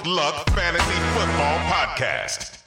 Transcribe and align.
Stoned 0.00 0.16
Luck 0.16 0.34
Fantasy 0.54 0.98
Football 1.14 1.58
Podcast. 1.68 2.64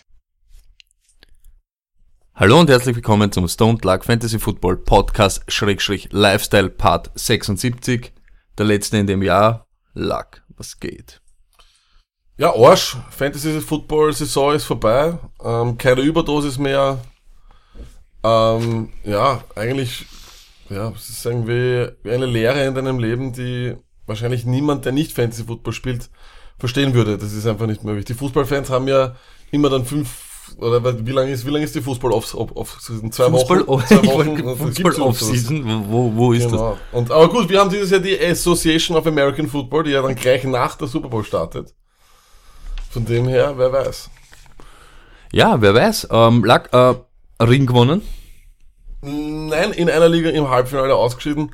Hallo 2.36 2.60
und 2.60 2.70
herzlich 2.70 2.96
willkommen 2.96 3.32
zum 3.32 3.48
Stone 3.48 3.80
Luck 3.82 4.06
Fantasy 4.06 4.38
Football 4.38 4.78
Podcast 4.78 5.44
Schrägstrich 5.48 6.10
Lifestyle 6.12 6.70
Part 6.70 7.10
76. 7.16 8.12
Der 8.58 8.66
letzte 8.66 8.98
in 8.98 9.08
dem 9.08 9.24
Jahr. 9.24 9.68
Luck, 9.94 10.44
was 10.58 10.80
geht? 10.80 11.22
Ja, 12.38 12.54
Arsch. 12.54 12.98
Fantasy 13.10 13.62
Football 13.62 14.13
Saison 14.13 14.54
ist 14.54 14.66
vorbei. 14.66 15.18
Ähm, 15.44 15.77
keine 15.77 16.02
Überdosis 16.02 16.60
mehr. 16.60 17.00
Ähm, 18.24 18.94
ja, 19.04 19.44
eigentlich, 19.55 20.05
ja, 20.70 20.90
es 20.90 21.10
ist 21.10 21.26
irgendwie 21.26 21.88
wie 22.04 22.12
eine 22.12 22.27
Lehre 22.27 22.63
in 22.63 22.76
deinem 22.76 23.00
Leben, 23.00 23.34
die 23.34 23.76
wahrscheinlich 24.05 24.46
niemand, 24.46 24.86
der 24.86 24.91
nicht 24.91 25.13
Fantasy 25.13 25.46
Football 25.46 25.74
spielt, 25.74 26.10
verstehen 26.63 26.94
würde. 26.94 27.17
Das 27.17 27.34
ist 27.34 27.45
einfach 27.45 27.67
nicht 27.67 27.84
möglich. 27.84 28.05
Die 28.05 28.13
Fußballfans 28.13 28.70
haben 28.70 28.88
ja 28.88 29.17
immer 29.52 29.70
dann 29.70 29.84
fünf 29.84 30.55
oder 30.55 31.05
wie 31.05 31.12
lange 31.12 31.30
ist, 31.30 31.45
wie 31.45 31.49
lange 31.49 31.66
ist 31.66 31.76
die 31.76 31.81
Fußball 31.81 32.13
off, 32.13 32.34
off, 32.34 32.55
off 32.55 32.77
Season? 32.80 33.12
Zwei 33.12 33.30
Fußball, 33.30 33.67
Wochen? 33.67 33.85
Zwei 33.85 34.05
Wochen? 34.05 34.45
Das 34.45 34.58
Fußball 34.58 35.02
Off. 35.02 35.20
Season, 35.20 35.85
wo, 35.90 36.16
wo 36.16 36.31
ist 36.31 36.49
Genau. 36.49 36.77
Und, 36.94 37.12
aber 37.12 37.27
gut, 37.27 37.49
wir 37.49 37.59
haben 37.59 37.70
dieses 37.70 37.91
Jahr 37.91 37.99
die 37.99 38.18
Association 38.18 38.95
of 38.95 39.05
American 39.05 39.49
Football, 39.49 39.84
die 39.84 39.91
ja 39.91 40.02
dann 40.02 40.16
gleich 40.16 40.45
nach 40.45 40.76
der 40.76 40.88
Super 40.88 41.09
Bowl 41.09 41.26
startet. 41.26 41.73
Von 42.91 43.04
dem 43.04 43.27
her, 43.27 43.55
wer 43.57 43.73
weiß. 43.73 43.85
das? 43.85 44.10
Ja, 45.34 45.60
wer 45.60 45.76
weiß. 45.76 46.07
Ähm, 46.12 46.45
Luck, 46.45 46.70
äh, 46.71 46.93
Ring 47.43 47.66
gewonnen. 47.66 48.04
Nein, 49.01 49.73
in 49.73 49.90
einer 49.90 50.07
Liga 50.07 50.29
im 50.29 50.49
Halbfinale 50.49 50.95
ausgeschieden. 50.95 51.51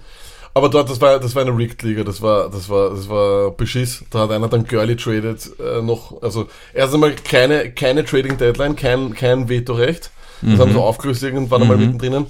Aber 0.54 0.70
dort, 0.70 0.90
das 0.90 1.00
war, 1.00 1.20
das 1.20 1.36
war 1.36 1.44
eine 1.44 1.56
Rigged-Liga, 1.56 2.04
das 2.04 2.22
war, 2.22 2.50
das 2.50 2.70
war, 2.70 2.90
das 2.90 3.08
war 3.10 3.52
Beschiss. 3.52 4.04
Da 4.10 4.20
hat 4.20 4.32
einer 4.32 4.48
dann 4.48 4.66
Girly 4.66 4.96
traded, 4.96 5.52
äh, 5.60 5.82
noch, 5.82 6.22
also, 6.22 6.48
erst 6.74 6.94
einmal 6.94 7.14
keine, 7.16 7.72
keine 7.72 8.04
Trading 8.04 8.38
Deadline, 8.38 8.76
kein, 8.76 9.14
kein 9.14 9.48
Vetorecht. 9.50 10.12
Das 10.42 10.60
haben 10.60 10.72
sie 10.72 10.80
aufgelöst 10.80 11.22
irgendwann 11.22 11.62
einmal 11.62 11.78
mittendrin. 11.78 12.28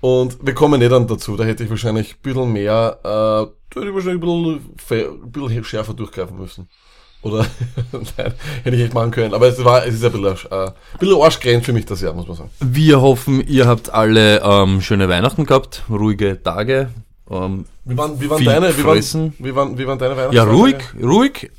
Und 0.00 0.36
wir 0.44 0.52
kommen 0.52 0.80
nicht 0.80 0.90
dann 0.90 1.06
dazu, 1.06 1.36
da 1.36 1.44
hätte 1.44 1.62
ich 1.62 1.70
wahrscheinlich 1.70 2.14
ein 2.14 2.22
bisschen 2.22 2.52
mehr, 2.52 2.98
äh, 3.04 3.06
da 3.06 3.46
hätte 3.76 3.88
ich 3.88 3.94
wahrscheinlich 3.94 4.22
ein 4.22 4.76
bisschen, 4.76 5.22
ein 5.22 5.30
bisschen 5.30 5.64
schärfer 5.64 5.94
durchgreifen 5.94 6.36
müssen. 6.36 6.68
Oder, 7.22 7.46
nein, 7.92 8.34
hätte 8.64 8.76
ich 8.76 8.82
echt 8.82 8.94
machen 8.94 9.12
können. 9.12 9.32
Aber 9.32 9.46
es 9.46 9.64
war, 9.64 9.86
es 9.86 9.94
ist 9.94 10.04
ein 10.04 10.10
bisschen, 10.10 10.50
äh, 10.50 10.66
ein 10.66 10.72
bisschen 10.98 11.22
arschgrenz 11.22 11.64
für 11.64 11.72
mich 11.72 11.86
das 11.86 12.00
Jahr, 12.00 12.14
muss 12.14 12.26
man 12.26 12.36
sagen. 12.36 12.50
Wir 12.58 13.00
hoffen, 13.00 13.46
ihr 13.46 13.68
habt 13.68 13.90
alle 13.90 14.42
ähm, 14.42 14.80
schöne 14.80 15.08
Weihnachten 15.08 15.46
gehabt, 15.46 15.84
ruhige 15.88 16.42
Tage. 16.42 16.90
Ähm, 17.32 17.64
Wie 17.84 17.96
waren, 17.96 18.20
wie 18.20 18.28
waren 18.30 18.44
deine, 18.44 18.76
wie 18.76 18.84
waren, 18.84 19.32
wie 19.38 19.54
waren, 19.54 19.78
wie 19.78 19.86
waren 19.86 19.98
deine 19.98 20.16
Weihnachten? 20.16 20.36
ja, 20.36 20.44
ruhig, 20.44 20.76
ruhig. 21.02 21.50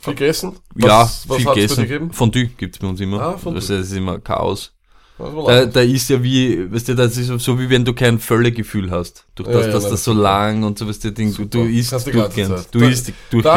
Viel 0.00 0.14
gegessen? 0.14 0.52
ja, 0.76 1.00
Was, 1.02 1.26
viel 1.36 1.44
gegessen. 1.44 2.12
Fondue 2.12 2.46
gibt's 2.56 2.78
bei 2.78 2.86
uns 2.86 3.00
immer. 3.00 3.20
Ah, 3.20 3.36
Fondue. 3.36 3.60
Das 3.60 3.68
ist 3.68 3.92
immer 3.92 4.18
Chaos. 4.20 4.72
Da, 5.18 5.66
da 5.66 5.80
ist 5.80 6.08
ja 6.10 6.22
wie, 6.22 6.72
weißt 6.72 6.90
du, 6.90 6.94
das 6.94 7.16
ist 7.16 7.26
so 7.40 7.58
wie 7.58 7.68
wenn 7.68 7.84
du 7.84 7.92
kein 7.92 8.20
Völlegefühl 8.20 8.92
hast. 8.92 9.24
Durch 9.34 9.48
Ja, 9.48 9.54
das, 9.54 9.66
ja, 9.66 9.72
dass 9.72 9.82
nein, 9.82 9.90
das 9.90 10.04
so 10.04 10.12
lang 10.12 10.62
und 10.62 10.78
so 10.78 10.86
was 10.86 11.00
der 11.00 11.10
Ding, 11.10 11.34
du, 11.34 11.44
du 11.44 11.64
isst 11.64 11.90
durchgehend. 11.92 12.68
Du 12.70 12.78
Da- 12.78 12.88
isst 12.88 13.08
Da, 13.08 13.12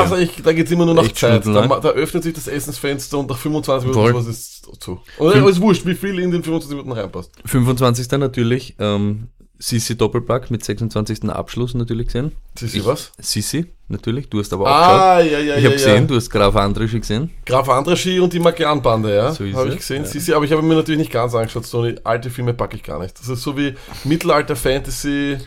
durchgehend. 0.07 0.21
ich, 0.37 0.41
da 0.43 0.53
geht's 0.53 0.71
immer 0.71 0.85
nur 0.87 0.95
nach 0.95 1.03
Echt 1.03 1.19
Zeit. 1.19 1.45
Da, 1.45 1.67
ma- 1.67 1.79
da 1.79 1.89
öffnet 1.89 2.23
sich 2.23 2.33
das 2.33 2.47
Essensfenster 2.47 3.19
und 3.19 3.29
nach 3.29 3.37
25 3.37 3.89
Minuten 3.89 4.03
Voll. 4.03 4.11
sowas 4.23 4.25
ist 4.35 4.67
zu. 4.81 4.99
Und 5.19 5.35
es 5.35 5.45
ist 5.51 5.61
wurscht, 5.61 5.85
wie 5.85 5.93
viel 5.93 6.17
in 6.17 6.31
den 6.31 6.41
25 6.43 6.71
Minuten 6.71 6.93
reinpasst. 6.93 7.29
25. 7.45 8.09
natürlich, 8.17 8.75
ähm, 8.79 9.27
Sisi 9.63 9.95
Doppelpack 9.95 10.49
mit 10.49 10.65
26. 10.65 11.29
Abschluss 11.29 11.75
natürlich 11.75 12.07
gesehen. 12.07 12.31
Ich- 12.59 12.83
was? 12.83 13.11
Sisi, 13.19 13.67
natürlich, 13.89 14.27
du 14.27 14.39
hast 14.39 14.51
aber 14.53 14.63
auch 14.65 14.69
Ah, 14.71 15.17
geschaut. 15.21 15.31
ja, 15.33 15.39
ja, 15.39 15.55
Ich 15.55 15.59
ja. 15.63 15.65
habe 15.69 15.75
gesehen, 15.77 15.95
ja. 16.03 16.07
du 16.07 16.15
hast 16.15 16.29
Graf 16.31 16.55
Andrischi 16.55 16.99
gesehen. 16.99 17.29
Graf 17.45 17.69
Andraschi 17.69 18.19
und 18.19 18.33
die 18.33 18.39
Magian-Bande, 18.39 19.13
ja. 19.15 19.31
So 19.33 19.45
habe 19.53 19.69
ich 19.69 19.75
es, 19.75 19.87
gesehen. 19.87 20.25
du, 20.25 20.35
aber 20.35 20.45
ich 20.45 20.51
habe 20.51 20.63
mir 20.63 20.73
natürlich 20.75 20.97
nicht 20.99 21.11
ganz 21.11 21.35
angeschaut. 21.35 21.65
So 21.67 21.87
alte 22.03 22.31
Filme 22.31 22.55
packe 22.55 22.75
ich 22.75 22.81
gar 22.83 22.99
nicht. 22.99 23.19
Das 23.19 23.27
ist 23.29 23.43
so 23.43 23.55
wie 23.55 23.75
Mittelalter-Fantasy. 24.03 25.37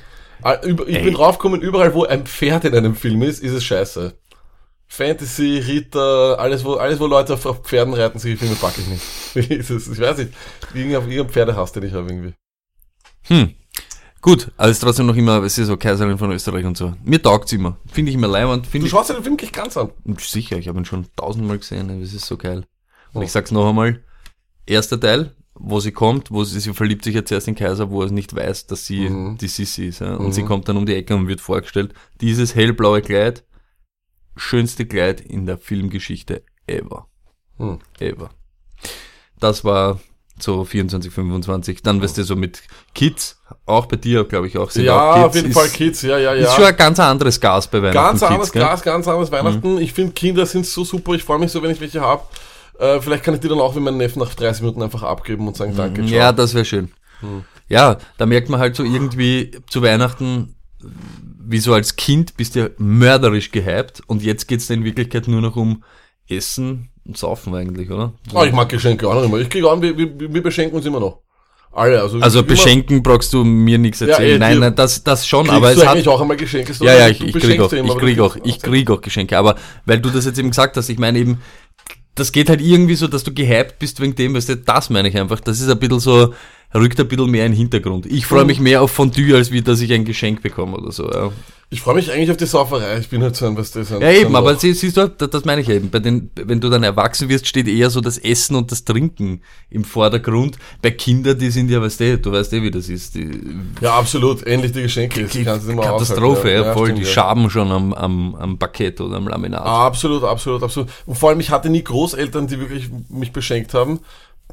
Ah, 0.43 0.59
Ich 0.65 0.77
bin 0.77 1.15
draufgekommen, 1.15 1.61
überall 1.61 1.93
wo 1.95 2.05
ein 2.05 2.25
Pferd 2.27 2.65
in 2.67 2.75
einem 2.75 2.95
Film 2.95 3.23
ist, 3.23 3.43
ist 3.43 3.53
es 3.53 3.65
scheiße. 3.65 4.15
Fantasy, 4.87 5.59
Ritter, 5.59 6.39
alles 6.39 6.65
wo, 6.65 6.75
alles 6.75 7.01
wo 7.01 7.07
Leute 7.07 7.35
auf, 7.35 7.63
Pferden 7.65 7.95
reiten, 7.95 8.19
solche 8.21 8.37
Filme 8.37 8.55
packe 8.55 8.81
ich 8.81 8.87
nicht. 8.87 9.03
Ich 9.35 10.01
weiß 10.01 10.19
nicht. 10.19 10.33
Irgendein, 10.73 11.11
irgendein 11.11 11.29
Pferdehass, 11.31 11.73
den 11.73 11.83
ich 11.85 11.93
habe 11.93 12.09
irgendwie. 12.09 12.35
Hm. 13.23 13.55
Gut, 14.25 14.51
aber 14.57 14.71
es 14.71 14.79
ist 14.79 14.81
trotzdem 14.81 15.05
noch 15.05 15.17
immer, 15.17 15.43
es 15.43 15.59
ist 15.59 15.67
so 15.67 15.77
Kaiserin 15.77 16.17
von 16.17 16.33
Österreich 16.33 16.65
und 16.65 16.79
so. 16.79 16.95
Mir 17.05 17.21
taugt's 17.21 17.53
immer. 17.53 17.77
Finde 17.93 18.09
ich 18.11 18.15
immer 18.17 18.27
leibend. 18.27 18.65
Du 18.65 18.71
Finde 18.71 18.87
ich, 18.87 18.91
schaust 18.91 19.11
dir 19.11 19.15
den 19.15 19.23
Film 19.23 19.37
gleich 19.37 19.53
ganz 19.53 19.77
an. 19.77 19.91
sicher, 20.19 20.57
ich 20.57 20.67
habe 20.67 20.79
ihn 20.79 20.87
schon 20.87 21.05
tausendmal 21.15 21.59
gesehen, 21.59 21.91
es 22.01 22.15
ist 22.15 22.25
so 22.25 22.39
geil. 22.39 22.65
Und 23.13 23.21
Oh. 23.21 23.23
ich 23.23 23.31
sag's 23.31 23.51
noch 23.51 23.69
einmal, 23.69 24.03
erster 24.65 24.99
Teil, 24.99 25.35
wo 25.55 25.79
sie 25.79 25.93
kommt, 25.93 26.31
wo 26.31 26.43
sie, 26.43 26.59
sie 26.59 26.73
verliebt 26.73 27.05
sich 27.05 27.15
jetzt 27.15 27.31
erst 27.33 27.49
in 27.49 27.55
Kaiser, 27.55 27.91
wo 27.91 28.03
er 28.03 28.11
nicht 28.11 28.35
weiß, 28.35 28.67
dass 28.67 28.87
sie 28.87 29.11
Mhm. 29.11 29.37
die 29.37 29.47
Sissi 29.49 29.89
ist. 29.89 29.99
Ja? 30.01 30.15
Und 30.17 30.33
sie 30.33 30.43
kommt 30.43 30.69
dann 30.71 30.79
um 30.79 30.87
die 30.87 30.95
Ecke 30.95 31.15
und 31.15 31.29
wird 31.29 31.43
vorgestellt, 31.43 31.93
dieses 32.23 32.55
hellblaue 32.55 33.03
Kleid, 33.03 33.45
schönste 34.37 34.87
Kleid 34.87 35.21
in 35.21 35.45
der 35.45 35.59
Filmgeschichte 35.59 36.43
ever. 36.67 37.09
Hm. 37.59 37.79
Ever. 38.01 38.31
Das 39.39 39.65
war 39.65 40.01
so 40.39 40.65
24, 40.65 41.13
25. 41.13 41.83
Dann 41.83 42.03
wirst 42.03 42.19
du 42.19 42.25
so 42.25 42.37
mit 42.37 42.63
Kids, 42.95 43.41
auch 43.67 43.87
bei 43.87 43.97
dir, 43.97 44.25
glaube 44.25 44.47
ich, 44.47 44.59
auch. 44.59 44.71
sind 44.71 44.85
Ja, 44.85 45.11
auch 45.11 45.15
Kids, 45.15 45.27
auf 45.27 45.35
jeden 45.37 45.49
ist, 45.49 45.55
Fall 45.55 45.69
Kids, 45.69 46.03
ja, 46.03 46.19
ja, 46.19 46.35
ja. 46.35 46.49
Ist 46.49 46.55
schon 46.55 46.65
ein 46.65 46.77
ganz 46.77 46.99
anderes 47.01 47.41
Gas 47.41 47.69
bei 47.69 47.81
Weihnachten. 47.83 47.95
Ganz 47.95 48.21
Kids, 48.21 48.31
anderes 48.31 48.53
gell? 48.53 48.63
Mhm. 48.63 48.67
Glas, 48.67 48.83
ganz 48.83 49.09
anderes 49.09 49.33
Weihnachten. 49.33 49.79
Ich 49.79 49.93
finde, 49.93 50.13
Kinder 50.13 50.47
sind 50.47 50.67
so 50.67 50.85
super. 50.85 51.13
Ich 51.15 51.23
freue 51.23 51.39
mich 51.39 51.53
so, 51.53 51.63
wenn 51.63 51.71
ich 51.71 51.81
welche 51.81 52.01
habe. 52.01 52.23
Äh, 52.79 53.01
vielleicht 53.01 53.23
kann 53.23 53.35
ich 53.35 53.41
die 53.41 53.49
dann 53.49 53.61
auch 53.61 53.77
wie 53.77 53.81
meinen 53.81 53.99
Neffen 53.99 54.21
nach 54.21 54.35
30 54.35 54.63
Minuten 54.63 54.83
einfach 54.83 55.03
abgeben 55.03 55.47
und 55.47 55.57
sagen, 55.57 55.75
danke, 55.77 56.01
ciao. 56.01 56.07
Mhm. 56.07 56.15
Ja, 56.15 56.33
das 56.33 56.55
wäre 56.55 56.65
schön. 56.65 56.91
Hm. 57.21 57.45
Ja, 57.69 57.99
da 58.19 58.27
merkt 58.27 58.49
man 58.49 58.61
halt 58.61 58.77
so 58.77 58.83
irgendwie 58.83 59.53
zu 59.69 59.83
Weihnachten, 59.83 60.57
wie 61.47 61.59
so 61.59 61.73
als 61.73 61.97
Kind 61.97 62.37
bist 62.37 62.57
du 62.57 62.71
mörderisch 62.79 63.53
gehypt 63.53 64.03
und 64.07 64.23
jetzt 64.23 64.49
geht's 64.49 64.69
in 64.71 64.85
Wirklichkeit 64.85 65.29
nur 65.29 65.41
noch 65.41 65.57
um 65.57 65.83
Essen 66.29 66.89
und 67.07 67.17
Saufen 67.19 67.55
eigentlich, 67.55 67.91
oder? 67.91 68.13
Oh, 68.33 68.45
ich 68.45 68.53
mag 68.53 68.69
Geschenke 68.69 69.09
auch 69.09 69.15
noch 69.15 69.25
immer. 69.25 69.39
Ich 69.39 69.49
kriege 69.51 69.71
an, 69.71 69.83
wir, 69.83 69.97
wir, 69.97 70.19
wir 70.19 70.43
beschenken 70.43 70.77
uns 70.77 70.87
immer 70.87 71.01
noch. 71.01 71.21
Alle. 71.73 72.01
Also, 72.01 72.19
Also 72.21 72.43
beschenken 72.45 73.03
brauchst 73.03 73.33
du 73.33 73.43
mir 73.45 73.79
nichts 73.79 74.01
erzählen. 74.01 74.37
eh, 74.37 74.39
nein, 74.39 74.55
dir- 74.55 74.61
nein, 74.61 74.75
das, 74.77 75.03
das 75.03 75.27
schon, 75.27 75.51
aber 75.51 75.73
es 75.73 75.85
hat, 75.85 76.07
auch 76.07 76.21
einmal 76.21 76.37
Geschenke? 76.37 76.73
So, 76.73 76.85
Ja, 76.85 76.95
ja, 76.95 77.09
ich, 77.09 77.21
ich 77.21 77.33
krieg 77.35 77.61
auch, 77.61 77.73
ja 77.73 77.79
immer, 77.79 77.95
ich 77.95 77.99
krieg 77.99 78.21
auch, 78.21 78.37
ich 78.45 78.61
krieg 78.63 78.89
auch 78.91 79.01
Geschenke. 79.01 79.37
Aber 79.37 79.57
weil 79.85 79.99
du 80.01 80.11
das 80.11 80.25
jetzt 80.25 80.39
eben 80.39 80.51
gesagt 80.51 80.77
hast, 80.77 80.89
ich 80.89 80.99
meine 80.99 81.19
eben, 81.19 81.41
das 82.15 82.31
geht 82.31 82.49
halt 82.49 82.61
irgendwie 82.61 82.95
so, 82.95 83.09
dass 83.09 83.25
du 83.25 83.35
gehypt 83.35 83.81
bist 83.81 84.01
wegen 84.01 84.15
dem, 84.15 84.35
weißt 84.35 84.51
du, 84.51 84.57
das 84.57 84.89
meine 84.89 85.09
ich 85.09 85.19
einfach. 85.19 85.41
Das 85.41 85.61
ist 85.61 85.69
ein 85.69 85.79
bisschen 85.81 85.99
so, 85.99 86.33
rückt 86.75 86.99
ein 87.01 87.09
bisschen 87.09 87.31
mehr 87.31 87.47
in 87.47 87.53
den 87.53 87.59
Hintergrund. 87.59 88.07
Ich 88.07 88.23
Mhm. 88.25 88.29
freue 88.29 88.45
mich 88.45 88.61
mehr 88.61 88.83
auf 88.83 88.91
Fondue, 88.91 89.35
als 89.37 89.51
wie, 89.53 89.63
dass 89.63 89.81
ich 89.81 89.93
ein 89.93 90.05
Geschenk 90.05 90.43
bekomme 90.43 90.77
oder 90.77 90.93
so, 90.93 91.11
ja. 91.11 91.31
Ich 91.71 91.81
freue 91.81 91.95
mich 91.97 92.13
eigentlich 92.13 92.31
auf 92.31 92.37
die 92.37 92.47
Sauferei. 92.47 92.99
Ich 92.99 93.09
bin 93.09 93.21
halt 93.23 93.35
so 93.35 93.47
ein, 93.47 93.57
was 93.57 93.73
das 93.73 93.91
Ja, 93.91 93.99
eben, 94.11 94.37
aber 94.37 94.55
sie- 94.55 94.75
siehst 94.75 94.97
du, 94.97 95.09
das, 95.09 95.31
das 95.31 95.45
meine 95.45 95.61
ich 95.63 95.69
eben. 95.69 95.91
Bei 95.91 95.99
den, 95.99 96.31
wenn 96.37 96.61
du 96.61 96.69
dann 96.71 96.85
erwachsen 96.85 97.29
wirst, 97.29 97.49
steht 97.49 97.67
eher 97.67 97.91
so 97.91 98.01
das 98.01 98.17
Essen 98.19 98.55
und 98.55 98.71
das 98.71 98.85
Trinken 98.85 99.41
im 99.71 99.83
Vordergrund. 99.83 100.57
Bei 100.83 100.93
Kindern, 100.93 101.37
die 101.37 101.51
sind 101.51 101.71
ja, 101.71 101.81
weißt 101.83 101.99
du, 101.99 102.19
du 102.19 102.31
weißt 102.33 102.53
eh, 102.53 102.63
wie 102.63 102.71
das 102.71 102.89
ist. 102.89 103.17
Die, 103.17 103.29
Ja, 103.81 103.99
absolut. 103.99 104.47
Ähnlich 104.47 104.71
die 104.71 104.83
Geschenke. 104.83 105.23
Ich 105.23 105.33
die 105.33 105.39
mehr 105.43 105.59
Katastrophe, 105.59 106.39
aushalten. 106.43 106.49
ja, 106.65 106.73
voll. 106.75 106.87
stimmt, 106.87 106.99
die 107.01 107.05
ja. 107.05 107.09
schaben 107.11 107.51
schon 107.51 107.73
am, 107.73 107.93
am, 107.93 108.35
am 108.37 108.59
Parkett 108.59 109.01
oder 109.01 109.17
am 109.17 109.27
Laminat. 109.27 109.65
Absolut, 109.65 110.23
absolut, 110.23 110.63
absolut. 110.63 110.91
Und 111.07 111.17
vor 111.19 111.31
allem, 111.31 111.41
ich 111.41 111.51
hatte 111.51 111.71
nie 111.71 111.83
Großeltern, 111.83 112.47
die 112.47 112.61
wirklich 112.61 112.89
mich 113.09 113.33
beschenkt 113.33 113.75
haben. 113.75 113.99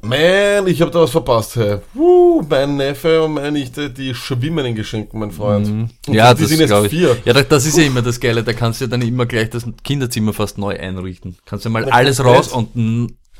Man, 0.03 0.67
ich 0.67 0.81
habe 0.81 0.91
da 0.91 1.01
was 1.01 1.11
verpasst. 1.11 1.55
Hey. 1.55 1.77
Uh, 1.95 2.41
mein 2.49 2.75
Neffe 2.77 3.21
und 3.23 3.33
meine 3.35 3.51
Nichte, 3.51 3.89
die 3.89 4.13
schwimmen 4.15 4.65
in 4.65 4.75
Geschenken, 4.75 5.19
mein 5.19 5.31
Freund. 5.31 5.67
Und 5.67 5.77
Mhm. 6.07 6.13
Ja, 6.13 6.33
die 6.33 6.41
das 6.41 6.49
sind 6.49 6.59
jetzt 6.59 6.87
vier. 6.89 7.17
Ja, 7.25 7.33
da- 7.33 7.43
das 7.43 7.65
ist 7.65 7.77
ja 7.77 7.83
immer 7.83 8.01
das 8.01 8.19
Geile. 8.19 8.43
Da 8.43 8.53
kannst 8.53 8.81
du 8.81 8.85
ja 8.85 8.89
dann 8.89 9.01
immer 9.01 9.25
gleich 9.25 9.49
das 9.51 9.65
Kinderzimmer 9.83 10.33
fast 10.33 10.57
neu 10.57 10.77
einrichten. 10.79 11.37
Kannst 11.45 11.65
du 11.65 11.69
mal 11.69 11.83
Na, 11.87 11.93
alles 11.93 12.23
raus 12.23 12.47
und 12.47 12.69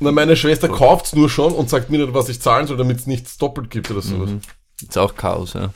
Na, 0.00 0.12
meine 0.12 0.36
Schwester 0.36 0.68
kauft's 0.68 1.14
nur 1.14 1.28
schon 1.28 1.52
und 1.52 1.68
sagt 1.68 1.90
mir 1.90 1.98
nicht, 1.98 2.14
was 2.14 2.28
ich 2.28 2.40
zahlen 2.40 2.66
soll, 2.66 2.76
damit 2.76 2.98
es 2.98 3.06
nichts 3.06 3.38
doppelt 3.38 3.70
gibt 3.70 3.90
oder 3.90 4.02
sowas. 4.02 4.30
Mhm. 4.30 4.40
ist 4.82 4.98
auch 4.98 5.14
Chaos, 5.14 5.54
ja. 5.54 5.70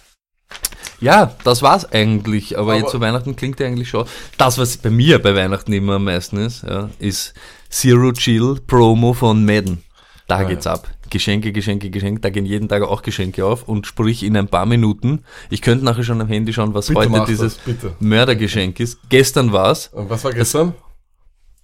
Ja, 1.00 1.34
das 1.44 1.62
war's 1.62 1.84
eigentlich. 1.92 2.56
Aber, 2.56 2.72
Aber- 2.72 2.80
jetzt 2.80 2.90
zu 2.92 3.00
Weihnachten 3.00 3.36
klingt 3.36 3.60
ja 3.60 3.66
eigentlich 3.66 3.88
schon. 3.88 4.06
Das, 4.38 4.56
was 4.56 4.76
bei 4.78 4.90
mir 4.90 5.20
bei 5.20 5.34
Weihnachten 5.34 5.72
immer 5.72 5.94
am 5.96 6.04
meisten 6.04 6.38
ist, 6.38 6.62
ja, 6.62 6.88
ist 7.00 7.34
Zero 7.68 8.12
Chill 8.12 8.60
Promo 8.66 9.12
von 9.12 9.44
Madden. 9.44 9.82
Da 10.26 10.42
ja. 10.42 10.48
geht's 10.48 10.66
ab. 10.66 10.88
Geschenke, 11.08 11.52
Geschenke, 11.52 11.90
Geschenke. 11.90 12.20
Da 12.20 12.30
gehen 12.30 12.46
jeden 12.46 12.68
Tag 12.68 12.82
auch 12.82 13.02
Geschenke 13.02 13.44
auf 13.44 13.68
und 13.68 13.86
sprich 13.86 14.22
in 14.24 14.36
ein 14.36 14.48
paar 14.48 14.66
Minuten. 14.66 15.22
Ich 15.50 15.62
könnte 15.62 15.84
nachher 15.84 16.02
schon 16.02 16.20
am 16.20 16.26
Handy 16.26 16.52
schauen, 16.52 16.74
was 16.74 16.88
Bitte 16.88 17.10
heute 17.10 17.24
dieses 17.26 17.58
das. 17.64 17.92
Mördergeschenk 18.00 18.80
ist. 18.80 18.98
Gestern 19.08 19.52
war's. 19.52 19.88
Und 19.88 20.10
was 20.10 20.24
war 20.24 20.32
gestern? 20.32 20.74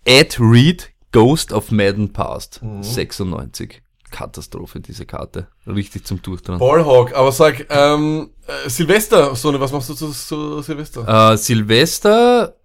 Ed 0.04 0.38
Reed, 0.38 0.92
Ghost 1.10 1.52
of 1.52 1.70
Madden 1.72 2.12
Past. 2.12 2.62
Mhm. 2.62 2.82
96. 2.82 3.82
Katastrophe, 4.12 4.78
diese 4.78 5.06
Karte. 5.06 5.48
Richtig 5.66 6.04
zum 6.04 6.22
Durchdrehen. 6.22 6.58
Ballhawk, 6.58 7.14
aber 7.14 7.32
sag, 7.32 7.66
ähm, 7.70 8.30
äh, 8.46 8.68
Silvester, 8.68 9.34
Sonne, 9.34 9.58
was 9.58 9.72
machst 9.72 9.88
du 9.88 9.94
zu, 9.94 10.10
zu 10.10 10.60
Silvester? 10.60 11.32
Äh, 11.32 11.36
Silvester, 11.38 12.56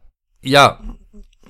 ja, 0.41 0.79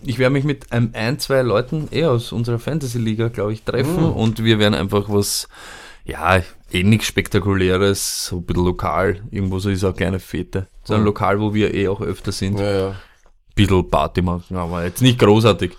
ich 0.04 0.20
werde 0.20 0.34
mich 0.34 0.44
mit 0.44 0.72
einem 0.72 0.92
ein, 0.94 1.20
zwei 1.20 1.42
Leuten 1.42 1.88
eh 1.92 2.06
aus 2.06 2.32
unserer 2.32 2.60
Fantasy-Liga, 2.60 3.28
glaube 3.30 3.54
ich, 3.54 3.64
treffen 3.64 4.04
und 4.06 4.44
wir 4.44 4.60
werden 4.60 4.74
einfach 4.74 5.06
was, 5.08 5.48
ja, 6.06 6.42
eh 6.72 6.84
nichts 6.84 7.08
Spektakuläres, 7.08 8.26
so 8.28 8.38
ein 8.38 8.44
bisschen 8.46 8.66
lokal, 8.66 9.22
irgendwo 9.32 9.60
so 9.60 9.70
ist 9.70 9.84
auch 9.84 9.90
eine 9.90 9.98
kleine 9.98 10.20
Fete. 10.20 10.68
So 10.84 10.94
ein 10.94 11.04
Lokal, 11.04 11.40
wo 11.40 11.54
wir 11.54 11.74
eh 11.74 11.88
auch 11.88 12.02
öfter 12.02 12.32
sind. 12.32 12.60
Ja, 12.60 12.72
ja. 12.90 12.96
bisschen 13.56 13.90
Party 13.90 14.22
machen, 14.22 14.56
aber 14.56 14.84
jetzt 14.86 15.02
nicht 15.02 15.20
großartig. 15.20 15.72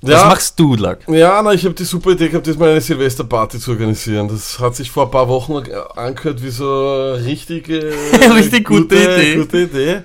Was 0.00 0.10
Ja. 0.12 0.28
machst 0.28 0.58
du, 0.60 0.76
Lack? 0.76 1.08
Ja, 1.08 1.42
na, 1.42 1.52
ich 1.52 1.64
habe 1.64 1.74
die 1.74 1.82
super 1.84 2.12
Idee 2.12 2.28
gehabt, 2.28 2.46
diesmal 2.46 2.70
eine 2.70 2.80
Silvesterparty 2.80 3.58
zu 3.58 3.72
organisieren. 3.72 4.28
Das 4.28 4.60
hat 4.60 4.76
sich 4.76 4.90
vor 4.92 5.06
ein 5.06 5.10
paar 5.10 5.28
Wochen 5.28 5.54
angehört 5.96 6.40
wie 6.42 6.50
so 6.50 6.64
eine 6.64 7.24
richtige, 7.24 7.92
Richtig 8.36 8.64
gute 8.68 8.94
Idee. 8.94 9.36
gute 9.36 9.62
Idee. 9.62 10.02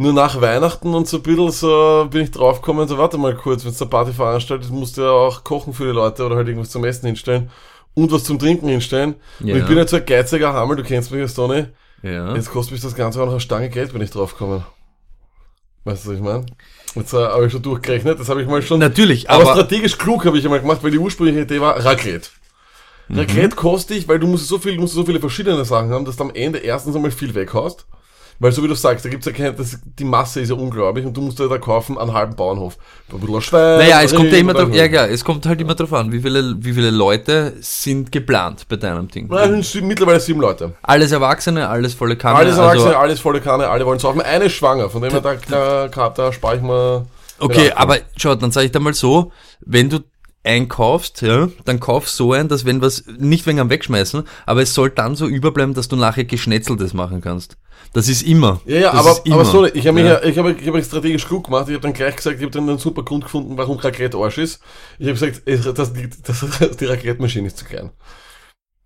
Nur 0.00 0.14
nach 0.14 0.40
Weihnachten 0.40 0.94
und 0.94 1.06
so 1.08 1.18
ein 1.18 1.22
bisschen 1.22 1.50
so 1.50 2.08
bin 2.10 2.22
ich 2.22 2.30
draufgekommen, 2.30 2.88
so 2.88 2.96
warte 2.96 3.18
mal 3.18 3.34
kurz, 3.34 3.66
wenn 3.66 3.72
du 3.74 3.78
eine 3.78 3.90
Party 3.90 4.12
veranstaltet, 4.14 4.70
musst 4.70 4.96
du 4.96 5.02
ja 5.02 5.10
auch 5.10 5.44
kochen 5.44 5.74
für 5.74 5.84
die 5.84 5.90
Leute 5.90 6.24
oder 6.24 6.36
halt 6.36 6.48
irgendwas 6.48 6.70
zum 6.70 6.86
Essen 6.86 7.04
hinstellen 7.04 7.50
und 7.92 8.10
was 8.10 8.24
zum 8.24 8.38
Trinken 8.38 8.66
hinstellen. 8.66 9.16
Ja. 9.40 9.54
Und 9.54 9.60
ich 9.60 9.66
bin 9.66 9.76
jetzt 9.76 9.90
so 9.90 9.98
ein 9.98 10.06
geiziger 10.06 10.54
Hammel, 10.54 10.76
du 10.76 10.84
kennst 10.84 11.10
mich 11.10 11.20
jetzt, 11.20 11.34
Tony. 11.34 11.66
Ja. 12.02 12.34
Jetzt 12.34 12.50
kostet 12.50 12.72
mich 12.72 12.80
das 12.80 12.94
Ganze 12.94 13.20
auch 13.20 13.26
noch 13.26 13.32
eine 13.32 13.42
Stange 13.42 13.68
Geld, 13.68 13.92
bin 13.92 14.00
ich 14.00 14.10
draufgekommen. 14.10 14.64
Weißt 15.84 16.06
du, 16.06 16.08
was 16.08 16.16
ich 16.16 16.22
meine? 16.22 16.46
Jetzt 16.94 17.12
äh, 17.12 17.18
habe 17.18 17.44
ich 17.44 17.52
schon 17.52 17.60
durchgerechnet, 17.60 18.18
das 18.18 18.30
habe 18.30 18.40
ich 18.40 18.48
mal 18.48 18.62
schon. 18.62 18.80
Natürlich, 18.80 19.28
aber, 19.28 19.42
aber, 19.42 19.52
strategisch 19.52 19.98
klug 19.98 20.24
habe 20.24 20.38
ich 20.38 20.44
einmal 20.46 20.62
gemacht, 20.62 20.82
weil 20.82 20.92
die 20.92 20.98
ursprüngliche 20.98 21.42
Idee 21.42 21.60
war 21.60 21.76
Raclette. 21.84 22.30
Mhm. 23.08 23.18
Raclette 23.18 23.54
kostet 23.54 23.98
dich, 23.98 24.08
weil 24.08 24.18
du 24.18 24.28
musst 24.28 24.48
so 24.48 24.58
viel, 24.58 24.78
musst 24.78 24.94
so 24.94 25.04
viele 25.04 25.20
verschiedene 25.20 25.62
Sachen 25.66 25.90
haben, 25.90 26.06
dass 26.06 26.16
du 26.16 26.24
am 26.24 26.34
Ende 26.34 26.60
erstens 26.60 26.96
einmal 26.96 27.10
viel 27.10 27.34
weghaust. 27.34 27.84
Weil 28.42 28.52
so 28.52 28.64
wie 28.64 28.68
du 28.68 28.74
sagst, 28.74 29.04
da 29.04 29.10
gibt's 29.10 29.26
ja 29.26 29.32
keine, 29.32 29.52
das, 29.52 29.78
die 29.84 30.04
Masse 30.04 30.40
ist 30.40 30.48
ja 30.48 30.54
unglaublich 30.54 31.04
und 31.04 31.14
du 31.14 31.20
musst 31.20 31.38
ja 31.38 31.46
da 31.46 31.58
kaufen 31.58 31.98
einen 31.98 32.14
halben 32.14 32.34
Bauernhof. 32.34 32.78
Ein 33.12 33.40
Schwein. 33.42 33.78
naja, 33.78 34.00
es 34.00 34.14
kommt 34.14 34.32
ja 34.32 34.38
immer 34.38 34.54
drauf, 34.54 34.72
ja, 34.72 34.86
ja, 34.86 35.04
es 35.04 35.22
kommt 35.22 35.44
halt 35.44 35.60
immer 35.60 35.74
drauf 35.74 35.92
an, 35.92 36.10
wie 36.10 36.20
viele, 36.20 36.56
wie 36.58 36.72
viele 36.72 36.88
Leute 36.90 37.52
sind 37.60 38.10
geplant 38.10 38.66
bei 38.66 38.76
deinem 38.76 39.08
Ding. 39.08 39.28
Nein, 39.28 39.56
es 39.56 39.72
sind 39.72 39.86
mittlerweile 39.86 40.20
sieben 40.20 40.40
Leute. 40.40 40.72
Alles 40.80 41.12
Erwachsene, 41.12 41.68
alles 41.68 41.92
volle 41.92 42.16
Kanne. 42.16 42.38
Alles 42.38 42.56
Erwachsene, 42.56 42.86
also, 42.86 42.98
alles 42.98 43.20
volle 43.20 43.42
Kanne, 43.42 43.68
alle 43.68 43.84
wollen 43.84 43.98
saufen. 43.98 44.22
Eine 44.22 44.46
ist 44.46 44.54
schwanger, 44.54 44.88
von 44.88 45.02
dem 45.02 45.10
her, 45.10 45.20
da, 45.20 45.34
da, 45.34 45.88
da, 45.88 46.08
da 46.08 46.32
spare 46.32 46.56
ich 46.56 46.62
mal. 46.62 47.04
okay, 47.40 47.72
aber 47.72 47.98
schau, 48.16 48.34
dann 48.36 48.52
sage 48.52 48.64
ich 48.64 48.72
dir 48.72 48.80
mal 48.80 48.94
so, 48.94 49.32
wenn 49.60 49.90
du 49.90 49.98
einkaufst, 50.44 51.22
ja, 51.22 51.48
dann 51.64 51.80
kauf 51.80 52.08
so 52.08 52.32
ein, 52.32 52.48
dass 52.48 52.64
wenn 52.64 52.80
was, 52.80 53.04
nicht 53.18 53.46
wegen 53.46 53.60
am 53.60 53.70
Wegschmeißen, 53.70 54.24
aber 54.46 54.62
es 54.62 54.74
soll 54.74 54.90
dann 54.90 55.14
so 55.16 55.26
überbleiben, 55.26 55.74
dass 55.74 55.88
du 55.88 55.96
nachher 55.96 56.24
Geschnetzeltes 56.24 56.94
machen 56.94 57.20
kannst. 57.20 57.56
Das 57.92 58.08
ist 58.08 58.22
immer. 58.22 58.60
Ja, 58.66 58.78
ja, 58.78 58.92
das 58.92 59.00
aber, 59.20 59.32
aber 59.34 59.44
so, 59.44 59.66
ich 59.66 59.86
habe 59.86 59.94
mich 60.00 60.04
Ja. 60.04 60.22
ich 60.22 60.38
habe 60.38 60.52
ich 60.52 60.66
habe 60.68 60.82
strategisch 60.84 61.26
klug 61.26 61.44
gemacht. 61.46 61.66
Ich 61.68 61.74
habe 61.74 61.82
dann 61.82 61.92
gleich 61.92 62.14
gesagt, 62.16 62.36
ich 62.36 62.42
habe 62.42 62.52
dann 62.52 62.68
einen 62.68 62.78
super 62.78 63.02
Grund 63.02 63.24
gefunden, 63.24 63.56
warum 63.56 63.78
Raclette 63.78 64.16
Arsch 64.16 64.38
ist. 64.38 64.60
Ich 64.98 65.08
habe 65.08 65.18
gesagt, 65.18 65.42
es- 65.46 65.72
das, 65.74 65.92
die, 65.92 66.08
das, 66.22 66.44
die 66.78 66.84
Raclette-Maschine 66.84 67.46
ist 67.48 67.58
zu 67.58 67.64
klein. 67.64 67.90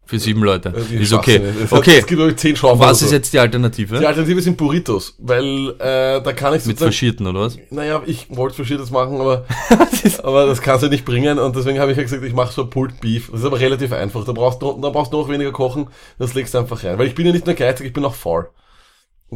Für 0.06 0.18
sieben 0.18 0.42
Leute. 0.42 0.68
Äh, 0.90 1.02
Ist 1.02 1.12
okay. 1.14 1.38
Schwachsinn. 1.38 1.64
Es 1.64 1.72
hat- 1.72 1.78
Okay. 1.78 1.96
Es 1.98 2.06
gibt 2.06 2.20
euch 2.20 2.36
zehn 2.36 2.54
Schrauben. 2.56 2.78
Was 2.80 2.86
oder 2.98 3.04
ist 3.04 3.08
so. 3.10 3.14
jetzt 3.16 3.32
die 3.32 3.38
Alternative? 3.38 3.98
Die 3.98 4.06
Alternative 4.06 4.42
sind 4.42 4.56
Burritos, 4.56 5.14
weil 5.18 5.70
äh, 5.78 6.20
da 6.22 6.32
kann 6.34 6.54
ich 6.54 6.66
Mit 6.66 6.78
Verschierten, 6.78 7.26
oder 7.26 7.40
was? 7.40 7.56
naja, 7.70 8.02
ich 8.04 8.26
wollte 8.28 8.54
Verschiedenes 8.56 8.90
machen, 8.90 9.20
aber, 9.20 9.46
aber 10.22 10.46
das 10.46 10.60
kannst 10.60 10.82
du 10.84 10.88
nicht 10.88 11.04
bringen 11.04 11.38
und 11.38 11.56
deswegen 11.56 11.78
habe 11.78 11.90
ich 11.92 11.96
ja 11.96 12.02
gesagt, 12.02 12.22
ich 12.22 12.34
mache 12.34 12.52
so 12.52 12.66
Pulled 12.66 13.00
Beef. 13.00 13.30
Das 13.30 13.40
ist 13.40 13.46
aber 13.46 13.58
relativ 13.60 13.92
einfach. 13.92 14.24
Da 14.24 14.32
brauchst 14.32 14.60
du, 14.60 14.78
da 14.80 14.90
brauchst 14.90 15.12
du 15.12 15.18
noch 15.18 15.28
weniger 15.28 15.52
kochen, 15.52 15.86
das 16.18 16.34
legst 16.34 16.52
du 16.54 16.58
einfach 16.58 16.84
rein. 16.84 16.98
Weil 16.98 17.06
ich 17.06 17.14
bin 17.14 17.24
ja 17.26 17.32
nicht 17.32 17.46
nur 17.46 17.54
geizig, 17.54 17.86
ich 17.86 17.92
bin 17.92 18.04
auch 18.04 18.14
faul. 18.14 18.48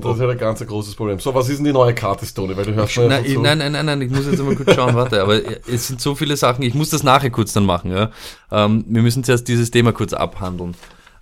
Und 0.04 0.10
das 0.10 0.16
ist 0.16 0.22
ja 0.22 0.28
ein 0.30 0.38
ganz 0.38 0.66
großes 0.66 0.94
Problem. 0.94 1.18
So, 1.20 1.34
was 1.34 1.48
ist 1.48 1.58
denn 1.58 1.64
die 1.64 1.72
neue 1.72 1.94
Karte, 1.94 2.26
Tony? 2.32 2.56
Weil 2.56 2.64
du 2.66 2.74
hörst 2.74 2.96
mir 2.96 3.08
Nein, 3.08 3.24
so 3.26 3.40
nein, 3.40 3.58
nein, 3.58 3.72
nein, 3.72 3.86
nein, 3.86 4.02
ich 4.02 4.10
muss 4.10 4.26
jetzt 4.26 4.42
mal 4.42 4.54
kurz 4.54 4.74
schauen, 4.74 4.94
warte, 4.94 5.22
aber 5.22 5.40
es 5.68 5.88
sind 5.88 6.00
so 6.00 6.14
viele 6.14 6.36
Sachen, 6.36 6.62
ich 6.62 6.74
muss 6.74 6.90
das 6.90 7.02
nachher 7.02 7.30
kurz 7.30 7.52
dann 7.52 7.66
machen, 7.66 7.90
ja. 7.90 8.10
Ähm, 8.50 8.84
wir 8.88 9.02
müssen 9.02 9.24
zuerst 9.24 9.48
dieses 9.48 9.70
Thema 9.70 9.92
kurz 9.92 10.12
abhandeln. 10.12 10.74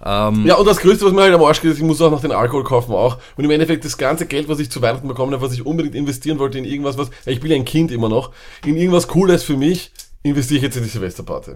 Ähm, 0.05 0.45
Ja, 0.47 0.57
und 0.57 0.67
das 0.67 0.79
Größte, 0.79 1.07
was 1.07 1.13
mir 1.13 1.23
halt 1.23 1.35
am 1.35 1.43
Arsch 1.43 1.61
geht, 1.63 1.73
ist, 1.73 1.79
ich 1.79 1.85
muss 1.85 2.01
auch 2.03 2.11
noch 2.11 2.21
den 2.21 2.33
Alkohol 2.33 2.65
kaufen 2.65 2.93
auch. 2.93 3.19
Und 3.37 3.45
im 3.45 3.51
Endeffekt 3.51 3.85
das 3.85 3.97
ganze 3.97 4.27
Geld, 4.27 4.49
was 4.49 4.59
ich 4.59 4.71
zu 4.71 4.83
Weihnachten 4.83 5.09
bekommen 5.09 5.33
habe, 5.33 5.43
was 5.43 5.53
ich 5.55 5.65
unbedingt 5.65 5.95
investieren 5.95 6.39
wollte 6.39 6.59
in 6.59 6.65
irgendwas, 6.65 6.99
was, 6.99 7.11
ja, 7.25 7.33
ich 7.33 7.41
bin 7.41 7.51
ja 7.51 7.57
ein 7.57 7.65
Kind 7.65 7.91
immer 7.91 8.09
noch, 8.09 8.31
in 8.65 8.77
irgendwas 8.77 9.09
Cooles 9.09 9.43
für 9.43 9.57
mich, 9.57 9.93
investiere 10.23 10.59
ich 10.59 10.63
jetzt 10.65 10.77
in 10.77 10.83
die 10.83 10.89
Silvesterparty. 10.91 11.53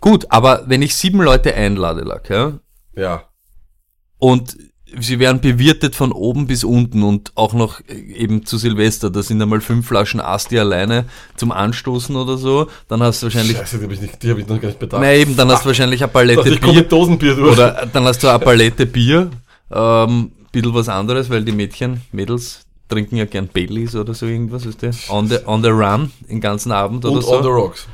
Gut, 0.00 0.26
aber 0.30 0.64
wenn 0.66 0.82
ich 0.82 0.96
sieben 0.96 1.20
Leute 1.22 1.54
einlade, 1.54 2.02
Lack, 2.02 2.28
ja, 2.30 2.58
Ja. 2.96 3.28
und 4.18 4.56
sie 5.00 5.18
werden 5.18 5.40
bewirtet 5.40 5.94
von 5.96 6.12
oben 6.12 6.46
bis 6.46 6.62
unten 6.64 7.02
und 7.02 7.32
auch 7.34 7.52
noch 7.52 7.80
äh, 7.88 7.94
eben 7.94 8.44
zu 8.46 8.58
Silvester, 8.58 9.10
da 9.10 9.22
sind 9.22 9.40
einmal 9.42 9.60
fünf 9.60 9.86
Flaschen 9.88 10.20
Asti 10.20 10.58
alleine 10.58 11.06
zum 11.36 11.52
Anstoßen 11.52 12.14
oder 12.16 12.36
so, 12.36 12.68
dann 12.88 13.02
hast 13.02 13.22
du 13.22 13.26
wahrscheinlich, 13.26 13.56
Scheiße, 13.56 13.78
die 13.78 13.84
habe 13.84 13.94
ich, 13.94 14.00
nicht- 14.00 14.22
die 14.22 14.30
hab 14.30 14.38
ich 14.38 14.46
noch 14.46 14.60
gar 14.60 14.68
nicht 14.68 14.78
bedacht. 14.78 15.00
na 15.02 15.12
eben, 15.14 15.36
dann 15.36 15.50
hast 15.50 15.62
du 15.64 15.68
wahrscheinlich 15.68 16.02
eine 16.02 16.12
Palette 16.12 16.48
ich 16.48 16.60
Bier 16.60 16.72
mit 16.74 16.92
Dosenbier 16.92 17.34
durch. 17.34 17.52
oder 17.52 17.88
dann 17.92 18.04
hast 18.04 18.22
du 18.22 18.28
eine 18.28 18.38
Palette 18.44 18.86
Bier, 18.86 19.30
ähm, 19.72 20.32
bisschen 20.52 20.74
was 20.74 20.88
anderes, 20.88 21.30
weil 21.30 21.44
die 21.44 21.52
Mädchen, 21.52 22.02
Mädels 22.12 22.60
trinken 22.88 23.16
ja 23.16 23.24
gern 23.24 23.48
Baileys 23.48 23.96
oder 23.96 24.14
so 24.14 24.26
irgendwas, 24.26 24.66
weißt 24.66 24.82
du, 24.82 25.12
on 25.12 25.26
the, 25.28 25.38
on 25.46 25.62
the 25.62 25.70
run 25.70 26.12
den 26.28 26.40
ganzen 26.40 26.70
Abend 26.70 27.04
oder 27.04 27.14
und 27.14 27.22
so. 27.22 27.36
on 27.36 27.42
the 27.42 27.48
rocks. 27.48 27.86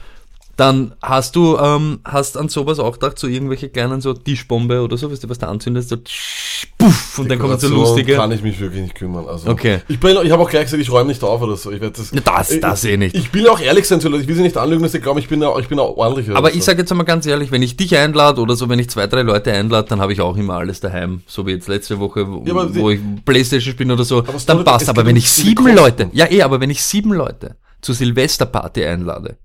Dann 0.61 0.95
hast 1.01 1.37
du, 1.37 1.57
ähm, 1.57 2.01
hast 2.05 2.37
an 2.37 2.51
sowas 2.51 2.79
auch 2.79 2.93
gedacht, 2.93 3.19
so 3.19 3.27
irgendwelche 3.27 3.71
kleinen 3.71 4.03
so 4.03 4.12
Tischbombe 4.12 4.83
oder 4.83 4.99
so, 4.99 5.11
weißt 5.11 5.25
du, 5.25 5.31
was 5.31 5.39
du 5.39 5.49
anzündest, 5.49 5.89
so 5.89 5.97
tsch, 5.97 6.69
puff, 6.77 7.19
und 7.19 7.31
dann 7.31 7.39
kommt 7.39 7.59
so 7.62 7.69
lustige. 7.69 8.15
kann 8.17 8.31
ich 8.31 8.43
mich 8.43 8.61
wirklich 8.61 8.83
nicht 8.83 8.95
kümmern. 8.95 9.27
Also, 9.27 9.49
Okay. 9.49 9.81
Ich, 9.89 9.99
bin, 9.99 10.19
ich 10.23 10.31
habe 10.31 10.43
auch 10.43 10.51
gleich 10.51 10.65
gesagt, 10.65 10.83
ich 10.83 10.91
räume 10.93 11.09
nicht 11.09 11.25
auf 11.25 11.41
oder 11.41 11.57
so. 11.57 11.71
Ich 11.73 11.81
werde 11.81 11.97
das, 11.97 12.11
das- 12.11 12.61
das 12.61 12.85
eh 12.85 12.99
nicht. 12.99 13.15
Ich 13.17 13.33
will 13.33 13.49
auch 13.49 13.59
ehrlich 13.59 13.89
sein 13.89 14.03
zu 14.03 14.11
Leuten. 14.11 14.25
Ich 14.25 14.29
will 14.29 14.35
sie 14.37 14.43
nicht 14.43 14.59
anlügen, 14.59 14.83
dass 14.83 14.93
sie 14.93 15.01
glauben, 15.01 15.19
ich 15.19 15.29
bin, 15.29 15.41
ja- 15.41 15.59
ich 15.59 15.69
bin 15.69 15.79
auch 15.79 15.97
ordentlich. 15.97 16.29
Aber 16.37 16.51
so. 16.51 16.57
ich 16.59 16.62
sage 16.62 16.81
jetzt 16.81 16.91
einmal 16.91 17.07
ganz 17.07 17.25
ehrlich, 17.25 17.51
wenn 17.51 17.62
ich 17.62 17.79
dich 17.79 17.97
einlade 17.97 18.43
oder 18.43 18.55
so, 18.55 18.69
wenn 18.69 18.79
ich 18.79 18.91
zwei, 18.91 19.07
drei 19.07 19.23
Leute 19.23 19.53
einlade, 19.53 19.89
dann 19.89 20.03
habe 20.03 20.12
ich 20.12 20.21
auch 20.21 20.37
immer 20.37 20.57
alles 20.59 20.81
daheim. 20.81 21.23
So 21.27 21.47
wie 21.47 21.53
jetzt 21.53 21.69
letzte 21.69 21.99
Woche, 22.01 22.29
wo, 22.31 22.45
Ja, 22.45 22.75
wo 22.75 22.91
ich 22.91 23.01
Playstation 23.25 23.73
spiele 23.73 23.95
oder 23.95 24.05
so, 24.05 24.21
dann 24.47 24.62
passt. 24.62 24.91
Aber 24.91 25.07
wenn 25.07 25.17
ich 25.17 25.31
sieben. 25.31 25.75
Leute, 25.75 26.11
ja 26.12 26.31
eh, 26.31 26.43
aber 26.43 26.61
wenn 26.61 26.69
ich 26.69 26.83
sieben 26.83 27.15
Leute 27.15 27.57
zur 27.81 27.95
Silvesterparty 27.95 28.85
einlade, 28.85 29.38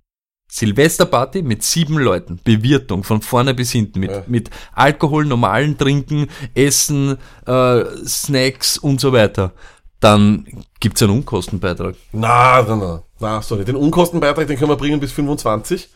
Silvesterparty 0.55 1.41
mit 1.41 1.63
sieben 1.63 1.97
Leuten, 1.97 2.39
Bewirtung 2.41 3.03
von 3.03 3.21
vorne 3.21 3.53
bis 3.53 3.71
hinten, 3.71 3.99
mit, 3.99 4.11
Ja. 4.11 4.23
mit 4.25 4.49
Alkohol, 4.73 5.25
normalen 5.25 5.77
Trinken, 5.77 6.27
Essen, 6.53 7.17
äh, 7.45 7.83
Snacks 8.07 8.77
und 8.77 9.01
so 9.01 9.11
weiter, 9.11 9.51
dann 9.99 10.45
gibt's 10.79 11.01
einen 11.03 11.11
Unkostenbeitrag. 11.11 11.95
Na, 12.13 12.61
na, 12.61 12.75
na, 12.77 13.03
na, 13.19 13.41
sorry. 13.41 13.65
Den 13.65 13.75
Unkostenbeitrag, 13.75 14.47
den 14.47 14.57
können 14.57 14.71
wir 14.71 14.77
bringen 14.77 15.01
bis 15.01 15.11
25. 15.11 15.89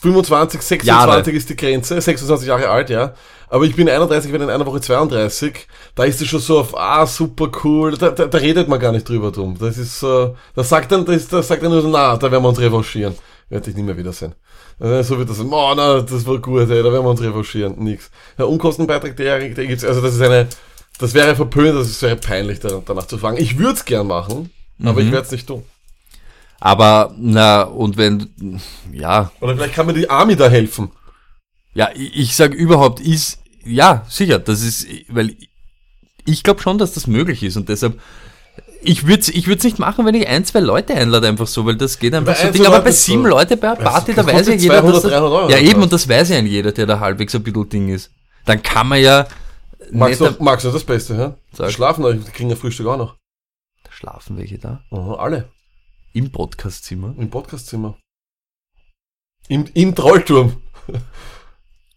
25, 0.00 0.60
26 0.60 0.86
Jahre. 0.88 1.30
ist 1.30 1.48
die 1.48 1.54
Grenze, 1.56 2.00
26 2.00 2.48
Jahre 2.48 2.68
alt, 2.68 2.90
ja. 2.90 3.14
Aber 3.48 3.64
ich 3.66 3.76
bin 3.76 3.88
31, 3.88 4.32
werde 4.32 4.46
in 4.46 4.50
einer 4.50 4.66
Woche 4.66 4.80
32. 4.80 5.68
Da 5.94 6.02
ist 6.02 6.20
es 6.20 6.26
schon 6.26 6.40
so 6.40 6.58
auf, 6.58 6.76
ah, 6.76 7.06
super 7.06 7.52
cool. 7.62 7.96
Da, 7.96 8.10
da, 8.10 8.26
da 8.26 8.38
redet 8.38 8.66
man 8.66 8.80
gar 8.80 8.90
nicht 8.90 9.08
drüber 9.08 9.30
drum. 9.30 9.56
Das 9.60 9.78
ist, 9.78 10.02
äh, 10.02 10.30
das 10.56 10.68
sagt 10.68 10.90
dann, 10.90 11.04
das, 11.04 11.28
das 11.28 11.46
sagt 11.46 11.62
dann 11.62 11.70
nur 11.70 11.82
so, 11.82 11.88
na, 11.88 12.16
da 12.16 12.32
werden 12.32 12.42
wir 12.42 12.48
uns 12.48 12.58
revanchieren. 12.58 13.14
Werde 13.54 13.70
ich 13.70 13.76
nicht 13.76 13.84
mehr 13.86 13.96
wiedersehen. 13.96 14.34
Äh, 14.80 15.04
So 15.04 15.16
wird 15.16 15.30
das, 15.30 15.38
oh, 15.38 15.74
na, 15.76 16.00
das 16.00 16.26
war 16.26 16.38
gut, 16.38 16.62
ey, 16.62 16.82
da 16.82 16.92
werden 16.92 17.04
wir 17.04 17.10
uns 17.10 17.22
revanchieren. 17.22 17.76
Nix. 17.78 18.10
Der 18.36 18.48
Unkostenbeitrag, 18.48 19.16
der, 19.16 19.38
der 19.50 19.66
gibt's, 19.66 19.84
also 19.84 20.00
das 20.00 20.14
ist 20.16 20.20
eine, 20.20 20.48
das 20.98 21.14
wäre 21.14 21.36
verpönt, 21.36 21.76
das 21.78 22.02
wäre 22.02 22.16
peinlich, 22.16 22.58
da- 22.58 22.82
danach 22.84 23.06
zu 23.06 23.16
fragen. 23.16 23.36
Ich 23.36 23.56
würde 23.56 23.74
es 23.74 23.84
gern 23.84 24.08
machen, 24.08 24.50
aber 24.82 25.00
ich 25.02 25.12
werde 25.12 25.24
es 25.26 25.30
nicht 25.30 25.46
tun. 25.46 25.62
Aber, 26.58 27.14
na, 27.16 27.62
und 27.62 27.96
wenn, 27.96 28.60
ja, 28.92 29.30
Oder 29.40 29.54
vielleicht 29.54 29.74
kann 29.74 29.86
mir 29.86 29.92
die 29.94 30.10
Army 30.10 30.34
da 30.34 30.48
helfen. 30.48 30.90
Ja, 31.74 31.90
ich, 31.94 32.16
ich 32.16 32.34
sag 32.36 32.54
überhaupt 32.54 32.98
ist, 32.98 33.38
ja, 33.64 34.04
sicher, 34.08 34.40
das 34.40 34.62
ist, 34.62 34.86
weil 35.08 35.36
ich 36.24 36.42
glaube 36.42 36.60
schon, 36.60 36.78
dass 36.78 36.92
das 36.94 37.06
möglich 37.06 37.42
ist 37.44 37.56
und 37.56 37.68
deshalb, 37.68 38.00
ich 38.84 39.06
würde 39.06 39.30
ich 39.32 39.46
würd's 39.46 39.64
nicht 39.64 39.78
machen, 39.78 40.06
wenn 40.06 40.14
ich 40.14 40.28
ein, 40.28 40.44
zwei 40.44 40.60
Leute 40.60 40.94
einlade, 40.94 41.28
einfach 41.28 41.46
so, 41.46 41.66
weil 41.66 41.76
das 41.76 41.98
geht 41.98 42.14
einfach 42.14 42.34
Bei 42.34 42.46
so 42.46 42.52
Ding. 42.52 42.66
Aber 42.66 42.80
bei 42.80 42.90
sieben 42.90 43.26
Leute 43.26 43.56
bei 43.56 43.68
einer 43.68 43.76
Party, 43.76 44.14
da 44.14 44.26
weiß 44.26 44.48
ja 44.48 44.54
jeder, 44.54 44.80
200, 44.80 44.94
dass 44.94 45.02
das, 45.02 45.10
300 45.10 45.32
Euro 45.32 45.50
ja 45.50 45.58
eben, 45.58 45.82
und 45.82 45.92
das 45.92 46.08
weiß 46.08 46.28
ja 46.30 46.40
jeder, 46.40 46.72
der 46.72 46.86
da 46.86 47.00
halbwegs 47.00 47.34
ein 47.34 47.42
bisschen 47.42 47.68
Ding 47.68 47.88
ist. 47.88 48.10
Dann 48.44 48.62
kann 48.62 48.88
man 48.88 49.00
ja 49.00 49.26
Magst 49.90 50.20
du, 50.20 50.30
magst 50.40 50.64
du 50.64 50.70
das 50.70 50.84
Beste, 50.84 51.14
ja? 51.14 51.36
Sag. 51.52 51.70
Schlafen, 51.70 52.24
die 52.24 52.30
kriegen 52.30 52.50
ja 52.50 52.56
Frühstück 52.56 52.86
auch 52.86 52.96
noch. 52.96 53.16
schlafen 53.90 54.36
welche 54.36 54.58
da? 54.58 54.82
Aha, 54.90 55.14
alle. 55.14 55.48
Im 56.12 56.30
Podcastzimmer. 56.30 57.14
Im 57.18 57.30
Podcastzimmer. 57.30 57.96
Im, 59.48 59.66
im 59.74 59.94
Trollturm. 59.94 60.62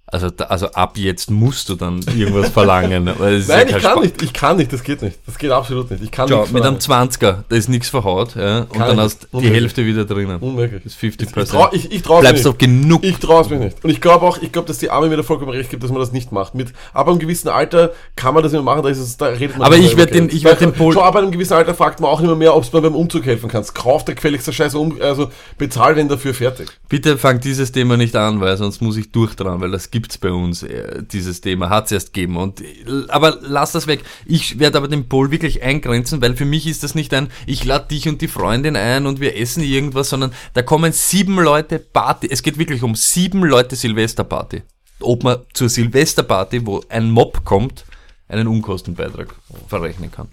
Also, 0.10 0.28
also 0.48 0.68
ab 0.72 0.98
jetzt 0.98 1.30
musst 1.30 1.68
du 1.68 1.76
dann 1.76 2.00
irgendwas 2.16 2.48
verlangen. 2.50 3.08
Es 3.10 3.50
Nein, 3.50 3.68
ja 3.70 3.76
ich 3.78 3.84
kann 3.84 3.92
Spaß. 3.92 4.04
nicht, 4.04 4.22
ich 4.22 4.32
kann 4.34 4.56
nicht, 4.56 4.72
das 4.72 4.82
geht 4.82 5.02
nicht. 5.02 5.20
Das 5.26 5.38
geht 5.38 5.52
absolut 5.52 5.92
nicht. 5.92 6.02
Ich 6.02 6.12
kann 6.12 6.30
nichts 6.30 6.50
mit 6.54 6.64
einem 6.64 6.80
verlangen. 6.80 7.10
20er, 7.12 7.38
da 7.50 7.56
ist 7.58 7.68
nichts 7.68 7.90
verhaut, 7.90 8.36
ja, 8.38 8.60
und 8.60 8.72
Kann 8.72 8.88
dann 8.88 9.00
hast 9.02 9.28
du 9.34 9.42
die. 9.42 9.50
Hälfte 9.50 9.86
wieder 9.86 10.06
drinnen. 10.06 10.38
Unmöglich. 10.40 10.82
Das 10.84 10.94
ist 10.94 11.00
50 11.00 11.28
Ich 11.36 11.50
trau, 11.50 11.68
ich, 11.74 11.92
ich 11.92 12.02
trau 12.04 12.22
Bleibst 12.22 12.48
auf 12.48 12.58
genug. 12.58 13.04
Ich 13.04 13.18
traue 13.18 13.42
es 13.42 13.50
mir 13.50 13.58
nicht. 13.60 13.84
Und 13.84 13.90
ich 13.90 14.00
glaube 14.00 14.26
auch, 14.26 14.38
ich 14.42 14.54
glaube, 14.54 14.66
dass 14.70 14.78
die 14.78 14.90
Arme 14.90 15.10
mir 15.10 15.18
da 15.18 15.24
vollkommen 15.24 15.52
recht 15.52 15.70
gibt, 15.70 15.84
dass 15.84 15.92
man 15.92 16.00
das 16.00 16.14
nicht 16.14 16.32
macht. 16.32 16.56
Mit, 16.56 16.70
ab 16.94 17.10
einem 17.10 17.20
gewissen 17.20 17.50
Alter 17.50 17.92
kann 18.16 18.34
man 18.34 18.44
das 18.44 18.54
immer 18.54 18.64
machen, 18.64 18.84
da 18.84 18.90
ist 18.90 19.00
es, 19.00 19.18
da 19.18 19.26
redet 19.26 19.58
man 19.58 19.66
Aber 19.68 19.76
nicht 19.76 19.88
ich 19.92 19.96
mehr 19.98 20.06
werd 20.06 20.16
über 20.16 20.28
den- 20.28 20.38
ich 20.38 20.44
werd 20.46 20.62
Weil 20.62 20.68
den 20.72 20.74
Pol- 20.78 20.94
Schon 20.94 21.04
ab 21.04 21.18
einem 21.18 21.32
gewissen 21.32 21.54
Alter 21.54 21.76
fragt 21.76 22.00
man 22.00 22.10
auch 22.10 22.22
nicht 22.22 22.34
mehr, 22.38 22.56
ob 22.56 22.70
du 22.72 22.82
beim 22.82 22.96
Umzug 22.96 23.26
helfen 23.26 23.50
kannst. 23.50 23.76
Kauf 23.76 24.06
der 24.06 24.16
gefälligste 24.16 24.54
Scheiß 24.54 24.74
um, 24.76 25.02
also 25.02 25.30
bezahl 25.58 25.96
den 25.96 26.08
dafür 26.08 26.34
fertig. 26.34 26.70
Bitte 26.88 27.18
fang 27.18 27.42
dieses 27.42 27.74
Thema 27.74 27.98
nicht 27.98 28.16
an, 28.16 28.40
weil 28.40 28.56
sonst 28.56 28.82
muss 28.82 28.96
ich 28.96 29.12
durchdran, 29.12 29.60
weil 29.60 29.72
das 29.72 29.92
gibt's 29.98 30.20
bei 30.20 30.32
uns, 30.32 30.62
äh, 30.62 31.02
dieses 31.12 31.42
Thema 31.42 31.70
hat's 31.72 31.92
erst 31.92 32.14
gegeben. 32.14 32.38
Und, 32.38 32.62
äh, 32.62 32.66
aber 33.08 33.40
lass 33.42 33.72
das 33.72 33.88
weg. 33.88 34.04
Ich 34.28 34.60
werde 34.60 34.78
aber 34.78 34.88
den 34.88 35.10
Pol 35.10 35.32
wirklich 35.32 35.64
eingrenzen, 35.64 36.22
weil 36.22 36.36
für 36.36 36.46
mich 36.46 36.68
ist 36.68 36.84
das 36.84 36.94
nicht 36.94 37.16
ein, 37.16 37.30
ich 37.48 37.66
lade 37.66 37.88
dich 37.88 38.08
und 38.08 38.22
die 38.22 38.28
Freundin 38.28 38.76
ein 38.76 39.08
und 39.08 39.20
wir 39.20 39.36
essen 39.36 39.64
irgendwas, 39.64 40.10
sondern 40.10 40.32
da 40.54 40.62
kommen 40.62 40.92
sieben 40.92 41.40
Leute 41.40 41.80
Party. 41.80 42.28
Es 42.30 42.44
geht 42.44 42.60
wirklich 42.60 42.84
um 42.84 42.94
sieben 42.94 43.44
Leute 43.44 43.76
Silvesterparty. 43.76 44.62
Ob 45.00 45.24
man 45.24 45.40
zur 45.54 45.70
Silvesterparty, 45.70 46.68
wo 46.68 46.84
ein 46.90 47.10
Mob 47.10 47.44
kommt, 47.44 47.86
einen 48.28 48.48
Unkostenbeitrag 48.48 49.34
verrechnen 49.68 50.12
kann. 50.12 50.28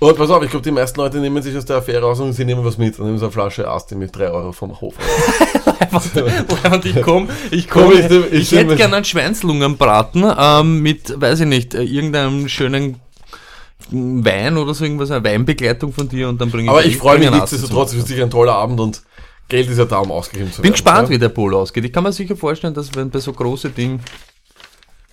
Und 0.00 0.16
pass 0.16 0.30
auf, 0.30 0.42
ich 0.44 0.50
glaube, 0.50 0.62
die 0.62 0.70
meisten 0.70 1.00
Leute 1.00 1.18
nehmen 1.18 1.42
sich 1.42 1.56
aus 1.56 1.64
der 1.64 1.78
Affäre 1.78 2.02
raus 2.02 2.20
und 2.20 2.32
sie 2.32 2.44
nehmen 2.44 2.64
was 2.64 2.78
mit. 2.78 2.96
Dann 2.98 3.06
nehmen 3.06 3.18
sie 3.18 3.24
eine 3.24 3.32
Flasche 3.32 3.68
Asti 3.68 3.96
mit 3.96 4.14
3 4.16 4.30
Euro 4.30 4.52
vom 4.52 4.80
Hof. 4.80 4.94
Und 6.72 6.84
ich 6.84 7.00
komm, 7.02 7.28
ich 7.50 7.68
Komm, 7.68 7.82
komm, 7.84 7.92
ich 7.92 8.04
ich, 8.32 8.32
ich 8.32 8.52
hätte 8.52 8.66
nehm- 8.72 8.76
gern 8.76 8.94
einen 8.94 9.04
Schweinslungenbraten 9.04 10.24
ähm, 10.38 10.82
mit, 10.82 11.20
weiß 11.20 11.40
ich 11.40 11.46
nicht, 11.46 11.74
irgendeinem 11.74 12.48
schönen 12.48 12.96
Wein 13.90 14.56
oder 14.58 14.74
so 14.74 14.84
irgendwas, 14.84 15.10
eine 15.10 15.24
Weinbegleitung 15.24 15.92
von 15.92 16.08
dir 16.08 16.28
und 16.28 16.40
dann 16.40 16.50
bringe 16.50 16.64
ich 16.64 16.70
Aber 16.70 16.84
ich 16.84 16.96
freue 16.98 17.18
mich 17.18 17.30
nichtsdestotrotz, 17.30 17.92
es 17.92 17.96
wird 17.96 18.08
sicher 18.08 18.24
ein 18.24 18.30
toller 18.30 18.54
Abend 18.54 18.78
und 18.80 19.02
Geld 19.48 19.70
ist 19.70 19.78
ja 19.78 19.86
da, 19.86 19.98
um 19.98 20.10
ausgegeben 20.10 20.50
zu 20.52 20.56
Bin 20.60 20.64
werden. 20.64 20.72
gespannt, 20.72 21.08
ja? 21.08 21.14
wie 21.14 21.18
der 21.18 21.30
Pol 21.30 21.54
ausgeht. 21.54 21.84
Ich 21.84 21.92
kann 21.92 22.04
mir 22.04 22.12
sicher 22.12 22.36
vorstellen, 22.36 22.74
dass 22.74 22.94
wenn 22.94 23.08
bei 23.08 23.18
so 23.18 23.32
große 23.32 23.70
Dingen 23.70 24.00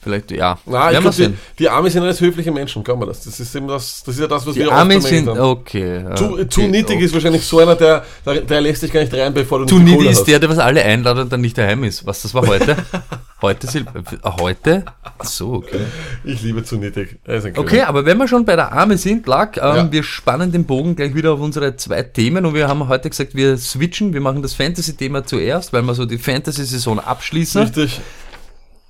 vielleicht, 0.06 0.32
ja, 0.32 0.58
Na, 0.68 0.92
ich 0.92 1.00
glaube, 1.00 1.16
die, 1.16 1.34
die 1.60 1.68
Amis 1.70 1.94
sind 1.94 2.04
alles 2.04 2.22
höfliche 2.22 2.52
Menschen, 2.52 2.84
glaub 2.84 3.00
mir 3.00 3.08
das. 3.08 3.24
Das 3.26 3.40
ist 3.40 3.54
eben 3.56 3.68
das, 3.68 4.04
das 4.06 4.16
ist 4.16 4.22
ja 4.22 4.28
das, 4.28 4.46
was 4.46 4.54
Die 4.54 4.60
wir 4.62 4.72
Arme 4.72 4.98
oft 4.98 5.08
sind, 5.08 5.28
haben. 5.28 5.40
okay. 5.40 6.04
ja, 6.04 6.12
okay, 6.12 6.48
zu 6.48 6.62
nittig 6.62 6.96
okay. 6.98 7.06
ist 7.06 7.14
wahrscheinlich 7.14 7.44
so 7.44 7.60
einer, 7.60 7.76
der, 7.76 8.06
der, 8.26 8.42
der 8.42 8.62
lässt 8.62 8.84
dich 8.84 8.92
gar 8.94 9.02
nicht 9.02 9.14
rein, 9.14 9.34
bevor 9.34 9.60
du 9.60 9.66
Kohle 9.66 10.10
ist 10.10 10.20
hast. 10.20 10.28
der, 10.28 10.40
der 10.40 10.50
was 10.50 10.60
alle 10.60 10.84
einladet 10.84 11.24
und 11.24 11.34
dann 11.34 11.42
nicht 11.42 11.58
daheim 11.58 11.84
ist. 11.84 12.06
Was, 12.06 12.22
das 12.22 12.34
war 12.34 12.46
heute? 12.48 12.78
heute, 13.42 13.68
Sil 13.68 13.84
äh, 13.84 14.30
heute? 14.40 14.86
Ach 15.18 15.26
so, 15.26 15.54
okay. 15.56 15.80
Ich 16.24 16.42
liebe 16.44 16.64
zu 16.64 16.78
nittig. 16.78 17.18
Ist 17.26 17.46
ein 17.46 17.58
Okay, 17.58 17.82
aber 17.82 18.06
wenn 18.06 18.18
wir 18.18 18.28
schon 18.28 18.46
bei 18.46 18.56
der 18.56 18.72
Arme 18.72 18.98
sind, 18.98 19.26
lag, 19.28 19.58
ähm, 19.58 19.64
Ja. 19.76 19.92
wir 19.92 20.04
spannen 20.04 20.52
den 20.52 20.66
Bogen 20.66 20.96
gleich 20.96 21.16
wieder 21.16 21.34
auf 21.34 21.40
unsere 21.40 21.76
zwei 21.76 22.04
Themen 22.04 22.46
und 22.46 22.54
wir 22.54 22.68
haben 22.68 22.88
heute 22.88 23.10
gesagt, 23.10 23.34
wir 23.36 23.58
switchen, 23.58 24.14
wir 24.14 24.22
machen 24.22 24.42
das 24.42 24.54
Fantasy-Thema 24.54 25.26
zuerst, 25.26 25.74
weil 25.74 25.82
wir 25.82 25.96
so 25.96 26.06
die 26.06 26.18
Fantasy-Saison 26.18 27.00
abschließen. 27.00 27.62
Richtig. 27.64 28.02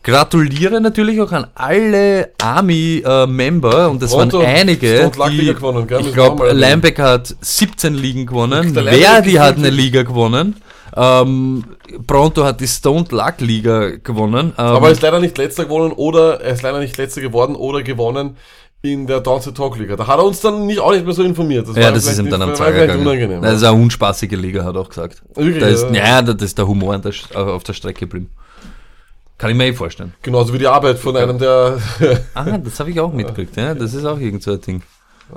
Gratuliere 0.05 0.79
natürlich 0.79 1.19
auch 1.19 1.31
an 1.31 1.47
alle 1.55 2.29
Army-Member 2.41 3.89
und 3.89 4.01
das 4.01 4.13
waren 4.13 4.33
einige. 4.35 5.11
Die, 5.29 5.53
gewonnen, 5.53 5.87
gell? 5.87 6.01
ich 6.01 6.13
glaube. 6.13 6.51
Linebacker 6.51 7.03
hat 7.03 7.35
17 7.41 7.95
Ligen 7.95 8.25
gewonnen, 8.27 8.73
Verdi 8.73 9.31
hat 9.33 9.57
eine 9.57 9.71
Liga 9.71 10.03
gewonnen, 10.03 10.57
ähm, 10.95 11.63
Pronto 12.05 12.43
hat 12.43 12.61
die 12.61 12.67
Stone 12.67 13.05
Luck 13.09 13.39
Liga 13.39 13.95
gewonnen. 14.03 14.53
Ähm, 14.57 14.63
Aber 14.65 14.87
er 14.87 14.91
ist 14.93 15.01
leider 15.01 15.19
nicht 15.19 15.37
letzter 15.39 15.65
geworden 15.65 15.91
oder 15.91 16.39
er 16.39 16.53
ist 16.53 16.61
leider 16.61 16.79
nicht 16.79 16.95
letzter 16.97 17.21
geworden 17.21 17.55
oder 17.55 17.81
gewonnen 17.81 18.37
in 18.83 19.07
der 19.07 19.21
Dance 19.21 19.51
Talk 19.55 19.79
Liga. 19.79 19.95
Da 19.95 20.05
hat 20.05 20.19
er 20.19 20.25
uns 20.25 20.39
dann 20.41 20.67
nicht, 20.67 20.79
auch 20.79 20.91
nicht 20.91 21.03
mehr 21.03 21.15
so 21.15 21.23
informiert. 21.23 21.67
ja, 21.75 21.85
war 21.85 21.91
das 21.93 22.05
ist 22.05 22.19
ihm 22.19 22.29
dann 22.29 22.43
am 22.43 22.55
vielleicht 22.55 22.79
gegangen. 22.81 23.01
unangenehm. 23.01 23.41
Das 23.41 23.55
ist 23.55 23.63
eine 23.63 23.81
unspaßige 23.81 24.33
Liga, 24.33 24.63
hat 24.63 24.75
er 24.75 24.81
auch 24.81 24.89
gesagt. 24.89 25.23
Wirklich, 25.33 25.59
Da 25.63 25.67
ist, 25.69 25.87
ja. 25.91 26.05
ja, 26.05 26.21
da 26.21 26.45
ist 26.45 26.55
der 26.59 26.67
Humor 26.67 26.95
der, 26.99 27.11
St- 27.11 27.35
auf 27.35 27.63
der 27.63 27.73
Strecke 27.73 28.01
geblieben. 28.01 28.29
Kann 29.37 29.51
ich 29.51 29.57
mir 29.57 29.65
eh 29.65 29.73
vorstellen. 29.73 30.13
Genauso 30.21 30.53
wie 30.53 30.59
die 30.59 30.67
Arbeit 30.67 30.97
von 30.97 31.15
einem, 31.17 31.37
der 31.37 31.77
Ah, 32.33 32.57
das 32.57 32.79
habe 32.79 32.91
ich 32.91 32.99
auch 32.99 33.11
mitgekriegt, 33.11 33.55
ja. 33.57 33.73
Das 33.73 33.93
ist 33.93 34.05
auch 34.05 34.19
irgend 34.19 34.43
so 34.43 34.53
ein 34.53 34.61
Ding. 34.61 34.81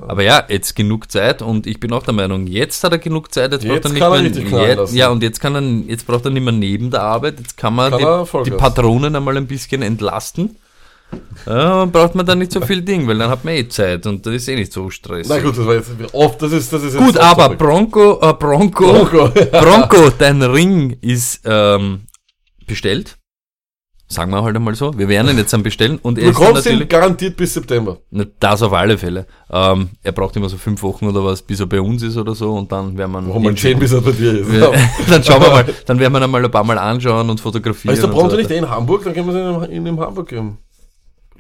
Aber 0.07 0.23
ja, 0.23 0.45
jetzt 0.49 0.77
genug 0.77 1.11
Zeit 1.11 1.41
und 1.41 1.67
ich 1.67 1.81
bin 1.81 1.93
auch 1.93 2.03
der 2.03 2.13
Meinung, 2.13 2.47
jetzt 2.47 2.85
hat 2.85 2.93
er 2.93 2.99
genug 2.99 3.33
Zeit, 3.33 3.53
jetzt, 3.53 3.65
Jetzt 3.65 3.85
braucht 3.85 4.01
er 4.01 4.15
er 4.17 4.23
nicht 4.23 4.35
mehr. 4.37 4.45
knallen 4.47 4.79
Jetzt, 4.81 4.95
ja, 4.95 5.09
und 5.09 5.23
jetzt 5.23 5.41
kann 5.41 5.55
er, 5.55 5.63
jetzt 5.91 6.07
braucht 6.07 6.27
er 6.27 6.31
nicht 6.31 6.43
mehr 6.45 6.53
neben 6.53 6.91
der 6.91 7.03
Arbeit, 7.03 7.39
jetzt 7.39 7.57
kann 7.57 7.75
man 7.75 7.91
Kann 7.93 8.03
er 8.03 8.25
die, 8.25 8.51
die 8.51 8.57
Patronen 8.57 9.17
einmal 9.17 9.37
ein 9.39 9.47
bisschen 9.47 9.81
entlasten. 9.81 10.57
Ja, 11.47 11.87
braucht 11.87 12.15
man 12.15 12.27
dann 12.27 12.39
nicht 12.39 12.53
so 12.53 12.61
viel 12.61 12.83
Ding, 12.83 13.09
weil 13.09 13.17
dann 13.17 13.31
hat 13.31 13.45
man 13.45 13.55
eh 13.55 13.67
Zeit 13.67 14.07
und 14.07 14.27
das 14.27 14.35
ist 14.35 14.49
eh 14.49 14.57
nicht 14.57 14.75
so 14.75 14.91
Stress. 14.91 15.27
Na 15.27 15.39
gut, 15.39 15.57
das 15.57 15.67
war 15.67 15.75
jetzt 15.75 15.91
oft, 16.13 16.43
das 16.43 16.53
ist, 16.53 16.71
das 16.71 16.83
ist 16.83 16.95
jetzt 16.95 17.03
Gut, 17.03 17.17
aber. 17.17 17.49
Bronco, 17.57 18.21
äh, 18.21 18.35
Bronco, 18.35 18.93
Bronco. 18.93 19.29
Bronco, 19.53 20.11
dein 20.19 20.43
Ring 20.43 20.99
ist 21.01 21.41
ähm, 21.47 22.03
bestellt. 22.67 23.17
Sagen 24.11 24.31
wir 24.31 24.43
halt 24.43 24.57
einmal 24.57 24.75
so. 24.75 24.97
Wir 24.97 25.07
werden 25.07 25.29
ihn 25.29 25.37
jetzt 25.37 25.53
dann 25.53 25.63
bestellen 25.63 25.99
und 26.01 26.17
er 26.17 26.25
Du 26.25 26.31
ist 26.31 26.41
dann 26.41 26.47
bekommst 26.55 26.71
ihn 26.71 26.89
garantiert 26.89 27.37
bis 27.37 27.53
September. 27.53 27.99
Das 28.41 28.63
auf 28.63 28.73
alle 28.73 28.97
Fälle. 28.97 29.27
Ähm, 29.51 29.91
er 30.03 30.13
braucht 30.13 30.35
immer 30.37 30.49
so 30.49 30.57
fünf 30.57 30.83
Wochen 30.83 31.07
oder 31.07 31.23
was, 31.23 31.43
bis 31.43 31.61
er 31.61 31.67
bei 31.67 31.79
uns 31.79 32.03
ist 32.03 32.17
oder 32.17 32.35
so 32.35 32.55
und 32.55 32.73
dann 32.73 32.97
werden 32.97 33.13
wir 33.13 33.19
ihn 33.19 33.29
Warum 33.29 33.43
man 33.43 33.57
sehen, 33.57 33.79
bis 33.79 33.93
er 33.93 34.01
bei 34.01 34.13
dir 34.13 34.33
ist. 34.33 34.51
wir, 34.51 34.73
dann 35.11 35.23
schauen 35.23 35.43
wir 35.43 35.51
mal, 35.51 35.67
dann 35.87 35.99
werden 35.99 36.13
wir 36.15 36.21
ihn 36.21 36.25
einmal 36.25 36.43
ein 36.43 36.51
paar 36.51 36.65
Mal 36.65 36.79
anschauen 36.79 37.29
und 37.29 37.39
fotografieren. 37.39 37.93
Ist 37.93 38.03
der 38.03 38.09
und 38.09 38.15
Pronto 38.15 38.31
so 38.31 38.37
nicht 38.39 38.51
eh 38.51 38.57
in 38.57 38.71
Hamburg? 38.71 39.05
Dann 39.05 39.13
können 39.13 39.27
wir 39.27 39.63
es 39.63 39.69
in, 39.69 39.87
in, 39.87 40.01
Hamburg 40.01 40.29
geben. 40.29 40.57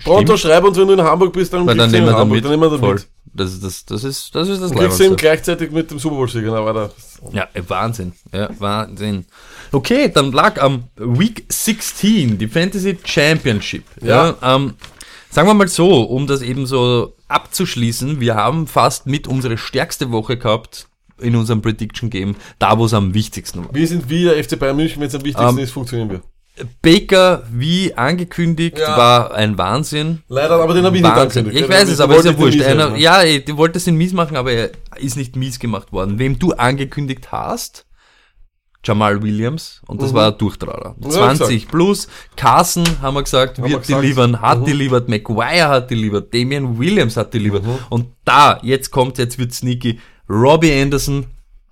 Pronto, 0.04 0.36
schreib 0.36 0.62
uns, 0.64 0.76
wenn 0.76 0.88
du 0.88 0.92
in 0.92 1.02
Hamburg 1.02 1.32
bist, 1.32 1.50
dann 1.52 1.66
dann 1.66 1.78
ihn 1.78 1.90
nehmen 1.90 2.08
in 2.08 2.12
wir 2.12 2.18
Hamburg. 2.18 2.36
mit. 2.36 2.44
Dann 2.44 2.50
nehmen 2.50 2.62
wir 2.64 2.70
da 2.70 2.78
Voll. 2.78 2.94
mit. 2.96 3.08
Das, 3.32 3.52
ist 3.52 3.64
das, 3.64 3.84
das 3.86 4.04
ist 4.04 4.34
das 4.34 4.48
ist 4.48 4.60
das 4.60 4.70
Dann 4.70 4.78
kriegst 4.78 5.00
ihn 5.00 5.16
gleichzeitig 5.16 5.70
mit 5.70 5.90
dem 5.90 5.98
Super 5.98 6.16
Bowl-Sieger. 6.16 6.50
Na, 6.52 6.64
weiter. 6.64 6.90
Ja, 7.32 7.48
Wahnsinn. 7.66 8.12
Ja, 8.32 8.50
Wahnsinn. 8.58 9.24
Okay, 9.72 10.10
dann 10.12 10.32
lag 10.32 10.60
am 10.60 10.84
Week 10.96 11.44
16 11.48 12.38
die 12.38 12.48
Fantasy 12.48 12.98
Championship. 13.04 13.84
Ja. 14.02 14.36
ähm, 14.42 14.74
sagen 15.30 15.48
wir 15.48 15.54
mal 15.54 15.68
so, 15.68 16.02
um 16.02 16.26
das 16.26 16.42
eben 16.42 16.66
so 16.66 17.14
abzuschließen, 17.28 18.20
wir 18.20 18.34
haben 18.34 18.66
fast 18.66 19.06
mit 19.06 19.26
unsere 19.28 19.58
stärkste 19.58 20.10
Woche 20.10 20.36
gehabt 20.38 20.88
in 21.20 21.34
unserem 21.36 21.60
Prediction 21.62 22.10
Game, 22.10 22.36
da 22.58 22.78
wo 22.78 22.86
es 22.86 22.94
am 22.94 23.12
wichtigsten 23.12 23.64
war. 23.64 23.74
Wir 23.74 23.86
sind 23.88 24.08
wie 24.08 24.24
der 24.24 24.42
FC 24.42 24.58
Bayern 24.58 24.76
München, 24.76 25.00
wenn 25.00 25.08
es 25.08 25.14
am 25.14 25.24
wichtigsten 25.24 25.48
Ähm, 25.58 25.58
ist, 25.58 25.72
funktionieren 25.72 26.10
wir. 26.10 26.22
Baker, 26.82 27.44
wie 27.52 27.94
angekündigt, 27.94 28.78
Ja. 28.78 28.96
war 28.96 29.34
ein 29.34 29.58
Wahnsinn. 29.58 30.22
Leider, 30.28 30.60
aber 30.60 30.74
den 30.74 30.84
habe 30.84 30.96
ich 30.96 31.02
nicht 31.02 31.12
angekündigt. 31.12 31.56
Ich 31.56 31.68
weiß 31.68 31.88
es, 31.88 32.00
aber 32.00 32.16
ist 32.16 32.24
ja 32.24 32.36
wurscht. 32.38 32.60
Einer, 32.62 32.96
ja, 32.96 33.22
du 33.38 33.56
wolltest 33.56 33.86
ihn 33.86 33.96
mies 33.96 34.12
machen, 34.12 34.36
aber 34.36 34.50
er 34.52 34.70
ist 34.96 35.16
nicht 35.16 35.36
mies 35.36 35.58
gemacht 35.60 35.92
worden. 35.92 36.18
Wem 36.18 36.38
du 36.38 36.52
angekündigt 36.52 37.30
hast, 37.30 37.84
Jamal 38.84 39.20
Williams, 39.22 39.82
und 39.86 40.00
das 40.00 40.12
Mhm. 40.12 40.16
war 40.16 40.32
ein 40.32 40.38
Durchtrauer. 40.38 40.94
Ja, 41.02 41.10
20 41.10 41.68
plus, 41.68 42.08
Carson, 42.36 42.84
haben 43.02 43.14
wir 43.14 43.22
gesagt, 43.24 43.58
Haben 43.58 43.64
wir 43.64 43.72
wird 43.72 43.82
gesagt. 43.82 44.02
delivern, 44.02 44.40
hat 44.40 44.60
Mhm. 44.60 44.64
delivered, 44.66 45.08
Maguire 45.08 45.68
hat 45.68 45.90
delivered, 45.90 46.32
Damian 46.32 46.78
Williams 46.78 47.16
hat 47.16 47.34
delivered. 47.34 47.64
Mhm. 47.66 47.78
Und 47.90 48.06
da, 48.24 48.58
jetzt 48.62 48.90
kommt, 48.90 49.18
jetzt 49.18 49.38
wird 49.38 49.52
sneaky, 49.52 49.98
Robbie 50.30 50.72
Anderson, 50.80 51.26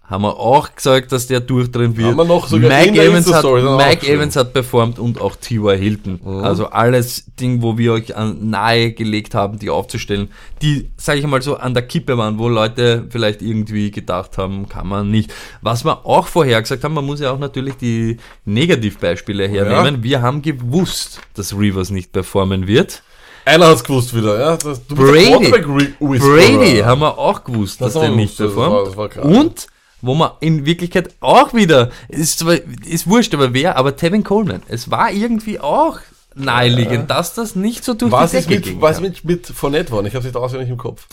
haben 0.08 0.22
wir 0.22 0.36
auch 0.38 0.74
gesagt, 0.74 1.10
dass 1.10 1.26
der 1.26 1.40
durchdrehen 1.40 1.96
wird. 1.96 2.08
Haben 2.08 2.16
wir 2.18 2.24
noch 2.24 2.46
sogar 2.46 2.70
Mike, 2.70 3.02
Evans 3.02 3.32
hat, 3.32 3.44
Mike. 3.44 4.06
Evans 4.06 4.36
hat 4.36 4.52
performt 4.52 4.98
und 5.00 5.20
auch 5.20 5.34
T.Y. 5.36 5.76
Hilton. 5.76 6.20
Also 6.42 6.66
alles 6.66 7.24
Ding, 7.40 7.60
wo 7.60 7.76
wir 7.76 7.92
euch 7.94 8.14
an, 8.16 8.48
nahe 8.50 8.92
gelegt 8.92 9.34
haben, 9.34 9.58
die 9.58 9.68
aufzustellen, 9.68 10.28
die, 10.62 10.88
sage 10.96 11.18
ich 11.18 11.26
mal 11.26 11.42
so, 11.42 11.56
an 11.56 11.74
der 11.74 11.82
Kippe 11.82 12.16
waren, 12.16 12.38
wo 12.38 12.48
Leute 12.48 13.06
vielleicht 13.10 13.42
irgendwie 13.42 13.90
gedacht 13.90 14.38
haben, 14.38 14.68
kann 14.68 14.86
man 14.86 15.10
nicht. 15.10 15.32
Was 15.60 15.84
wir 15.84 16.06
auch 16.06 16.28
vorher 16.28 16.62
gesagt 16.62 16.84
haben, 16.84 16.94
man 16.94 17.04
muss 17.04 17.18
ja 17.20 17.32
auch 17.32 17.38
natürlich 17.38 17.74
die 17.76 18.18
Negativbeispiele 18.44 19.48
hernehmen. 19.48 20.02
Wir 20.02 20.22
haben 20.22 20.40
gewusst, 20.42 21.20
dass 21.34 21.52
Rivers 21.56 21.90
nicht 21.90 22.12
performen 22.12 22.66
wird. 22.66 23.02
Einer 23.44 23.68
hat's 23.68 23.84
gewusst 23.84 24.14
wieder, 24.14 24.38
ja. 24.40 24.56
Das, 24.56 24.80
Brady. 24.80 25.50
Brady 25.98 26.78
haben 26.84 27.00
wir 27.00 27.16
auch 27.18 27.44
gewusst, 27.44 27.80
Das 27.80 27.92
dass 27.92 28.02
der 28.02 28.10
nicht 28.12 28.38
das 28.40 28.54
war- 28.56 28.68
performt. 28.68 28.88
das 28.88 28.96
war 28.96 29.08
krass. 29.08 29.24
Und 29.24 29.66
wo 30.06 30.14
man 30.14 30.30
in 30.40 30.64
Wirklichkeit 30.66 31.14
auch 31.20 31.52
wieder, 31.54 31.90
ist 32.08 32.38
zwar, 32.38 32.54
ist 32.86 33.06
wurscht, 33.08 33.34
aber 33.34 33.52
wer, 33.52 33.76
aber 33.76 33.96
Tevin 33.96 34.24
Coleman. 34.24 34.62
Es 34.68 34.90
war 34.90 35.10
irgendwie 35.12 35.60
auch 35.60 35.98
naheliegend, 36.34 37.10
dass 37.10 37.34
das 37.34 37.56
nicht 37.56 37.84
so 37.84 37.94
durch 37.94 38.12
Was 38.12 38.30
die 38.30 38.38
ist 38.38 38.48
Decke 38.50 38.56
mit, 38.60 38.64
ging. 38.64 38.80
was 38.82 39.00
mit, 39.00 39.24
mit 39.24 39.46
Fournette 39.46 39.90
worden? 39.92 40.06
Ich 40.06 40.14
habe 40.14 40.24
nicht 40.24 40.36
auswendig 40.36 40.68
im 40.70 40.76
Kopf. 40.76 41.06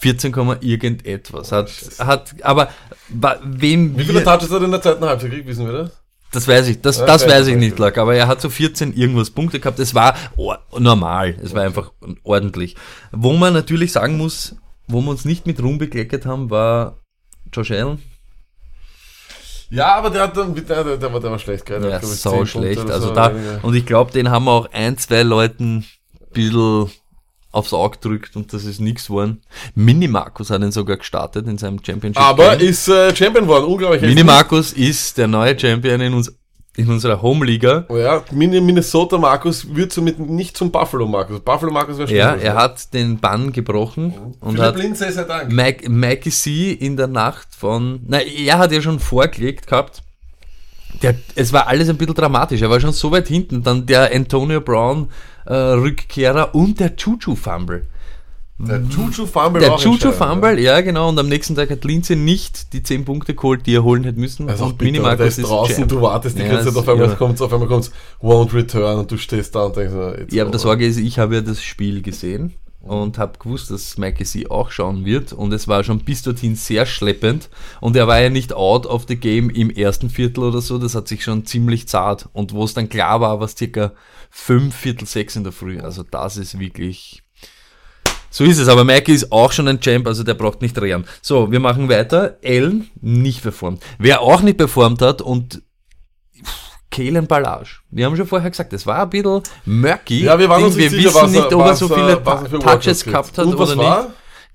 14, 0.00 0.34
irgendetwas. 0.60 1.50
Hat, 1.52 1.70
hat, 1.98 2.34
aber 2.42 2.68
wa- 3.08 3.38
wem 3.42 3.96
Wie 3.96 4.04
viele 4.04 4.22
Touches 4.22 4.50
hat 4.50 4.60
er 4.60 4.64
in 4.64 4.70
der 4.70 4.82
zweiten 4.82 5.04
Halbzeit 5.04 5.30
gekriegt, 5.30 5.48
wissen 5.48 5.66
wir 5.66 5.72
das? 5.72 5.90
das 6.32 6.48
weiß 6.48 6.66
ich, 6.68 6.80
das, 6.80 6.98
Ja, 6.98 7.06
das 7.06 7.22
weiß 7.22 7.30
weiß 7.30 7.46
ich 7.46 7.52
ich 7.54 7.60
nicht. 7.60 7.78
Lack, 7.78 7.96
aber 7.96 8.14
er 8.14 8.26
hat 8.26 8.40
so 8.40 8.50
14 8.50 8.92
irgendwas 8.94 9.30
Punkte 9.30 9.60
gehabt. 9.60 9.78
Es 9.78 9.94
war 9.94 10.16
or 10.36 10.58
normal, 10.78 11.36
es 11.42 11.54
war 11.54 11.62
einfach 11.62 11.92
ordentlich. 12.24 12.74
Wo 13.12 13.32
man 13.34 13.52
natürlich 13.52 13.92
sagen 13.92 14.16
muss, 14.18 14.56
wo 14.88 15.00
wir 15.00 15.10
uns 15.10 15.24
nicht 15.24 15.46
mit 15.46 15.62
Ruhm 15.62 15.78
bekleckert 15.78 16.26
haben, 16.26 16.50
war 16.50 16.98
Josh 17.52 17.70
Allen. 17.70 18.02
Ja, 19.70 19.94
aber 19.96 20.10
der 20.10 20.22
hat 20.22 20.36
dann, 20.36 20.54
der, 20.54 20.84
der, 20.84 20.96
der, 20.96 21.12
war, 21.12 21.20
der 21.20 21.30
war 21.30 21.38
schlecht, 21.38 21.66
gell? 21.66 21.80
Der 21.80 21.90
Ja, 21.90 22.00
10 22.00 22.46
schlecht. 22.46 22.90
Also 22.90 23.08
so 23.08 23.14
da, 23.14 23.34
weniger. 23.34 23.60
und 23.62 23.74
ich 23.74 23.86
glaube, 23.86 24.12
den 24.12 24.30
haben 24.30 24.44
wir 24.44 24.52
auch 24.52 24.68
ein, 24.72 24.98
zwei 24.98 25.22
Leuten 25.22 25.78
ein 25.78 25.86
bisschen 26.32 26.90
aufs 27.50 27.72
Auge 27.72 27.98
gedrückt 27.98 28.36
und 28.36 28.52
das 28.52 28.64
ist 28.64 28.80
nichts 28.80 29.06
geworden. 29.06 29.40
Mini 29.74 30.08
Markus 30.08 30.50
hat 30.50 30.60
ihn 30.62 30.72
sogar 30.72 30.96
gestartet 30.96 31.46
in 31.46 31.56
seinem 31.56 31.78
Championship. 31.84 32.20
aber 32.20 32.56
Game. 32.56 32.68
ist 32.68 32.88
äh, 32.88 33.14
Champion 33.14 33.44
geworden, 33.44 33.64
unglaublich. 33.66 34.02
Mini 34.02 34.24
Markus 34.24 34.72
ist 34.72 35.16
der 35.18 35.28
neue 35.28 35.58
Champion 35.58 36.00
in, 36.00 36.14
uns, 36.14 36.32
in 36.76 36.88
unserer 36.88 37.22
Home-Liga. 37.22 37.86
Ja, 37.90 38.22
Mini- 38.32 38.60
Minnesota 38.60 39.16
Markus 39.18 39.74
wird 39.74 39.92
somit 39.92 40.18
nicht 40.18 40.56
zum 40.56 40.70
Buffalo 40.72 41.06
Markus. 41.06 41.40
Buffalo 41.40 41.70
Markus 41.72 41.98
wäre 41.98 42.12
Ja, 42.12 42.30
schlimmer. 42.32 42.42
er 42.42 42.54
hat 42.56 42.92
den 42.92 43.18
Bann 43.18 43.52
gebrochen 43.52 44.12
und 44.40 44.56
Philipp 44.56 44.64
hat 44.66 44.76
Lindsay 44.78 45.12
sei 45.12 45.24
Dank. 45.24 45.52
Mike, 45.52 45.88
Mikey 45.88 46.30
C 46.30 46.72
in 46.72 46.96
der 46.96 47.06
Nacht 47.06 47.48
von, 47.56 48.00
na, 48.06 48.18
er 48.20 48.58
hat 48.58 48.72
ja 48.72 48.80
schon 48.82 48.98
vorgelegt 48.98 49.66
gehabt. 49.68 50.02
Der, 51.02 51.14
es 51.34 51.52
war 51.52 51.66
alles 51.66 51.88
ein 51.88 51.96
bisschen 51.96 52.14
dramatisch. 52.14 52.62
Er 52.62 52.70
war 52.70 52.78
schon 52.80 52.92
so 52.92 53.10
weit 53.10 53.26
hinten. 53.28 53.62
Dann 53.64 53.84
der 53.86 54.14
Antonio 54.14 54.60
Brown 54.60 55.08
äh, 55.44 55.52
Rückkehrer 55.54 56.54
und 56.54 56.78
der 56.80 56.92
Juju 56.96 57.34
Fumble. 57.34 57.86
Der 58.56 58.80
Juju 58.82 59.26
Fumble 59.26 59.60
Der 59.60 59.72
entscheidend, 59.72 60.14
Fumble, 60.14 60.60
ja 60.60 60.80
genau. 60.80 61.08
Und 61.08 61.18
am 61.18 61.28
nächsten 61.28 61.56
Tag 61.56 61.70
hat 61.70 61.84
Lindsay 61.84 62.14
nicht 62.16 62.72
die 62.72 62.82
10 62.84 63.04
Punkte 63.04 63.34
geholt, 63.34 63.66
die 63.66 63.74
er 63.74 63.82
holen 63.82 64.04
hätte 64.04 64.20
müssen. 64.20 64.48
Also 64.48 64.66
und 64.66 64.78
bitter, 64.78 65.20
ist 65.24 65.42
draußen, 65.42 65.74
Champ. 65.74 65.88
du 65.88 66.00
wartest 66.00 66.38
die 66.38 66.42
Ja, 66.42 66.48
ganze 66.48 66.68
Zeit, 66.68 66.76
auf 66.76 66.88
einmal 66.88 67.08
irre. 67.08 67.16
kommt's, 67.16 67.42
auf 67.42 67.52
einmal 67.52 67.68
kommt's, 67.68 67.90
won't 68.22 68.54
return 68.54 69.00
und 69.00 69.10
du 69.10 69.16
stehst 69.16 69.56
da 69.56 69.64
und 69.64 69.76
denkst, 69.76 69.94
jetzt 70.20 70.32
Ja, 70.32 70.44
aber 70.44 70.52
das. 70.52 70.62
Sorge 70.62 70.86
ist, 70.86 70.98
ich 70.98 71.18
habe 71.18 71.34
ja 71.34 71.40
das 71.40 71.62
Spiel 71.64 72.00
gesehen 72.00 72.54
und 72.80 73.18
habe 73.18 73.38
gewusst, 73.40 73.72
dass 73.72 73.98
Mikey 73.98 74.24
C 74.24 74.46
auch 74.48 74.70
schauen 74.70 75.04
wird 75.04 75.32
und 75.32 75.52
es 75.52 75.66
war 75.66 75.82
schon 75.82 76.00
bis 76.04 76.22
dorthin 76.22 76.54
sehr 76.54 76.86
schleppend 76.86 77.48
und 77.80 77.96
er 77.96 78.06
war 78.06 78.20
ja 78.20 78.30
nicht 78.30 78.52
out 78.52 78.86
of 78.86 79.06
the 79.08 79.16
game 79.16 79.50
im 79.50 79.68
ersten 79.70 80.10
Viertel 80.10 80.44
oder 80.44 80.60
so, 80.60 80.78
das 80.78 80.94
hat 80.94 81.08
sich 81.08 81.24
schon 81.24 81.44
ziemlich 81.44 81.88
zart 81.88 82.28
und 82.34 82.52
wo 82.52 82.62
es 82.62 82.74
dann 82.74 82.88
klar 82.88 83.20
war, 83.20 83.40
war 83.40 83.46
es 83.46 83.56
circa 83.56 83.92
fünf 84.30 84.76
Viertel 84.76 85.08
sechs 85.08 85.34
in 85.34 85.42
der 85.42 85.52
Früh, 85.52 85.80
also 85.80 86.04
das 86.08 86.36
ist 86.36 86.60
wirklich... 86.60 87.23
So 88.34 88.42
ist 88.42 88.58
es, 88.58 88.66
aber 88.66 88.82
Mikey 88.82 89.12
ist 89.12 89.30
auch 89.30 89.52
schon 89.52 89.68
ein 89.68 89.78
Champ, 89.78 90.08
also 90.08 90.24
der 90.24 90.34
braucht 90.34 90.60
nicht 90.60 90.76
rehren. 90.80 91.04
So, 91.22 91.52
wir 91.52 91.60
machen 91.60 91.88
weiter. 91.88 92.36
Allen 92.44 92.90
nicht 93.00 93.42
performt. 93.42 93.80
Wer 94.00 94.22
auch 94.22 94.42
nicht 94.42 94.58
performt 94.58 95.02
hat 95.02 95.22
und 95.22 95.62
Kalen 96.90 97.28
Ballage. 97.28 97.76
Wir 97.90 98.06
haben 98.06 98.16
schon 98.16 98.26
vorher 98.26 98.50
gesagt, 98.50 98.72
es 98.72 98.88
war 98.88 99.02
ein 99.02 99.10
bisschen 99.10 99.40
murky. 99.66 100.24
Ja, 100.24 100.36
wir 100.36 100.48
waren 100.48 100.64
uns 100.64 100.76
wir 100.76 100.90
nicht 100.90 101.00
sicher, 101.00 101.14
wissen 101.14 101.30
nicht, 101.30 101.52
ob 101.52 101.64
er 101.64 101.76
so 101.76 101.86
viele 101.86 102.20
Touches 102.58 103.04
gehabt 103.04 103.38
hat 103.38 103.46
oder 103.46 103.76
war? 103.76 104.06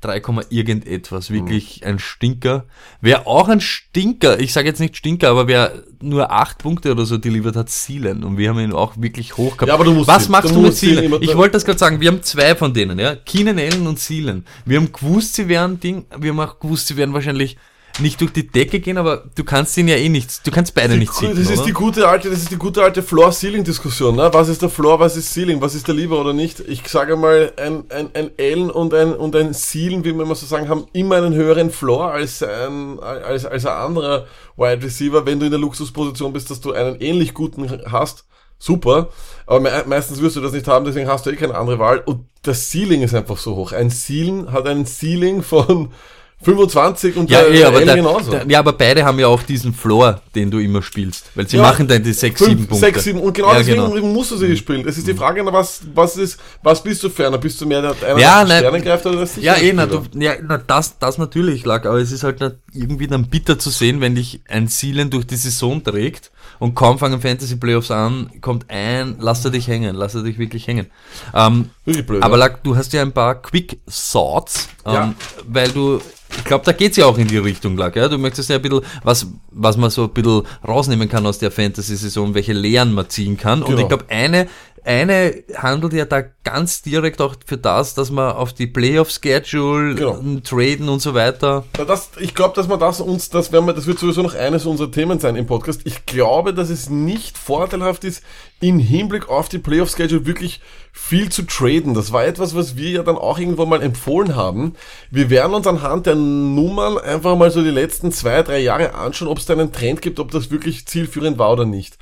Nicht. 0.08 0.25
3, 0.25 0.41
irgendetwas, 0.50 1.29
wirklich 1.32 1.86
ein 1.86 2.00
Stinker. 2.00 2.65
Wer 3.01 3.27
auch 3.27 3.50
ein 3.50 3.62
Stinker, 3.62 4.39
ich 4.39 4.53
sage 4.53 4.68
jetzt 4.68 4.79
nicht 4.79 4.96
Stinker, 4.98 5.29
aber 5.29 5.48
wer 5.48 5.84
nur 6.01 6.32
8 6.32 6.58
Punkte 6.58 6.91
oder 6.91 7.06
so 7.06 7.18
delivered 7.18 7.56
hat, 7.56 7.70
Seelen. 7.70 8.24
Und 8.24 8.38
wir 8.38 8.50
haben 8.50 8.60
ihn 8.60 8.72
auch 8.74 8.94
wirklich 8.98 9.38
hoch 9.38 9.58
gehabt. 9.58 9.68
Ja, 9.68 9.74
aber 9.74 9.84
du 9.84 9.94
musst 9.94 10.08
Was 10.08 10.27
ihn- 10.27 10.32
machst 10.32 10.56
du 10.56 10.62
mit 10.62 10.75
Seelen? 10.75 11.13
Ich 11.22 11.36
wollte 11.36 11.53
das 11.53 11.65
gerade 11.65 11.79
sagen, 11.79 12.00
wir 12.00 12.08
haben 12.10 12.24
zwei 12.24 12.56
von 12.56 12.74
denen, 12.74 12.98
ja. 13.00 13.15
Keenan 13.15 13.60
Allen 13.60 13.88
und 13.88 14.00
Seelen. 14.00 14.46
Wir 14.65 14.77
haben 14.79 14.91
gewusst, 14.91 15.34
sie 15.36 15.48
werden 15.50 15.79
Ding, 15.79 16.06
wir 16.18 16.32
haben 16.32 16.39
auch 16.39 16.60
gewusst, 16.60 16.88
sie 16.88 16.96
werden 16.98 17.13
wahrscheinlich 17.13 17.58
nicht 18.01 18.20
durch 18.22 18.32
die 18.32 18.48
Decke 18.48 18.79
gehen, 18.79 18.98
aber 18.98 19.25
du 19.36 19.44
kannst 19.44 19.77
ihn 19.77 19.88
ja 19.88 19.96
eh 19.96 20.10
nicht, 20.10 20.46
du 20.46 20.51
kannst 20.51 20.74
beide 20.75 20.94
Die, 20.94 21.00
nicht 21.00 21.13
ziehen. 21.13 21.36
das 21.36 21.50
ist 21.50 21.65
die 21.65 21.72
gute 21.74 22.08
alte, 22.08 22.29
das 22.29 22.39
ist 22.39 22.51
die 22.51 22.58
gute 22.58 22.84
alte 22.84 23.03
Floor-Ceiling-Diskussion. 23.03 24.15
Ne? 24.15 24.29
Was 24.32 24.50
ist 24.50 24.62
der 24.62 24.70
Floor, 24.70 25.00
was 25.00 25.18
ist 25.18 25.34
Ceiling, 25.34 25.62
was 25.62 25.75
ist 25.75 25.88
der 25.88 25.96
lieber 25.96 26.20
oder 26.20 26.34
nicht? 26.34 26.60
Ich 26.62 26.88
sage 26.88 27.15
mal, 27.15 27.51
ein, 27.58 27.84
ein, 27.89 28.10
ein 28.13 28.32
Allen 28.39 28.70
und 28.72 28.94
ein, 28.94 29.13
und 29.13 29.36
ein 29.36 29.53
Ceiling, 29.53 30.03
wie 30.03 30.13
wir 30.13 30.24
immer 30.24 30.36
so 30.36 30.46
sagen, 30.46 30.70
haben 30.70 30.88
immer 30.94 31.15
einen 31.15 31.34
höheren 31.34 31.70
Floor 31.72 32.12
als 32.12 32.44
ein, 32.44 33.00
als, 33.00 33.46
als 33.46 33.65
ein 33.65 33.74
anderer 33.74 34.25
Wide 34.58 34.84
Receiver, 34.84 35.25
wenn 35.25 35.39
du 35.39 35.46
in 35.46 35.51
der 35.51 35.60
Luxusposition 35.60 36.34
bist, 36.34 36.50
dass 36.50 36.62
du 36.62 36.74
einen 36.74 37.00
ähnlich 37.01 37.34
guten 37.34 37.70
hast. 37.91 38.25
Super, 38.62 39.08
aber 39.46 39.62
me 39.62 39.84
meistens 39.88 40.22
wirst 40.22 40.36
du 40.36 40.41
das 40.41 40.51
nicht 40.51 40.68
haben, 40.68 40.84
deswegen 40.84 41.08
hast 41.08 41.25
du 41.25 41.29
eh 41.29 41.38
keine 41.38 41.56
andere 41.56 41.79
Wahl. 41.79 42.00
Und 42.06 42.25
das 42.41 42.70
Ceiling 42.70 43.01
ist 43.01 43.15
einfach 43.15 43.38
so 43.38 43.56
hoch. 43.56 43.72
Ein 43.72 43.89
Ceiling 43.89 44.51
hat 44.51 44.68
ein 44.68 44.86
Ceiling 44.86 45.44
von 45.44 45.94
25 46.41 47.17
und 47.17 47.29
Ja, 47.29 47.41
der 47.41 47.51
eh, 47.51 47.63
aber, 47.65 47.84
der, 47.84 47.96
genauso. 47.96 48.31
der, 48.31 48.46
ja, 48.48 48.60
aber 48.60 48.72
beide 48.72 49.03
haben 49.03 49.19
ja 49.19 49.27
auch 49.27 49.43
diesen 49.43 49.74
Floor, 49.74 50.22
den 50.34 50.50
du 50.50 50.60
immer 50.60 50.81
spielst. 50.81 51.25
Weil 51.36 51.50
sie 51.50 51.58
Ja, 51.58 51.63
machen 51.63 51.86
dann 51.86 52.01
die 52.01 52.13
6, 52.13 52.39
7 52.39 52.55
Punkte. 52.67 52.75
6, 52.75 53.03
7. 53.03 53.19
Und 53.19 53.34
genau 53.34 53.52
Ja, 53.52 53.58
deswegen 53.58 53.91
genau. 53.93 54.06
musst 54.08 54.32
du 54.32 54.38
sie 54.38 54.56
spielen. 54.56 54.88
Es 54.88 54.97
ist 54.97 55.06
die 55.06 55.13
Frage, 55.13 55.43
na, 55.43 55.52
was, 55.52 55.82
was 55.93 56.15
ist, 56.15 56.39
was 56.63 56.82
bist 56.82 57.04
du 57.04 57.10
ferner? 57.10 57.38
Bist 57.38 57.60
du 57.60 57.65
mehr 57.65 57.82
der, 57.82 57.91
einer, 58.10 58.19
Ja, 58.19 58.38
der 58.38 58.43
die 58.45 58.49
nein. 58.49 58.60
Sterne 58.60 58.82
greift 58.82 59.06
oder 59.06 59.25
der 59.25 59.43
Ja, 59.43 59.56
eh, 59.58 59.73
na, 59.73 59.86
du, 59.86 60.02
ja, 60.17 60.34
na, 60.41 60.58
das, 60.58 60.97
das 60.97 61.17
natürlich 61.17 61.65
lag, 61.65 61.86
aber 61.86 61.97
es 61.97 62.13
ist 62.13 62.23
halt 62.23 62.39
irgendwie 62.73 63.08
dann 63.08 63.28
bitter 63.30 63.60
zu 63.60 63.69
sehen, 63.69 63.99
wenn 63.99 64.15
dich 64.15 64.39
ein 64.47 64.69
Seelen 64.69 65.10
durch 65.10 65.28
die 65.28 65.36
Saison 65.36 65.84
trägt 65.84 66.32
und 66.60 66.75
kaum 66.75 66.99
fangen 66.99 67.21
Fantasy 67.21 67.56
Playoffs 67.56 67.91
an, 67.91 68.30
kommt 68.41 68.65
ein, 68.69 69.15
lass 69.19 69.43
er 69.45 69.52
dich 69.52 69.67
hängen, 69.67 69.95
lass 69.95 70.15
er 70.15 70.23
dich 70.23 70.38
wirklich 70.38 70.67
hängen. 70.67 70.88
Ähm, 71.34 71.69
Wirklich 71.86 72.06
blöd. 72.06 72.23
aber. 72.23 72.38
Lack, 72.38 72.63
du 72.63 72.75
hast 72.75 72.91
ja 72.93 73.02
ein 73.02 73.12
paar 73.13 73.36
Quick 73.41 73.80
Thoughts, 74.12 74.69
ähm, 74.86 74.93
Ja. 74.93 75.13
weil 75.47 75.69
du, 75.71 75.99
ich 76.38 76.43
glaube, 76.43 76.63
da 76.65 76.71
geht's 76.73 76.97
ja 76.97 77.06
auch 77.06 77.17
in 77.17 77.28
die 77.28 77.38
Richtung, 77.38 77.75
Lack, 77.78 77.95
ja? 77.95 78.08
Du 78.08 78.17
möchtest 78.17 78.49
ja 78.49 78.58
ein 78.58 78.62
bisschen, 78.62 78.82
was, 79.04 79.28
was 79.52 79.78
man 79.78 79.89
so 79.89 80.04
ein 80.04 80.10
bisschen 80.12 80.43
rausnehmen 80.67 81.10
kann 81.10 81.25
aus 81.25 81.39
der 81.39 81.49
Fantasy-Saison, 81.52 82.34
welche 82.34 82.54
Lehren 82.54 82.93
man 82.93 83.10
ziehen 83.10 83.36
kann. 83.38 83.62
Und 83.63 83.69
Genau. 83.69 83.82
ich 83.82 83.88
glaube, 83.88 84.06
eine, 84.10 84.47
eine 84.84 85.44
handelt 85.56 85.94
ja 85.94 86.06
da 86.06 86.24
ganz 86.44 86.82
direkt 86.82 87.22
auch 87.22 87.36
für 87.46 87.58
das, 87.58 87.94
dass 87.94 88.12
man 88.12 88.34
auf 88.34 88.54
die 88.54 88.68
Playoff-Schedule 88.68 89.96
Genau. 89.96 90.20
traden 90.44 90.89
und 90.89 91.02
so 91.02 91.13
weiter. 91.13 91.65
Das, 91.88 92.12
ich 92.20 92.34
glaube, 92.36 92.56
dass 92.56 92.68
man 92.68 92.80
das 92.80 93.02
uns, 93.02 93.30
das 93.30 93.52
werden 93.52 93.65
wir, 93.65 93.74
das 93.74 93.88
wird 93.88 94.00
sowieso 94.00 94.22
noch 94.22 94.36
eines 94.36 94.65
unserer 94.65 94.92
Themen 94.92 95.20
sein 95.20 95.36
im 95.36 95.46
Podcast. 95.48 95.82
Ich 95.86 96.06
glaube, 96.06 96.54
dass 96.54 96.70
es 96.70 96.89
nicht 96.89 97.38
vorteilhaft 97.38 98.04
ist, 98.04 98.24
in 98.60 98.80
Hinblick 98.80 99.30
auf 99.30 99.50
die 99.50 99.60
Playoff-Schedule 99.60 100.26
wirklich 100.26 100.62
viel 100.92 101.30
zu 101.30 101.44
traden. 101.44 101.94
Das 101.94 102.12
war 102.12 102.26
etwas, 102.26 102.56
was 102.56 102.76
wir 102.76 102.89
ja 102.89 103.04
dann 103.04 103.15
auch 103.18 103.39
irgendwo 103.39 103.65
mal 103.65 103.82
empfohlen 103.82 104.36
haben. 104.36 104.76
Wir 105.12 105.30
werden 105.30 105.54
uns 105.54 105.68
anhand 105.68 106.06
der 106.08 106.15
Nummern 106.15 106.98
einfach 106.98 107.36
mal 107.38 107.52
so 107.52 107.63
die 107.63 107.70
letzten 107.70 108.12
zwei, 108.12 108.44
drei 108.44 108.60
Jahre 108.60 108.96
anschauen, 108.96 109.28
ob 109.30 109.38
es 109.38 109.46
da 109.46 109.54
einen 109.54 109.72
Trend 109.72 110.02
gibt, 110.02 110.20
ob 110.20 110.32
das 110.32 110.52
wirklich 110.52 110.86
zielführend 110.88 111.38
war 111.38 111.52
oder 111.54 111.65
nicht 111.65 111.98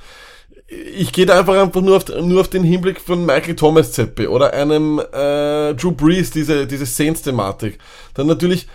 ich 0.68 1.12
gehe 1.12 1.24
da 1.24 1.38
einfach 1.38 1.56
einfach 1.56 1.80
nur 1.80 1.96
auf, 1.96 2.08
nur 2.08 2.42
auf 2.42 2.48
den 2.48 2.62
Hinblick 2.62 3.00
von 3.00 3.24
Michael 3.24 3.56
Thomas 3.56 3.92
ZB 3.92 4.28
oder 4.28 4.52
einem 4.52 4.98
äh, 4.98 5.74
Drew 5.74 5.92
Brees, 5.92 6.30
diese, 6.30 6.66
diese 6.66 6.84
Saints-Thematik. 6.84 7.78
Dann 8.12 8.26
natürlich 8.26 8.68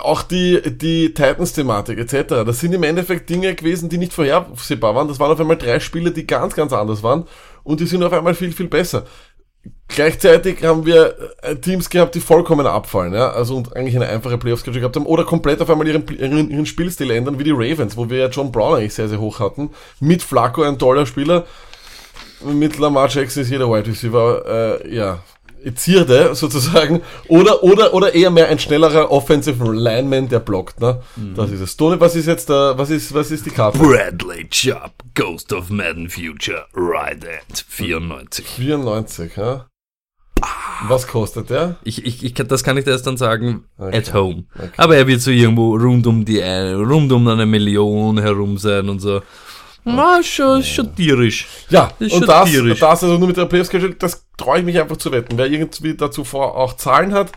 auch 0.00 0.22
die, 0.22 0.60
die 0.64 1.12
Titans-Thematik 1.12 1.98
etc. 1.98 2.44
Das 2.46 2.60
sind 2.60 2.72
im 2.72 2.84
Endeffekt 2.84 3.28
Dinge 3.28 3.52
gewesen, 3.54 3.88
die 3.88 3.98
nicht 3.98 4.12
vorhersehbar 4.12 4.94
waren. 4.94 5.08
Das 5.08 5.18
waren 5.18 5.32
auf 5.32 5.40
einmal 5.40 5.58
drei 5.58 5.80
Spiele, 5.80 6.12
die 6.12 6.26
ganz, 6.26 6.54
ganz 6.54 6.72
anders 6.72 7.02
waren 7.02 7.26
und 7.64 7.80
die 7.80 7.86
sind 7.86 8.04
auf 8.04 8.12
einmal 8.12 8.34
viel, 8.34 8.52
viel 8.52 8.68
besser. 8.68 9.04
Gleichzeitig 9.88 10.64
haben 10.64 10.86
wir 10.86 11.14
äh, 11.42 11.56
Teams 11.56 11.90
gehabt, 11.90 12.14
die 12.14 12.20
vollkommen 12.20 12.66
abfallen, 12.66 13.12
ja, 13.12 13.30
also 13.30 13.56
und 13.56 13.76
eigentlich 13.76 13.94
eine 13.94 14.08
einfache 14.08 14.38
Playoffs-Schedule 14.38 14.80
gehabt 14.80 14.96
haben 14.96 15.06
oder 15.06 15.24
komplett 15.24 15.60
auf 15.60 15.70
einmal 15.70 15.86
ihren, 15.86 16.06
ihren, 16.08 16.50
ihren 16.50 16.66
Spielstil 16.66 17.10
ändern, 17.10 17.38
wie 17.38 17.44
die 17.44 17.52
Ravens, 17.52 17.96
wo 17.96 18.08
wir 18.08 18.18
ja 18.18 18.28
John 18.28 18.50
Brown 18.50 18.78
eigentlich 18.78 18.94
sehr, 18.94 19.08
sehr 19.08 19.20
hoch 19.20 19.40
hatten. 19.40 19.70
Mit 20.00 20.22
Flacco 20.22 20.62
ein 20.62 20.78
toller 20.78 21.06
Spieler, 21.06 21.44
mit 22.44 22.78
Lamar 22.78 23.08
Jackson 23.08 23.42
ist 23.42 23.50
jeder 23.50 23.68
Wide 23.70 23.86
Receiver, 23.86 24.80
äh, 24.82 24.94
ja, 24.94 25.22
Zierde 25.74 26.34
sozusagen, 26.34 27.02
oder, 27.28 27.62
oder, 27.62 27.94
oder 27.94 28.14
eher 28.14 28.30
mehr 28.30 28.48
ein 28.48 28.58
schnellerer 28.58 29.10
Offensive 29.10 29.72
Lineman, 29.72 30.28
der 30.28 30.40
blockt, 30.40 30.80
ne? 30.80 31.00
Das 31.36 31.50
ist 31.50 31.60
es. 31.60 31.76
Tony, 31.76 31.98
was 32.00 32.16
ist 32.16 32.26
jetzt 32.26 32.50
da, 32.50 32.76
was 32.76 32.90
ist, 32.90 33.14
was 33.14 33.30
ist 33.30 33.46
die 33.46 33.50
Karte? 33.50 33.78
Bradley 33.78 34.46
Chubb, 34.48 34.92
Ghost 35.14 35.52
of 35.52 35.70
Madden 35.70 36.10
Future, 36.10 36.66
right 36.74 37.24
at 37.24 37.64
94. 37.66 38.46
94, 38.46 39.36
ja? 39.36 39.66
Was 40.88 41.06
kostet 41.06 41.50
der? 41.50 41.76
Ich, 41.84 42.04
ich, 42.04 42.22
ich 42.24 42.34
das 42.34 42.62
kann 42.64 42.76
ich 42.76 42.84
dir 42.84 42.90
erst 42.92 43.06
dann 43.06 43.16
sagen, 43.16 43.64
Okay. 43.78 43.96
at 43.96 44.12
home. 44.14 44.44
Okay. 44.56 44.68
Aber 44.76 44.96
er 44.96 45.06
wird 45.06 45.20
so 45.20 45.30
irgendwo 45.30 45.76
rund 45.76 46.06
um 46.06 46.24
die, 46.24 46.42
eine- 46.42 46.76
rund 46.76 47.10
um 47.12 47.26
eine 47.28 47.46
Million 47.46 48.18
herum 48.18 48.58
sein 48.58 48.88
und 48.88 49.00
so. 49.00 49.20
Na, 49.84 50.18
ist 50.20 50.28
schon, 50.28 50.62
schon 50.62 50.94
tierisch. 50.96 51.46
Ja, 51.68 51.90
Das 51.98 52.08
ist 52.08 52.12
und 52.14 52.18
schon 52.20 52.26
das, 52.28 52.50
tierisch. 52.50 52.80
das 52.80 53.02
also 53.02 53.18
nur 53.18 53.28
mit 53.28 53.36
der 53.36 53.44
Playoff 53.44 53.70
Schedule, 53.70 53.94
das 53.94 54.24
traue 54.36 54.58
ich 54.60 54.64
mich 54.64 54.78
einfach 54.80 54.96
zu 54.96 55.12
wetten. 55.12 55.36
Wer 55.36 55.46
irgendwie 55.46 55.94
dazu 55.94 56.24
vor 56.24 56.56
auch 56.56 56.74
Zahlen 56.76 57.12
hat, 57.12 57.30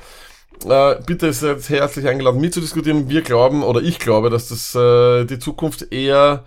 äh, 0.67 0.95
bitte 1.05 1.27
ist 1.27 1.43
jetzt 1.43 1.69
herzlich 1.69 2.07
eingeladen 2.07 2.39
mitzudiskutieren. 2.39 3.09
Wir 3.09 3.21
glauben, 3.21 3.63
oder 3.63 3.81
ich 3.81 3.99
glaube, 3.99 4.29
dass 4.29 4.47
das 4.47 4.73
äh, 4.75 5.25
die 5.25 5.39
Zukunft 5.39 5.91
eher 5.91 6.45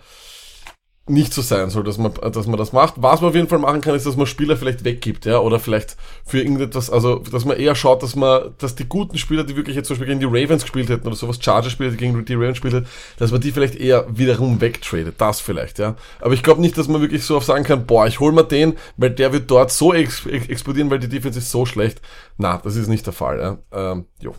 nicht 1.11 1.33
so 1.33 1.41
sein 1.41 1.69
soll, 1.69 1.83
dass 1.83 1.97
man, 1.97 2.13
dass 2.13 2.47
man 2.47 2.57
das 2.57 2.73
macht. 2.73 2.95
Was 2.97 3.21
man 3.21 3.29
auf 3.29 3.35
jeden 3.35 3.47
Fall 3.47 3.59
machen 3.59 3.81
kann, 3.81 3.95
ist, 3.95 4.05
dass 4.05 4.15
man 4.15 4.25
Spieler 4.25 4.57
vielleicht 4.57 4.83
weggibt, 4.83 5.25
ja, 5.25 5.39
oder 5.39 5.59
vielleicht 5.59 5.97
für 6.25 6.39
irgendetwas, 6.39 6.89
also, 6.89 7.17
dass 7.17 7.45
man 7.45 7.57
eher 7.57 7.75
schaut, 7.75 8.01
dass 8.01 8.15
man, 8.15 8.53
dass 8.57 8.75
die 8.75 8.85
guten 8.85 9.17
Spieler, 9.17 9.43
die 9.43 9.55
wirklich 9.55 9.75
jetzt 9.75 9.87
zum 9.87 9.95
Beispiel 9.95 10.07
gegen 10.07 10.19
die 10.19 10.25
Ravens 10.41 10.63
gespielt 10.63 10.89
hätten 10.89 11.05
oder 11.05 11.15
sowas, 11.15 11.39
Chargers-Spieler, 11.41 11.91
die 11.91 11.97
gegen 11.97 12.25
die 12.25 12.33
Ravens 12.33 12.53
gespielt 12.53 12.73
hätten, 12.73 12.87
dass 13.17 13.31
man 13.31 13.41
die 13.41 13.51
vielleicht 13.51 13.75
eher 13.75 14.05
wiederum 14.09 14.61
wegtradet. 14.61 15.15
Das 15.17 15.41
vielleicht, 15.41 15.79
ja. 15.79 15.95
Aber 16.19 16.33
ich 16.33 16.43
glaube 16.43 16.61
nicht, 16.61 16.77
dass 16.77 16.87
man 16.87 17.01
wirklich 17.01 17.23
so 17.23 17.37
auf 17.37 17.43
sagen 17.43 17.63
kann, 17.63 17.85
boah, 17.85 18.07
ich 18.07 18.19
hol 18.19 18.31
mal 18.31 18.43
den, 18.43 18.77
weil 18.97 19.11
der 19.11 19.33
wird 19.33 19.51
dort 19.51 19.71
so 19.71 19.93
ex 19.93 20.25
explodieren, 20.25 20.89
weil 20.89 20.99
die 20.99 21.09
Defense 21.09 21.39
ist 21.39 21.51
so 21.51 21.65
schlecht. 21.65 22.01
Na, 22.37 22.61
das 22.63 22.75
ist 22.75 22.87
nicht 22.87 23.05
der 23.05 23.13
Fall, 23.13 23.39
ja. 23.39 23.91
Ähm, 23.91 24.05
jo. 24.19 24.33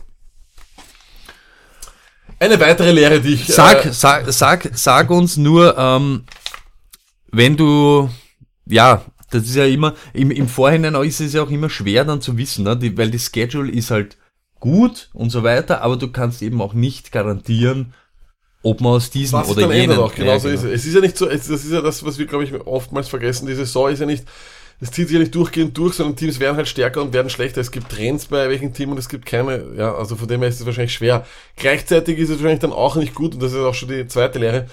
Eine 2.39 2.59
weitere 2.59 2.91
Lehre, 2.91 3.21
die 3.21 3.35
ich. 3.35 3.47
Sag, 3.47 3.85
äh, 3.85 3.93
sag, 3.93 4.31
sag, 4.33 4.69
sag 4.73 5.09
uns 5.09 5.37
nur, 5.37 5.77
ähm, 5.77 6.23
wenn 7.33 7.57
du, 7.57 8.09
ja, 8.65 9.03
das 9.31 9.43
ist 9.43 9.55
ja 9.55 9.65
immer, 9.65 9.95
im, 10.13 10.31
im 10.31 10.47
Vorhinein 10.47 10.95
ist 11.03 11.19
es 11.19 11.33
ja 11.33 11.43
auch 11.43 11.49
immer 11.49 11.69
schwer 11.69 12.05
dann 12.05 12.21
zu 12.21 12.37
wissen, 12.37 12.63
ne? 12.63 12.77
die, 12.77 12.95
weil 12.97 13.09
die 13.11 13.19
Schedule 13.19 13.71
ist 13.71 13.91
halt 13.91 14.17
gut 14.59 15.09
und 15.13 15.31
so 15.31 15.43
weiter, 15.43 15.81
aber 15.81 15.97
du 15.97 16.09
kannst 16.09 16.41
eben 16.41 16.61
auch 16.61 16.73
nicht 16.73 17.11
garantieren, 17.11 17.93
ob 18.61 18.79
man 18.79 18.93
aus 18.93 19.09
diesen 19.09 19.39
was 19.39 19.49
oder 19.49 19.69
ändert 19.71 19.97
auch, 19.97 20.15
genau 20.15 20.31
Ja, 20.31 20.39
so 20.39 20.47
ist 20.47 20.63
es. 20.63 20.71
Es 20.71 20.85
ist 20.85 20.93
ja 20.93 21.01
nicht 21.01 21.17
so, 21.17 21.27
es, 21.27 21.47
das 21.47 21.65
ist 21.65 21.71
ja 21.71 21.81
das, 21.81 22.05
was 22.05 22.17
wir, 22.17 22.27
glaube 22.27 22.45
ich, 22.45 22.53
oftmals 22.53 23.09
vergessen. 23.09 23.47
Die 23.47 23.55
Saison 23.55 23.89
ist 23.89 23.99
ja 23.99 24.05
nicht, 24.05 24.23
es 24.79 24.91
zieht 24.91 25.07
sich 25.07 25.15
ja 25.15 25.19
nicht 25.19 25.35
durchgehend 25.35 25.77
durch, 25.77 25.95
sondern 25.95 26.15
Teams 26.15 26.39
werden 26.39 26.55
halt 26.55 26.67
stärker 26.67 27.01
und 27.01 27.13
werden 27.13 27.29
schlechter. 27.29 27.59
Es 27.59 27.71
gibt 27.71 27.89
Trends 27.89 28.27
bei 28.27 28.47
welchen 28.49 28.73
Team 28.73 28.91
und 28.91 28.99
es 28.99 29.09
gibt 29.09 29.25
keine, 29.25 29.65
ja, 29.75 29.93
also 29.93 30.15
von 30.15 30.27
dem 30.27 30.39
her 30.41 30.49
ist 30.49 30.61
es 30.61 30.65
wahrscheinlich 30.65 30.93
schwer. 30.93 31.25
Gleichzeitig 31.57 32.17
ist 32.19 32.29
es 32.29 32.37
wahrscheinlich 32.37 32.61
dann 32.61 32.71
auch 32.71 32.95
nicht 32.95 33.15
gut, 33.15 33.33
und 33.33 33.43
das 33.43 33.51
ist 33.51 33.59
auch 33.59 33.73
schon 33.73 33.89
die 33.89 34.07
zweite 34.07 34.39
Lehre, 34.39 34.67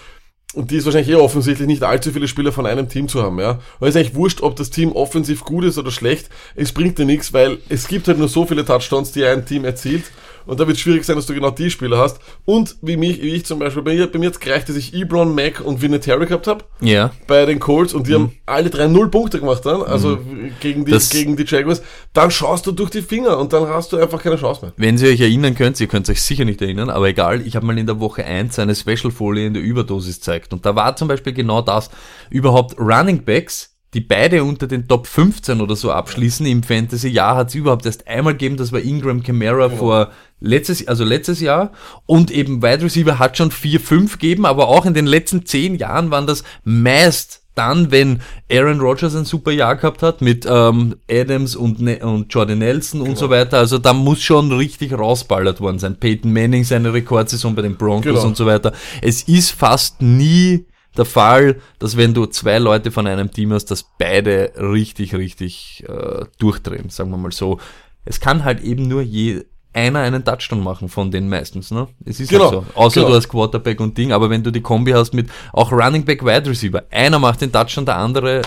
und 0.53 0.71
die 0.71 0.77
ist 0.77 0.85
wahrscheinlich 0.85 1.11
eher 1.11 1.23
offensichtlich, 1.23 1.69
nicht 1.69 1.85
allzu 1.85 2.11
viele 2.11 2.27
Spieler 2.27 2.51
von 2.51 2.67
einem 2.67 2.89
Team 2.89 3.07
zu 3.07 3.23
haben, 3.23 3.39
ja. 3.39 3.61
Weil 3.79 3.89
es 3.89 3.95
ist 3.95 4.01
eigentlich 4.01 4.15
wurscht, 4.17 4.41
ob 4.43 4.57
das 4.57 4.71
Team 4.71 4.93
offensiv 4.93 5.45
gut 5.45 5.65
ist 5.65 5.79
oder 5.79 5.93
schlecht. 5.93 6.29
Es 6.57 6.73
bringt 6.73 6.99
dir 6.99 7.05
nichts, 7.05 7.33
weil 7.33 7.59
es 7.69 7.87
gibt 7.87 8.09
halt 8.09 8.19
nur 8.19 8.29
so 8.29 8.47
viele 8.47 8.65
Touchdowns, 8.65 9.13
die 9.13 9.25
ein 9.25 9.47
Team 9.47 9.65
erzielt. 9.65 10.05
Und 10.46 10.59
da 10.61 10.66
wird 10.66 10.76
es 10.76 10.83
schwierig 10.83 11.05
sein, 11.05 11.16
dass 11.16 11.26
du 11.26 11.35
genau 11.35 11.50
die 11.50 11.70
Spieler 11.70 11.98
hast. 11.98 12.18
Und 12.44 12.76
wie 12.83 12.96
mich, 12.96 13.20
wie 13.22 13.35
ich 13.35 13.44
zum 13.46 13.59
Beispiel, 13.59 13.83
bei 13.83 13.94
mir, 13.94 14.07
bei 14.07 14.18
mir 14.18 14.26
jetzt 14.26 14.40
gereicht, 14.40 14.68
dass 14.68 14.76
ich 14.76 14.94
Ebron, 14.94 15.35
Mac 15.35 15.61
und 15.61 15.83
Vinatieri 15.83 16.26
gehabt 16.26 16.46
habe 16.46 16.64
ja. 16.81 17.11
bei 17.26 17.44
den 17.46 17.61
Colts 17.61 17.92
und 17.94 18.07
die 18.07 18.14
haben 18.14 18.33
alle 18.46 18.70
drei 18.70 18.87
null 18.87 19.11
Punkte 19.11 19.38
gemacht 19.40 19.64
dann, 19.66 19.83
also 19.83 20.18
gegen 20.61 20.85
die, 20.85 20.90
Mhm. 20.90 20.94
Das- 20.94 21.11
gegen 21.11 21.37
die 21.37 21.44
Jaguars, 21.46 21.83
dann 22.12 22.31
schaust 22.31 22.66
du 22.66 22.72
durch 22.72 22.90
die 22.90 23.03
Finger 23.03 23.38
und 23.38 23.53
dann 23.53 23.68
hast 23.68 23.92
du 23.92 23.96
einfach 23.96 24.22
keine 24.22 24.37
Chance 24.37 24.62
mehr. 24.64 24.72
Wenn 24.76 24.96
ihr 24.98 25.09
euch 25.11 25.20
erinnern 25.20 25.55
könnt, 25.55 25.81
ihr 25.81 25.87
könnt 25.87 26.09
euch 26.11 26.22
sicher 26.22 26.44
nicht 26.44 26.61
erinnern, 26.62 26.90
aber 26.90 27.09
egal, 27.09 27.46
ich 27.46 27.57
habe 27.57 27.66
mal 27.66 27.79
in 27.79 27.87
der 27.87 28.00
Woche 28.00 28.24
1 28.24 28.59
eine 28.59 28.74
Special-Folie 28.74 29.46
in 29.46 29.55
der 29.55 29.62
Überdosis 29.62 30.16
gezeigt. 30.16 30.53
Und 30.53 30.64
da 30.66 30.74
war 30.74 30.96
zum 30.96 31.09
Beispiel 31.09 31.33
genau 31.33 31.62
das, 31.62 31.90
überhaupt 32.31 32.79
Running 32.79 33.22
Backs, 33.24 33.76
die 33.94 34.00
beide 34.00 34.44
unter 34.44 34.66
den 34.66 34.87
Top 34.87 35.07
15 35.07 35.61
oder 35.61 35.74
so 35.74 35.90
abschließen 35.90 36.46
im 36.46 36.62
Fantasy-Jahr, 36.62 37.37
hat 37.37 37.48
es 37.48 37.55
überhaupt 37.57 37.87
erst 37.87 38.07
einmal 38.07 38.35
gegeben, 38.35 38.57
das 38.57 38.72
war 38.72 38.81
Ingram 38.81 39.22
Kamara 39.22 39.68
vor 39.68 40.11
letztes, 40.38 40.87
also 40.87 41.05
letztes 41.05 41.40
Jahr. 41.40 41.72
Und 42.07 42.31
eben 42.31 42.62
Wide 42.62 42.83
Receiver 42.85 43.18
hat 43.18 43.37
schon 43.37 43.50
4, 43.50 43.81
5 43.81 44.12
gegeben, 44.18 44.46
aber 44.46 44.68
auch 44.68 44.87
in 44.87 44.94
den 44.94 45.07
letzten 45.07 45.44
10 45.44 45.74
Jahren 45.76 46.11
waren 46.11 46.26
das 46.26 46.44
meist 46.64 47.40
dann, 47.57 47.90
wenn 47.90 48.20
Aaron 48.50 48.81
Rodgers 48.81 49.16
ein 49.16 49.24
super 49.24 49.50
Jahr 49.50 49.74
gehabt 49.74 50.03
hat 50.05 50.22
mit 50.22 50.46
ähm, 50.48 50.94
Adams 51.11 51.57
und, 51.57 51.81
ne 51.81 51.98
und 51.98 52.33
Jordan 52.33 52.59
Nelson 52.61 53.00
und 53.00 53.18
so 53.18 53.29
weiter, 53.29 53.59
also 53.59 53.79
da 53.79 53.92
muss 53.92 54.22
schon 54.22 54.53
richtig 54.53 54.96
rausballert 54.96 55.61
worden 55.61 55.81
sein. 55.81 55.96
Peyton 55.96 56.33
Manning 56.33 56.62
seine 56.62 56.94
Rekordsaison 56.94 57.55
bei 57.57 57.62
den 57.62 57.76
Broncos 57.76 58.05
Genau. 58.05 58.22
und 58.24 58.37
so 58.37 58.46
weiter. 58.46 58.72
Es 59.03 59.24
ist 59.24 59.50
fast 59.50 60.00
nie 60.00 60.64
der 60.96 61.05
Fall, 61.05 61.57
dass 61.79 61.96
wenn 61.96 62.14
du 62.14 62.26
zwei 62.26 62.59
Leute 62.59 62.90
von 62.90 63.07
einem 63.07 63.31
Team 63.31 63.53
hast, 63.53 63.66
dass 63.70 63.85
beide 63.98 64.53
richtig, 64.57 65.14
richtig 65.14 65.85
äh, 65.88 66.24
durchdrehen, 66.38 66.90
sagen 66.90 67.11
wir 67.11 67.16
mal 67.16 67.33
so. 67.33 67.59
Es 68.05 68.18
kann 68.20 68.44
halt 68.44 68.61
eben 68.62 68.88
nur 68.88 69.03
je 69.03 69.44
einer 69.72 70.00
einen 70.00 70.24
Touchdown 70.24 70.64
machen 70.64 70.88
von 70.88 71.12
den 71.12 71.29
meistens, 71.29 71.70
ne? 71.70 71.87
Es 72.05 72.18
ist 72.18 72.31
Genau, 72.31 72.50
halt 72.50 72.53
so. 72.53 72.64
Außer 72.74 73.00
genau. 73.03 73.11
du 73.12 73.16
hast 73.16 73.29
Quarterback 73.29 73.79
und 73.81 73.96
Ding, 73.96 74.11
aber 74.11 74.29
wenn 74.29 74.42
du 74.42 74.50
die 74.50 74.61
Kombi 74.62 74.90
hast 74.92 75.14
mit 75.14 75.29
auch 75.53 75.70
Running 75.70 76.05
Back, 76.05 76.24
Wide 76.24 76.50
Receiver, 76.50 76.83
einer 76.90 77.20
macht 77.20 77.40
den 77.40 77.53
Touchdown, 77.53 77.87
der 77.87 77.96
andere 77.98 78.42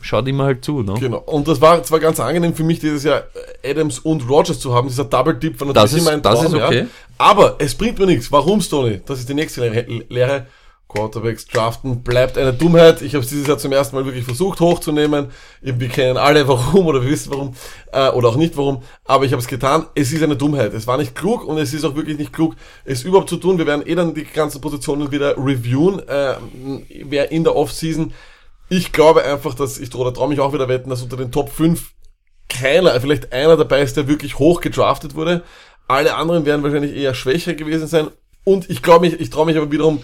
schaut 0.00 0.26
immer 0.28 0.44
halt 0.44 0.64
zu, 0.64 0.82
ne? 0.82 0.94
Genau. 0.98 1.18
Und 1.18 1.46
das 1.46 1.60
war 1.60 1.82
zwar 1.82 2.00
ganz 2.00 2.18
angenehm 2.20 2.54
für 2.54 2.64
mich, 2.64 2.78
dieses 2.78 3.04
Jahr 3.04 3.24
Adams 3.62 3.98
und 3.98 4.26
Rogers 4.30 4.58
zu 4.58 4.74
haben. 4.74 4.88
Dieser 4.88 5.04
Double-Dip 5.04 5.60
war 5.60 5.66
Das 5.74 5.92
natürlich 5.92 5.96
ist- 5.96 6.02
immer 6.08 6.16
ein 6.16 6.22
das 6.22 6.40
Traum, 6.40 6.46
ist 6.46 6.62
okay. 6.62 6.78
ja. 6.80 6.86
Aber 7.18 7.56
es 7.58 7.74
bringt 7.74 7.98
mir 7.98 8.06
nichts. 8.06 8.32
Warum, 8.32 8.62
Stoney? 8.62 9.02
Das 9.04 9.18
ist 9.18 9.28
die 9.28 9.34
nächste 9.34 9.68
Lehre. 10.08 10.46
Quarterbacks 10.90 11.46
draften 11.46 12.02
bleibt 12.02 12.36
eine 12.36 12.52
Dummheit. 12.52 13.00
Ich 13.02 13.14
habe 13.14 13.24
es 13.24 13.30
dieses 13.30 13.46
Jahr 13.46 13.58
zum 13.58 13.72
ersten 13.72 13.96
Mal 13.96 14.04
wirklich 14.04 14.24
versucht 14.24 14.60
hochzunehmen. 14.60 15.30
Wir 15.62 15.88
kennen 15.88 16.16
alle 16.16 16.46
warum 16.48 16.86
oder 16.86 17.02
wir 17.02 17.10
wissen 17.10 17.32
warum 17.32 17.54
äh, 17.92 18.10
oder 18.10 18.28
auch 18.28 18.36
nicht 18.36 18.56
warum. 18.56 18.82
Aber 19.04 19.24
ich 19.24 19.32
habe 19.32 19.40
es 19.40 19.48
getan. 19.48 19.86
Es 19.94 20.12
ist 20.12 20.22
eine 20.22 20.36
Dummheit. 20.36 20.74
Es 20.74 20.86
war 20.86 20.98
nicht 20.98 21.14
klug 21.14 21.44
und 21.44 21.58
es 21.58 21.72
ist 21.72 21.84
auch 21.84 21.94
wirklich 21.96 22.18
nicht 22.18 22.32
klug, 22.32 22.56
es 22.84 23.04
überhaupt 23.04 23.30
zu 23.30 23.36
tun. 23.36 23.58
Wir 23.58 23.66
werden 23.66 23.86
eh 23.86 23.94
dann 23.94 24.14
die 24.14 24.24
ganzen 24.24 24.60
Positionen 24.60 25.10
wieder 25.10 25.36
reviewen. 25.36 26.06
Äh, 26.08 26.34
wer 27.04 27.30
in 27.32 27.44
der 27.44 27.56
Offseason 27.56 28.12
ich 28.70 28.92
glaube 28.92 29.24
einfach, 29.24 29.54
dass 29.54 29.78
ich 29.78 29.92
oder 29.94 30.14
traue 30.14 30.28
mich 30.28 30.38
auch 30.38 30.52
wieder 30.54 30.68
wetten, 30.68 30.88
dass 30.90 31.02
unter 31.02 31.16
den 31.16 31.32
Top 31.32 31.50
5 31.50 31.90
keiner, 32.48 32.98
vielleicht 33.00 33.32
einer 33.32 33.56
dabei 33.56 33.82
ist, 33.82 33.96
der 33.96 34.08
wirklich 34.08 34.38
hoch 34.38 34.60
gedraftet 34.60 35.16
wurde. 35.16 35.42
Alle 35.88 36.14
anderen 36.14 36.46
werden 36.46 36.62
wahrscheinlich 36.62 36.96
eher 36.96 37.14
schwächer 37.14 37.54
gewesen 37.54 37.88
sein. 37.88 38.08
Und 38.44 38.70
ich 38.70 38.80
glaube 38.80 39.06
mich, 39.06 39.20
ich 39.20 39.28
traue 39.30 39.46
mich 39.46 39.56
aber 39.56 39.72
wiederum 39.72 40.02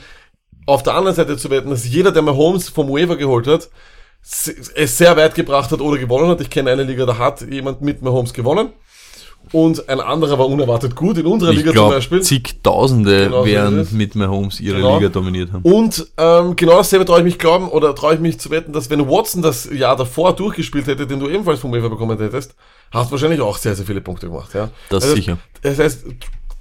auf 0.67 0.83
der 0.83 0.95
anderen 0.95 1.17
Seite 1.17 1.37
zu 1.37 1.51
wetten, 1.51 1.71
dass 1.71 1.89
jeder, 1.89 2.13
der 2.13 2.23
Mahomes 2.23 2.69
vom 2.69 2.89
Waiver 2.89 3.17
geholt 3.17 3.47
hat, 3.47 3.69
es 4.23 4.99
sehr 4.99 5.17
weit 5.17 5.35
gebracht 5.37 5.71
hat 5.71 5.81
oder 5.81 5.99
gewonnen 5.99 6.29
hat. 6.29 6.41
Ich 6.41 6.51
kenne 6.51 6.71
eine 6.73 6.83
Liga, 6.83 7.07
da 7.07 7.17
hat 7.17 7.43
jemand 7.49 7.81
mit 7.81 8.03
Mahomes 8.03 8.33
gewonnen. 8.33 8.71
Und 9.53 9.89
ein 9.89 10.01
anderer 10.01 10.41
war 10.41 10.49
unerwartet 10.49 10.97
gut. 10.97 11.19
In 11.19 11.27
unserer 11.27 11.53
Ich 11.53 11.59
Liga 11.59 11.69
zum 11.69 11.75
glaube, 11.75 11.95
Beispiel. 11.95 12.21
zigtausende 12.21 13.27
Genau 13.27 13.45
werden 13.45 13.87
mit 13.93 14.17
Mahomes 14.17 14.59
ihre 14.59 14.79
Genau. 14.79 14.97
Liga 14.99 15.09
dominiert 15.09 15.53
haben. 15.53 15.63
Und 15.63 16.09
ähm, 16.17 16.57
genau 16.57 16.79
dasselbe 16.79 17.05
traue 17.05 17.19
ich 17.19 17.25
mich 17.25 17.39
glauben 17.39 17.69
oder 17.69 17.95
traue 17.95 18.15
ich 18.15 18.21
mich 18.21 18.41
zu 18.41 18.51
wetten, 18.51 18.73
dass 18.73 18.91
wenn 18.91 19.09
Watson 19.09 19.43
das 19.43 19.71
Jahr 19.73 19.95
davor 19.95 20.35
durchgespielt 20.35 20.89
hätte, 20.89 21.07
den 21.07 21.21
du 21.21 21.29
ebenfalls 21.29 21.61
vom 21.61 21.71
Waiver 21.73 21.89
bekommen 21.91 22.19
hättest, 22.19 22.57
hast 22.91 23.09
du 23.09 23.13
wahrscheinlich 23.13 23.41
auch 23.41 23.57
sehr, 23.57 23.77
sehr 23.77 23.87
viele 23.87 24.01
Punkte 24.01 24.27
gemacht. 24.27 24.53
Ja? 24.53 24.71
Das 24.89 25.05
also, 25.05 25.15
sicher. 25.15 25.39
Das 25.63 25.79
heißt, 25.79 26.07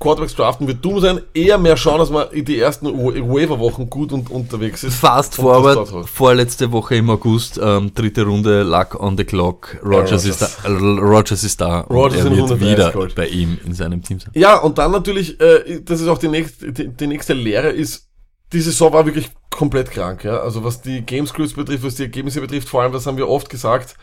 Quarterbacks 0.06 0.36
draften 0.36 0.68
wird 0.68 0.86
dumm 0.86 1.00
sein, 1.00 1.20
eher 1.34 1.58
mehr 1.58 1.76
schauen, 1.78 1.98
dass 1.98 2.12
man 2.12 2.30
in 2.32 2.46
die 2.46 2.60
ersten 2.60 2.86
Wa- 2.88 3.14
Waiver-Wochen 3.16 3.90
gut 3.90 4.12
und 4.14 4.30
unterwegs 4.30 4.84
ist. 4.84 4.96
Fast 4.96 5.36
forward, 5.36 6.08
vorletzte 6.08 6.72
Woche 6.72 6.96
im 6.96 7.10
August, 7.10 7.60
ähm, 7.62 7.92
dritte 7.94 8.24
Runde, 8.24 8.62
Luck 8.64 9.00
on 9.02 9.18
the 9.18 9.24
Clock. 9.24 9.78
Rogers, 9.84 10.26
ist 10.26 10.42
da, 10.42 10.48
Rogers 10.70 11.44
ist 11.44 11.60
da 11.60 11.82
Rodgers 11.82 12.22
und 12.26 12.32
er 12.34 12.38
wird 12.38 12.52
130 12.52 12.72
wieder 12.72 12.92
geholt. 12.92 13.16
bei 13.16 13.28
ihm 13.28 13.58
in 13.66 13.74
seinem 13.74 14.04
Team 14.04 14.20
sein. 14.20 14.30
Ja, 14.36 14.58
und 14.60 14.78
dann 14.78 14.92
natürlich, 14.92 15.40
äh, 15.42 15.82
das 15.84 16.02
ist 16.02 16.08
auch 16.08 16.20
die 16.20 16.28
nächste, 16.28 16.72
die, 16.72 16.88
die 16.90 17.08
nächste 17.08 17.34
Lehre 17.34 17.70
ist, 17.70 18.08
die 18.54 18.62
Saison 18.62 18.94
war 18.94 19.06
wirklich 19.08 19.32
komplett 19.50 19.90
krank, 19.90 20.24
ja. 20.24 20.38
Also 20.40 20.64
was 20.64 20.82
die 20.82 21.02
Game 21.02 21.26
Scripts 21.26 21.54
betrifft, 21.54 21.84
was 21.84 21.96
die 21.96 22.04
Ergebnisse 22.04 22.42
betrifft, 22.42 22.70
vor 22.70 22.84
allem, 22.84 22.92
das 22.92 23.08
haben 23.08 23.18
wir 23.18 23.28
oft 23.28 23.50
gesagt, 23.50 23.96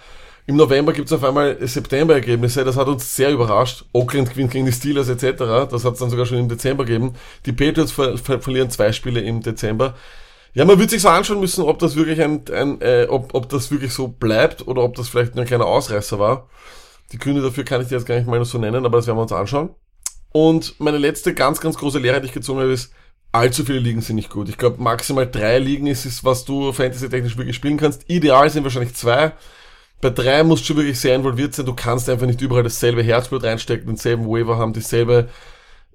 im 0.47 0.57
November 0.57 0.93
gibt's 0.93 1.13
auf 1.13 1.23
einmal 1.23 1.57
September-Ergebnisse, 1.61 2.65
das 2.65 2.77
hat 2.77 2.89
uns 2.89 3.15
sehr 3.15 3.31
überrascht. 3.31 3.85
Oakland 3.93 4.31
gewinnt 4.31 4.51
gegen 4.51 4.67
die 4.67 4.73
Steelers 4.73 5.09
etc., 5.09 5.71
das 5.71 5.85
hat's 5.85 6.01
dann 6.01 6.11
sogar 6.11 6.27
schon 6.27 6.39
im 6.39 6.49
Dezember 6.49 6.85
gegeben. 6.85 7.15
Die 7.47 7.53
Patriots 7.53 7.93
ver 7.93 8.19
ver 8.19 8.41
verlieren 8.41 8.71
zwei 8.71 8.93
Spiele 8.93 9.21
im 9.21 9.41
Dezember. 9.41 9.95
Ja, 10.55 10.65
man 10.65 10.79
wird 10.79 10.91
sich 10.91 11.01
so 11.01 11.09
anschauen 11.09 11.41
müssen, 11.41 11.65
ob 11.65 11.79
das 11.79 11.97
wirklich 11.97 12.21
ein, 12.21 12.43
ein 12.53 12.81
äh, 12.83 13.07
ob, 13.09 13.35
ob 13.35 13.49
das 13.49 13.71
wirklich 13.71 13.93
so 13.93 14.09
bleibt 14.09 14.67
oder 14.67 14.83
ob 14.83 14.97
das 14.97 15.09
vielleicht 15.09 15.35
nur 15.35 15.45
ein 15.45 15.49
kleiner 15.49 15.67
Ausreißer 15.67 16.19
war. 16.19 16.49
Die 17.13 17.19
Gründe 17.19 17.41
dafür 17.41 17.65
kann 17.65 17.81
ich 17.81 17.89
dir 17.89 17.97
jetzt 17.97 18.07
gar 18.07 18.17
nicht 18.17 18.27
mal 18.27 18.45
so 18.45 18.59
nennen, 18.59 18.85
aber 18.85 18.99
das 18.99 19.07
werden 19.07 19.19
wir 19.19 19.23
uns 19.23 19.33
anschauen. 19.33 19.71
Und 20.33 20.79
meine 20.81 20.99
letzte 20.99 21.35
ganz, 21.35 21.61
ganz 21.61 21.79
große 21.79 21.99
Lehre, 21.99 22.21
die 22.21 22.27
ich 22.27 22.33
gezogen 22.33 22.61
habe, 22.61 22.73
ist, 22.73 22.93
allzu 23.33 23.65
viele 23.65 23.79
Ligen 23.79 24.01
sind 24.01 24.17
nicht 24.17 24.31
gut. 24.31 24.49
Ich 24.49 24.59
glaube, 24.59 24.83
maximal 24.83 25.31
drei 25.31 25.59
Ligen 25.59 25.87
ist 25.87 26.05
es, 26.05 26.25
was 26.25 26.45
du 26.45 26.73
fantasy-technisch 26.73 27.37
wirklich 27.37 27.57
spielen 27.57 27.77
kannst. 27.77 28.09
Ideal 28.09 28.51
sind 28.51 28.65
wahrscheinlich 28.65 28.95
zwei. 28.95 29.33
Bei 30.03 30.11
drei 30.11 30.43
musst 30.43 30.69
du 30.69 30.75
wirklich 30.75 30.99
sehr 30.99 31.15
involviert 31.15 31.55
sein. 31.55 31.65
Du 31.65 31.75
kannst 31.75 32.11
einfach 32.11 32.27
nicht 32.27 32.41
überall 32.41 32.65
dasselbe 32.65 33.05
Herzblut 33.05 33.45
reinstecken, 33.45 33.87
denselben 33.87 34.27
Waiver 34.27 34.59
haben, 34.59 34.73
dieselbe, 34.73 35.29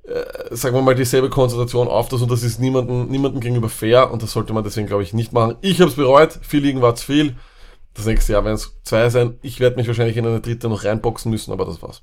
äh, 0.04 0.56
sagen 0.56 0.76
wir 0.76 0.82
mal, 0.82 0.96
dieselbe 0.96 1.30
Konzentration 1.30 1.90
auf 1.90 2.08
das 2.08 2.22
und 2.22 2.32
das 2.32 2.42
ist 2.42 2.58
niemandem, 2.58 3.10
niemandem 3.10 3.42
gegenüber 3.42 3.68
fair 3.68 4.10
und 4.10 4.24
das 4.24 4.32
sollte 4.32 4.54
man 4.54 4.64
deswegen, 4.64 4.88
glaube 4.88 5.04
ich, 5.04 5.14
nicht 5.14 5.34
machen. 5.34 5.58
Ich 5.60 5.82
habe 5.82 5.92
es 5.92 5.98
bereut. 5.98 6.40
Vier 6.42 6.62
Ligen 6.62 6.82
war 6.82 6.96
zu 6.96 7.06
viel. 7.06 7.36
Das 7.96 8.06
nächste 8.06 8.32
Jahr 8.32 8.46
werden 8.46 8.56
es 8.56 8.80
zwei 8.84 9.10
sein. 9.10 9.40
Ich 9.42 9.60
werde 9.60 9.76
mich 9.76 9.88
wahrscheinlich 9.88 10.16
in 10.16 10.26
eine 10.26 10.40
dritte 10.40 10.70
noch 10.70 10.86
reinboxen 10.86 11.30
müssen, 11.30 11.52
aber 11.52 11.66
das 11.66 11.82
war's. 11.82 12.02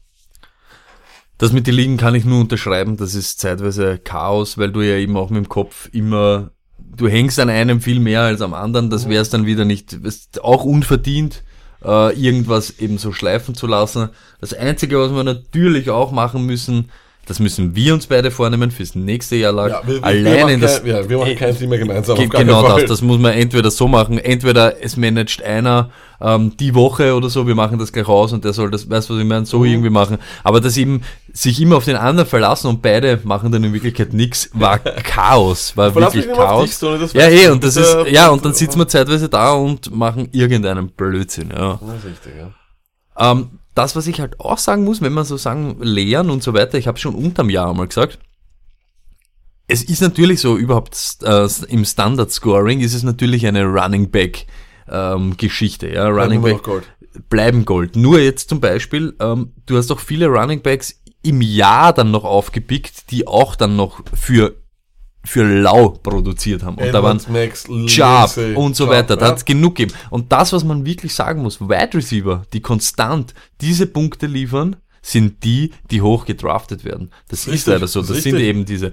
Das 1.38 1.52
mit 1.52 1.66
den 1.66 1.74
Ligen 1.74 1.96
kann 1.96 2.14
ich 2.14 2.26
nur 2.26 2.40
unterschreiben, 2.40 2.98
das 2.98 3.14
ist 3.14 3.40
zeitweise 3.40 3.98
Chaos, 3.98 4.58
weil 4.58 4.70
du 4.70 4.82
ja 4.82 4.96
eben 4.96 5.16
auch 5.16 5.30
mit 5.30 5.44
dem 5.44 5.48
Kopf 5.48 5.88
immer, 5.90 6.50
du 6.78 7.08
hängst 7.08 7.40
an 7.40 7.48
einem 7.48 7.80
viel 7.80 7.98
mehr 7.98 8.20
als 8.20 8.40
am 8.42 8.54
anderen, 8.54 8.90
das 8.90 9.08
wäre 9.08 9.22
es 9.22 9.30
dann 9.30 9.46
wieder 9.46 9.64
nicht, 9.64 9.98
auch 10.42 10.64
unverdient, 10.64 11.42
äh, 11.84 12.14
irgendwas 12.18 12.78
eben 12.78 12.98
so 12.98 13.12
schleifen 13.12 13.54
zu 13.54 13.66
lassen. 13.66 14.10
Das 14.40 14.54
Einzige, 14.54 14.98
was 14.98 15.12
wir 15.12 15.24
natürlich 15.24 15.90
auch 15.90 16.12
machen 16.12 16.46
müssen, 16.46 16.90
das 17.26 17.38
müssen 17.40 17.74
wir 17.74 17.94
uns 17.94 18.06
beide 18.06 18.30
vornehmen 18.30 18.70
fürs 18.70 18.94
nächste 18.94 19.36
Jahr 19.36 19.52
lang. 19.52 19.70
Ja, 19.70 19.82
wir, 19.86 19.94
wir, 19.96 20.04
Allein 20.04 20.48
wir, 20.48 20.58
das, 20.58 20.82
kein, 20.82 20.90
ja, 20.90 21.08
wir 21.08 21.18
machen 21.18 21.36
kein 21.36 21.68
mehr 21.68 21.78
gemeinsam. 21.78 22.16
Ge 22.16 22.28
genau 22.28 22.62
Fall. 22.62 22.80
das, 22.82 22.90
das 22.90 23.02
muss 23.02 23.18
man 23.18 23.32
entweder 23.32 23.70
so 23.70 23.88
machen, 23.88 24.18
entweder 24.18 24.82
es 24.82 24.96
managt 24.96 25.42
einer 25.42 25.90
ähm, 26.20 26.56
die 26.58 26.74
Woche 26.74 27.14
oder 27.14 27.28
so, 27.28 27.46
wir 27.46 27.54
machen 27.54 27.78
das 27.78 27.92
gleich 27.92 28.08
aus 28.08 28.32
und 28.32 28.44
der 28.44 28.52
soll 28.52 28.70
das, 28.70 28.88
weißt 28.88 29.10
du 29.10 29.14
was 29.14 29.20
ich 29.20 29.26
meine, 29.26 29.40
Mhm. 29.40 29.46
so 29.46 29.64
irgendwie 29.64 29.90
machen. 29.90 30.18
Aber 30.42 30.60
das 30.60 30.76
eben 30.76 31.02
sich 31.32 31.60
immer 31.60 31.76
auf 31.76 31.84
den 31.84 31.96
anderen 31.96 32.28
verlassen 32.28 32.68
und 32.68 32.82
beide 32.82 33.20
machen 33.24 33.50
dann 33.52 33.64
in 33.64 33.72
Wirklichkeit 33.72 34.12
nichts, 34.12 34.50
war 34.52 34.78
Chaos, 35.02 35.76
war 35.76 35.92
Verlass 35.92 36.14
wirklich 36.14 36.34
Chaos. 36.36 36.78
dich, 36.78 37.00
das 37.00 37.12
ja, 37.12 37.28
eh, 37.28 37.48
und 37.48 37.64
das 37.64 37.76
ist, 37.76 37.96
ja, 38.10 38.28
und 38.28 38.44
dann 38.44 38.54
sitzen 38.54 38.78
wir 38.78 38.88
zeitweise 38.88 39.28
da 39.28 39.52
und 39.52 39.94
machen 39.94 40.28
irgendeinen 40.32 40.88
Blödsinn, 40.90 41.50
ja. 41.50 41.80
Das 41.84 41.98
ist 41.98 42.04
richtig, 42.04 42.32
ja. 42.38 43.30
Ähm, 43.32 43.48
das, 43.74 43.96
was 43.96 44.06
ich 44.06 44.20
halt 44.20 44.40
auch 44.40 44.58
sagen 44.58 44.84
muss, 44.84 45.02
wenn 45.02 45.12
man 45.12 45.24
so 45.24 45.36
sagen, 45.36 45.78
lehren 45.80 46.30
und 46.30 46.42
so 46.42 46.54
weiter, 46.54 46.78
ich 46.78 46.86
habe 46.86 46.98
schon 46.98 47.14
unterm 47.14 47.50
Jahr 47.50 47.70
einmal 47.70 47.88
gesagt, 47.88 48.18
es 49.66 49.82
ist 49.82 50.02
natürlich 50.02 50.40
so, 50.40 50.56
überhaupt 50.56 50.96
äh, 51.22 51.48
im 51.68 51.84
Standard 51.84 52.30
Scoring 52.30 52.80
ist 52.80 52.94
es 52.94 53.02
natürlich 53.02 53.46
eine 53.46 53.64
Running 53.64 54.10
Back 54.10 54.46
ähm, 54.88 55.36
Geschichte. 55.36 55.88
Ja, 55.88 56.08
Running 56.08 56.40
immer 56.42 56.54
Back 56.54 56.62
Gold. 56.62 56.84
bleiben 57.30 57.64
Gold. 57.64 57.96
Nur 57.96 58.20
jetzt 58.20 58.50
zum 58.50 58.60
Beispiel, 58.60 59.14
ähm, 59.20 59.52
du 59.66 59.76
hast 59.76 59.90
auch 59.90 60.00
viele 60.00 60.26
Running 60.26 60.60
Backs 60.60 61.00
im 61.22 61.40
Jahr 61.40 61.94
dann 61.94 62.10
noch 62.10 62.24
aufgepickt, 62.24 63.10
die 63.10 63.26
auch 63.26 63.56
dann 63.56 63.76
noch 63.76 64.02
für 64.14 64.54
für 65.24 65.44
lau 65.44 65.90
produziert 65.90 66.62
haben. 66.62 66.76
Und 66.76 66.92
da 66.92 67.02
waren 67.02 67.20
Max, 67.28 67.66
Sharp 67.86 68.36
Lindsay, 68.36 68.54
und 68.54 68.76
so 68.76 68.84
Sharp, 68.84 68.96
weiter. 68.96 69.16
Da 69.16 69.26
ja. 69.26 69.30
hat 69.32 69.38
es 69.38 69.44
genug 69.44 69.76
gegeben. 69.76 69.96
Und 70.10 70.30
das, 70.32 70.52
was 70.52 70.64
man 70.64 70.84
wirklich 70.84 71.14
sagen 71.14 71.42
muss, 71.42 71.60
Wide 71.60 71.94
Receiver, 71.94 72.42
die 72.52 72.60
konstant 72.60 73.34
diese 73.60 73.86
Punkte 73.86 74.26
liefern, 74.26 74.76
sind 75.02 75.44
die, 75.44 75.70
die 75.90 76.00
hoch 76.00 76.24
gedraftet 76.24 76.84
werden. 76.84 77.10
Das 77.28 77.40
ist 77.40 77.48
Richtig, 77.48 77.66
leider 77.74 77.86
so. 77.86 78.00
das 78.00 78.08
Das 78.08 78.18
ist 78.18 78.24
sind 78.24 78.38
eben 78.38 78.64
diese. 78.64 78.92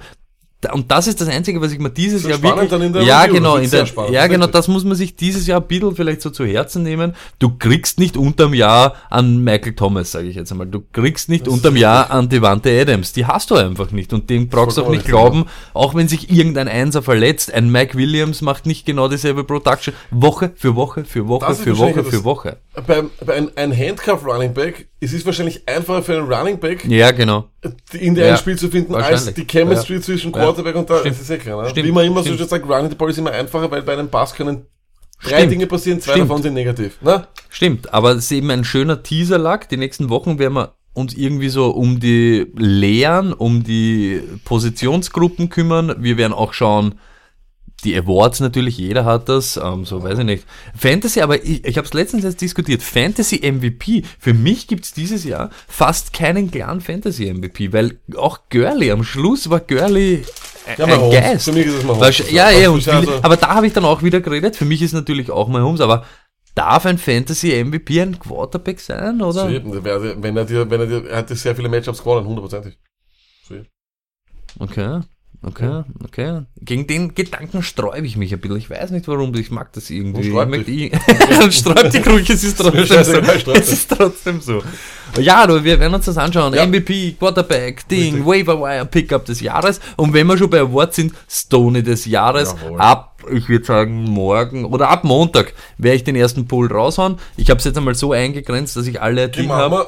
Und 0.74 0.91
das 0.91 1.08
ist 1.08 1.19
das 1.19 1.28
Einzige, 1.28 1.60
was 1.60 1.71
ich 1.71 1.80
mir 1.80 1.89
dieses 1.89 2.24
Jahr 2.24 2.41
wirklich. 2.41 2.69
dann 2.69 2.82
in 2.82 2.93
der 2.93 3.02
ja, 3.02 3.21
Review, 3.21 3.34
genau, 3.36 3.58
der, 3.58 3.86
spannend, 3.86 4.13
ja, 4.13 4.28
genau, 4.28 4.47
das 4.47 4.67
muss 4.67 4.84
man 4.84 4.95
sich 4.95 5.15
dieses 5.15 5.47
Jahr 5.47 5.60
ein 5.60 5.67
bisschen 5.67 5.95
vielleicht 5.95 6.21
so 6.21 6.30
zu 6.30 6.45
Herzen 6.45 6.84
nehmen. 6.84 7.15
Du 7.39 7.58
kriegst 7.58 8.00
nicht 8.00 8.15
unterm 8.15 8.54
Jahr 8.54 8.95
an 9.10 9.43
Michael 9.43 9.74
Thomas, 9.74 10.12
sage 10.12 10.28
ich 10.28 10.36
jetzt 10.36 10.52
einmal. 10.52 10.67
Du 10.67 10.84
kriegst 10.93 11.30
nicht 11.30 11.47
Das 11.47 11.54
unterm. 11.54 11.76
Jahr 11.76 12.12
an 12.12 12.30
Devante 12.30 12.69
Adams. 12.69 13.13
Die 13.13 13.26
hast 13.26 13.52
du 13.52 13.56
einfach 13.56 13.91
nicht. 13.91 14.13
Und 14.13 14.30
dem 14.30 14.50
brauchst 14.50 14.78
du 14.78 14.84
auch 14.84 14.89
nicht 14.89 15.06
glauben, 15.06 15.45
auch 15.74 15.95
wenn 15.95 16.08
sich 16.08 16.32
irgendein 16.32 16.67
Einser 16.67 17.02
verletzt. 17.02 17.54
Ein 17.54 17.71
Mike 17.71 17.97
Williams 17.97 18.41
macht 18.41 18.65
nicht 18.65 18.86
genau 18.86 19.08
dieselbe 19.08 19.43
Production. 19.43 19.93
Woche 20.12 20.52
für 20.56 20.76
Woche 20.76 21.06
für 21.06 21.28
Woche 21.28 21.45
Das 21.47 21.60
für 21.60 21.78
Woche 21.78 22.04
für 22.04 22.24
Woche. 22.24 22.58
Bei, 22.88 23.04
bei 23.26 23.34
ein, 23.34 23.58
ein 23.58 23.78
Handcuff 23.78 24.26
Running 24.26 24.54
Back, 24.54 24.88
es 25.03 25.13
ist 25.13 25.25
wahrscheinlich 25.25 25.67
einfacher 25.67 26.03
für 26.03 26.17
einen 26.17 26.31
Running 26.31 26.59
Back, 26.59 26.85
Ja, 26.85 27.09
genau. 27.11 27.49
in 27.91 28.13
der 28.15 28.27
Ja, 28.27 28.31
ein 28.33 28.37
Spiel 28.37 28.57
zu 28.57 28.69
finden, 28.69 28.93
als 28.95 29.33
die 29.33 29.45
Chemistry 29.45 29.99
zwischen 29.99 30.31
Quarterback 30.31 30.75
und 30.75 30.89
da. 30.89 30.99
Stimmt. 30.99 31.15
Das 31.15 31.21
ist 31.21 31.29
ja 31.29 31.37
klar, 31.37 31.63
ne? 31.63 31.69
Stimmt. 31.69 31.87
Wie 31.87 31.91
man 31.91 32.05
immer 32.05 32.17
so 32.19 32.25
Stimmt. 32.25 32.39
schön 32.39 32.47
sagt, 32.47 32.69
Running 32.69 32.89
the 32.91 32.95
Ball 32.95 33.09
ist 33.09 33.17
immer 33.17 33.31
einfacher, 33.31 33.69
weil 33.71 33.81
bei 33.81 33.93
einem 33.93 34.09
Pass 34.09 34.33
können 34.35 34.65
drei 35.23 35.37
Stimmt. 35.37 35.51
Dinge 35.53 35.67
passieren, 35.67 35.99
zwei 35.99 36.11
Stimmt. 36.13 36.29
davon 36.29 36.43
sind 36.43 36.53
negativ. 36.53 37.01
Ne? 37.01 37.27
Stimmt, 37.49 37.93
aber 37.93 38.11
es 38.11 38.25
ist 38.25 38.31
eben 38.31 38.49
ein 38.51 38.63
schöner 38.63 39.01
Teaser-Lack. 39.01 39.69
Die 39.69 39.77
nächsten 39.77 40.09
Wochen 40.09 40.37
werden 40.39 40.53
wir 40.53 40.75
uns 40.93 41.13
irgendwie 41.15 41.49
so 41.49 41.71
um 41.71 41.99
die 41.99 42.47
Lehren, 42.55 43.33
um 43.33 43.63
die 43.63 44.21
Positionsgruppen 44.45 45.49
kümmern. 45.49 45.95
Wir 45.99 46.17
werden 46.17 46.33
auch 46.33 46.53
schauen, 46.53 46.95
die 47.82 47.96
Awards 47.98 48.39
natürlich, 48.39 48.78
jeder 48.78 49.06
hat 49.06 49.28
das, 49.30 49.58
ähm, 49.58 49.86
so 49.86 50.04
weiß 50.04 50.20
ich 50.20 50.26
nicht. 50.26 50.46
Fantasy, 50.78 51.22
aber 51.22 51.44
ich, 51.44 51.65
ich 51.65 51.78
habe 51.78 51.88
es 51.88 51.94
letztens 51.94 52.24
jetzt 52.24 52.41
diskutiert, 52.41 52.82
Fantasy 52.84 53.39
MVP, 53.52 54.04
für 54.20 54.34
mich 54.34 54.67
gibt's 54.67 54.94
dieses 54.94 55.24
Jahr 55.24 55.50
fast 55.67 56.13
keinen 56.13 56.52
klaren 56.52 56.82
Fantasy 56.82 57.32
MVP, 57.34 57.74
weil 57.74 58.00
auch 58.15 58.39
Gurley, 58.50 58.91
am 58.91 59.04
Schluss 59.04 59.50
war 59.50 59.60
Gurley 59.60 60.24
ein, 60.67 60.76
Ja, 60.78 60.86
ein. 60.86 61.12
Geist. 61.12 61.46
Für 61.46 61.54
mich 61.54 61.65
ist 61.65 61.74
es 61.76 61.84
Mahomes. 61.84 62.02
Weißt, 62.20 62.32
ja, 62.32 62.50
ja, 62.52 62.70
und 62.70 62.88
also- 62.88 63.13
aber 63.22 63.38
da 63.38 63.56
habe 63.56 63.67
ich 63.67 63.74
dann 63.74 63.86
auch 63.86 64.04
wieder 64.04 64.22
geredet, 64.22 64.56
für 64.56 64.65
mich 64.65 64.82
ist 64.82 64.94
natürlich 64.94 65.32
auch 65.32 65.48
Mahomes, 65.48 65.82
aber 65.82 66.06
darf 66.54 66.86
ein 66.86 66.98
Fantasy 66.98 67.52
MVP 67.63 68.02
ein 68.02 68.20
Quarterback 68.20 68.80
sein, 68.80 69.22
oder? 69.22 69.32
So 69.46 69.50
eben, 69.50 69.72
der 69.72 69.84
wär- 69.84 70.22
wenn 70.22 70.38
er 70.38 70.46
dir, 70.46 70.70
wenn 70.70 70.82
er 70.82 70.88
dir, 70.88 71.06
er 71.10 71.17
hat 71.20 71.30
sehr 71.30 71.56
viele 71.56 71.70
Matchups 71.70 72.00
gewonnen, 72.00 72.28
hundertprozentig. 72.28 72.78
Okay, 74.60 75.00
okay, 75.43 75.84
okay. 76.04 76.41
Gegen 76.62 76.88
den 76.88 77.15
Gedanken 77.15 77.63
sträube 77.63 78.06
ich 78.06 78.15
mich 78.17 78.34
ein 78.34 78.39
bisschen. 78.39 78.58
Ich 78.58 78.69
weiß 78.69 78.91
nicht 78.91 79.08
warum, 79.08 79.34
ich 79.36 79.51
mag 79.51 79.71
das 79.73 79.89
irgendwie. 79.89 80.30
Sträub 80.30 80.54
ich 80.54 80.67
möchte- 80.67 81.51
sträub 81.51 81.89
dich 81.91 82.06
ruhig, 82.08 82.30
es 82.30 82.43
ist 82.43 82.58
trotzdem 82.60 82.86
so. 83.45 83.51
Es 83.54 83.71
ist 83.71 83.89
trotzdem 83.89 84.41
so. 84.41 84.62
Ja, 85.19 85.45
du, 85.45 85.63
wir 85.63 85.80
werden 85.80 85.93
uns 85.93 86.06
das 86.06 86.17
anschauen. 86.17 86.54
Ja. 86.54 86.65
MVP, 86.65 87.13
Quarterback, 87.19 87.88
Ding, 87.89 88.15
Richtig. 88.15 88.25
Waiver 88.25 88.62
Wire, 88.62 88.86
Pickup 88.86 89.25
des 89.25 89.41
Jahres. 89.41 89.80
Und 89.97 90.13
wenn 90.13 90.25
wir 90.27 90.38
schon 90.38 90.49
bei 90.49 90.62
Awards 90.62 90.95
sind, 90.95 91.13
Stoney 91.30 91.84
des 91.84 92.06
Jahres. 92.06 92.56
Jawohl. 92.62 92.80
Ab, 92.80 93.11
ich 93.31 93.49
würde 93.49 93.65
sagen, 93.65 94.03
morgen 94.03 94.65
oder 94.65 94.89
ab 94.89 95.03
Montag 95.03 95.53
werde 95.77 95.97
ich 95.97 96.03
den 96.03 96.15
ersten 96.15 96.47
Pool 96.47 96.71
raushauen. 96.71 97.17
Ich 97.38 97.49
habe 97.49 97.57
es 97.60 97.65
jetzt 97.65 97.77
einmal 97.77 97.95
so 97.95 98.12
eingegrenzt, 98.13 98.77
dass 98.77 98.88
ich 98.88 99.01
alle 99.01 99.29
Dinge 99.29 99.53
habe. 99.53 99.88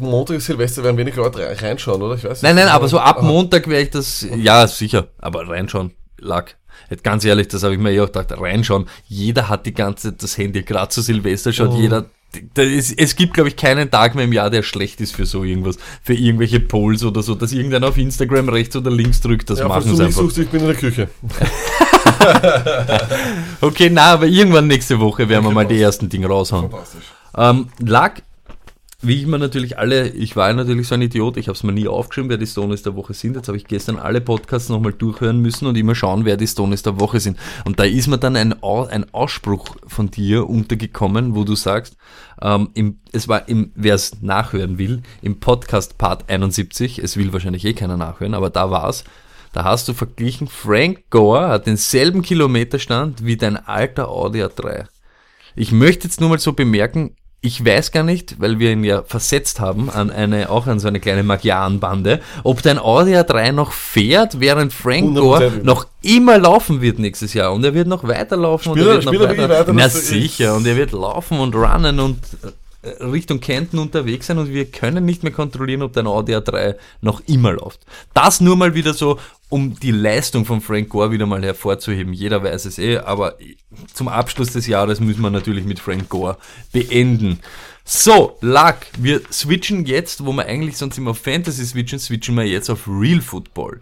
Montag 0.00 0.36
ist 0.36 0.46
Silvester, 0.46 0.82
werden 0.84 0.96
wenig 0.96 1.16
Leute 1.16 1.38
rein- 1.46 1.56
reinschauen, 1.56 2.02
oder? 2.02 2.14
Ich 2.16 2.24
weiß 2.24 2.42
Nein, 2.42 2.54
nicht. 2.54 2.64
nein, 2.64 2.72
aber 2.74 2.88
so 2.88 2.98
ab 2.98 3.18
Aha. 3.18 3.26
Montag 3.26 3.68
werde 3.68 3.82
ich 3.84 3.90
das, 3.90 4.26
ja, 4.36 4.66
sicher, 4.66 5.08
aber 5.18 5.48
reinschauen, 5.48 5.92
lag. 6.18 6.50
Jetzt 6.88 7.04
ganz 7.04 7.24
ehrlich, 7.24 7.48
das 7.48 7.62
habe 7.62 7.74
ich 7.74 7.80
mir 7.80 7.92
eh 7.92 8.00
auch 8.00 8.06
gedacht, 8.06 8.32
reinschauen. 8.40 8.86
Jeder 9.06 9.48
hat 9.48 9.66
die 9.66 9.74
ganze, 9.74 10.12
das 10.12 10.36
Handy, 10.38 10.62
gerade 10.62 10.88
zu 10.88 11.02
Silvester 11.02 11.52
schaut 11.52 11.70
Oh. 11.72 11.78
jeder, 11.80 12.06
ist, 12.56 12.96
es 12.98 13.16
gibt, 13.16 13.34
glaube 13.34 13.48
ich, 13.48 13.56
keinen 13.56 13.90
Tag 13.90 14.14
mehr 14.14 14.24
im 14.24 14.32
Jahr, 14.32 14.50
der 14.50 14.62
schlecht 14.62 15.00
ist 15.00 15.14
für 15.16 15.26
so 15.26 15.42
irgendwas, 15.44 15.78
für 16.02 16.14
irgendwelche 16.14 16.60
Polls 16.60 17.02
oder 17.04 17.22
so, 17.22 17.34
dass 17.34 17.52
irgendeiner 17.52 17.88
auf 17.88 17.98
Instagram 17.98 18.48
rechts 18.48 18.76
oder 18.76 18.90
links 18.90 19.20
drückt, 19.20 19.50
das 19.50 19.58
Ja, 19.58 19.68
machen 19.68 19.94
sie 19.96 20.02
einfach. 20.04 20.22
ich 20.36 20.48
bin 20.48 20.60
in 20.60 20.66
der 20.68 20.76
Küche. 20.76 21.08
Okay, 23.60 23.90
na, 23.90 24.12
aber 24.12 24.26
irgendwann 24.26 24.66
nächste 24.66 25.00
Woche 25.00 25.28
werden 25.28 25.44
wir 25.44 25.50
mal 25.50 25.66
die 25.66 25.80
ersten 25.80 26.08
Dinge 26.08 26.26
raushauen. 26.26 26.70
Fantastisch. 26.70 27.04
Ähm, 27.36 27.68
lag, 27.78 28.22
wie 29.02 29.20
ich 29.20 29.26
mir 29.26 29.38
natürlich 29.38 29.78
alle, 29.78 30.08
ich 30.08 30.36
war 30.36 30.52
natürlich 30.52 30.88
so 30.88 30.94
ein 30.94 31.02
Idiot, 31.02 31.36
ich 31.36 31.48
habe 31.48 31.56
es 31.56 31.62
mir 31.62 31.72
nie 31.72 31.88
aufgeschrieben, 31.88 32.28
wer 32.28 32.36
die 32.36 32.46
Stones 32.46 32.82
der 32.82 32.96
Woche 32.96 33.14
sind. 33.14 33.36
Jetzt 33.36 33.48
habe 33.48 33.56
ich 33.56 33.66
gestern 33.66 33.96
alle 33.96 34.20
Podcasts 34.20 34.68
nochmal 34.68 34.92
durchhören 34.92 35.40
müssen 35.40 35.66
und 35.66 35.76
immer 35.76 35.94
schauen, 35.94 36.24
wer 36.24 36.36
die 36.36 36.46
Stones 36.46 36.82
der 36.82 37.00
Woche 37.00 37.20
sind. 37.20 37.38
Und 37.64 37.78
da 37.78 37.84
ist 37.84 38.08
mir 38.08 38.18
dann 38.18 38.36
ein, 38.36 38.62
ein 38.62 39.14
Ausspruch 39.14 39.76
von 39.86 40.10
dir 40.10 40.48
untergekommen, 40.48 41.34
wo 41.34 41.44
du 41.44 41.54
sagst, 41.54 41.96
ähm, 42.42 42.70
im, 42.74 42.98
es 43.12 43.26
war 43.26 43.48
im, 43.48 43.72
wer 43.74 43.94
es 43.94 44.20
nachhören 44.20 44.76
will, 44.78 45.02
im 45.22 45.40
Podcast 45.40 45.96
Part 45.96 46.28
71, 46.28 46.98
es 46.98 47.16
will 47.16 47.32
wahrscheinlich 47.32 47.64
eh 47.64 47.72
keiner 47.72 47.96
nachhören, 47.96 48.34
aber 48.34 48.50
da 48.50 48.70
war's. 48.70 49.04
Da 49.52 49.64
hast 49.64 49.88
du 49.88 49.94
verglichen, 49.94 50.46
Frank 50.48 51.10
Gore 51.10 51.48
hat 51.48 51.66
denselben 51.66 52.22
Kilometerstand 52.22 53.24
wie 53.24 53.36
dein 53.36 53.56
alter 53.56 54.08
Audi 54.08 54.42
A3. 54.42 54.84
Ich 55.56 55.72
möchte 55.72 56.06
jetzt 56.06 56.20
nur 56.20 56.30
mal 56.30 56.38
so 56.38 56.52
bemerken, 56.52 57.16
ich 57.42 57.64
weiß 57.64 57.90
gar 57.90 58.02
nicht, 58.02 58.38
weil 58.38 58.58
wir 58.58 58.70
ihn 58.70 58.84
ja 58.84 59.02
versetzt 59.02 59.60
haben 59.60 59.88
an 59.88 60.10
eine, 60.10 60.50
auch 60.50 60.66
an 60.66 60.78
so 60.78 60.88
eine 60.88 61.00
kleine 61.00 61.22
Magiarenbande, 61.22 62.20
ob 62.44 62.62
dein 62.62 62.78
Audi 62.78 63.16
A3 63.16 63.52
noch 63.52 63.72
fährt, 63.72 64.40
während 64.40 64.74
Frank 64.74 65.16
Gore 65.16 65.60
noch 65.62 65.86
immer 66.02 66.38
laufen 66.38 66.82
wird 66.82 66.98
nächstes 66.98 67.32
Jahr. 67.32 67.52
Und 67.52 67.64
er 67.64 67.72
wird 67.72 67.88
noch 67.88 68.06
weiterlaufen. 68.06 68.72
Spielt 68.72 68.86
und 68.86 68.92
er 68.92 68.94
wird 68.96 69.04
noch 69.04 69.12
spielt 69.12 69.22
er 69.22 69.28
wirklich 69.30 69.58
weiter, 69.58 69.72
Na 69.72 69.88
sicher. 69.88 70.54
Und 70.54 70.66
er 70.66 70.76
wird 70.76 70.92
laufen 70.92 71.40
und 71.40 71.54
runnen 71.54 71.98
und 71.98 72.18
äh, 72.82 73.04
Richtung 73.04 73.40
Kenten 73.40 73.78
unterwegs 73.78 74.26
sein 74.26 74.36
und 74.36 74.52
wir 74.52 74.66
können 74.66 75.06
nicht 75.06 75.22
mehr 75.22 75.32
kontrollieren, 75.32 75.82
ob 75.82 75.94
dein 75.94 76.06
Audi 76.06 76.34
A3 76.34 76.76
noch 77.00 77.22
immer 77.26 77.52
läuft. 77.52 77.80
Das 78.12 78.42
nur 78.42 78.56
mal 78.56 78.74
wieder 78.74 78.92
so, 78.92 79.18
um 79.50 79.78
die 79.78 79.90
Leistung 79.90 80.46
von 80.46 80.62
Frank 80.62 80.88
Gore 80.88 81.10
wieder 81.10 81.26
mal 81.26 81.42
hervorzuheben. 81.44 82.14
Jeder 82.14 82.42
weiß 82.42 82.64
es 82.64 82.78
eh, 82.78 82.98
aber 82.98 83.36
zum 83.92 84.08
Abschluss 84.08 84.52
des 84.52 84.66
Jahres 84.66 85.00
müssen 85.00 85.20
wir 85.20 85.30
natürlich 85.30 85.64
mit 85.64 85.80
Frank 85.80 86.08
Gore 86.08 86.38
beenden. 86.72 87.40
So, 87.84 88.38
Luck, 88.40 88.76
wir 88.98 89.20
switchen 89.32 89.84
jetzt, 89.84 90.24
wo 90.24 90.32
wir 90.32 90.46
eigentlich 90.46 90.76
sonst 90.76 90.96
immer 90.96 91.14
Fantasy 91.14 91.66
switchen, 91.66 91.98
switchen 91.98 92.36
wir 92.36 92.44
jetzt 92.44 92.70
auf 92.70 92.86
Real 92.86 93.20
Football. 93.20 93.80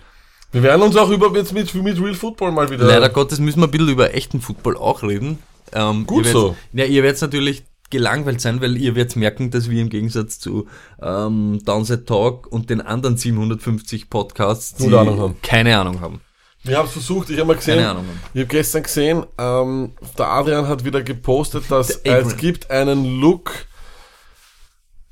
Wir 0.51 0.63
werden 0.63 0.81
uns 0.81 0.97
auch 0.97 1.11
über, 1.11 1.31
jetzt 1.37 1.53
mit, 1.53 1.73
mit 1.75 2.01
Real 2.01 2.15
Football 2.15 2.53
mal 2.53 2.71
wieder. 2.71 2.87
Leider 2.87 3.11
Gottes 3.11 3.39
müssen 3.39 3.61
wir 3.61 3.67
ein 3.67 3.71
bisschen 3.71 3.91
über 3.91 4.15
echten 4.15 4.41
Football 4.41 4.79
auch 4.79 5.03
reden. 5.03 5.39
Ähm, 5.73 6.07
Gut 6.07 6.25
ihr 6.25 6.33
so. 6.33 6.57
Ja, 6.73 6.87
ihr 6.87 7.03
werdet 7.03 7.21
natürlich 7.21 7.65
gelangweilt 7.91 8.41
sein, 8.41 8.61
weil 8.61 8.77
ihr 8.77 8.95
werdet 8.95 9.17
merken, 9.17 9.51
dass 9.51 9.71
wir 9.71 9.81
im 9.81 9.89
Gegensatz 9.89 10.39
zu 10.39 10.67
ähm, 11.03 11.61
Downset 11.65 12.07
Talk 12.07 12.47
und 12.47 12.71
den 12.71 12.81
anderen 12.81 13.17
750 13.17 14.11
Podcasts 14.11 14.79
Null 14.81 14.95
Ahnung 14.97 15.19
haben. 15.21 15.37
keine 15.43 15.79
Ahnung 15.79 16.01
haben. 16.01 16.21
Wir 16.65 16.77
haben 16.77 16.87
es 16.87 16.93
versucht, 16.93 17.31
ich 17.31 17.39
habe 17.39 17.47
mal 17.49 17.57
gesehen, 17.57 17.77
Keine 17.77 17.91
Ahnung. 17.91 18.05
ich 18.35 18.41
habe 18.41 18.49
gestern 18.49 18.83
gesehen, 18.83 19.25
ähm, 19.39 19.93
der 20.19 20.29
Adrian 20.29 20.67
hat 20.69 20.85
wieder 20.85 21.03
gepostet, 21.03 21.65
dass 21.71 22.01
es 22.03 22.37
gibt 22.37 22.71
einen 22.71 23.21
Look, 23.21 23.53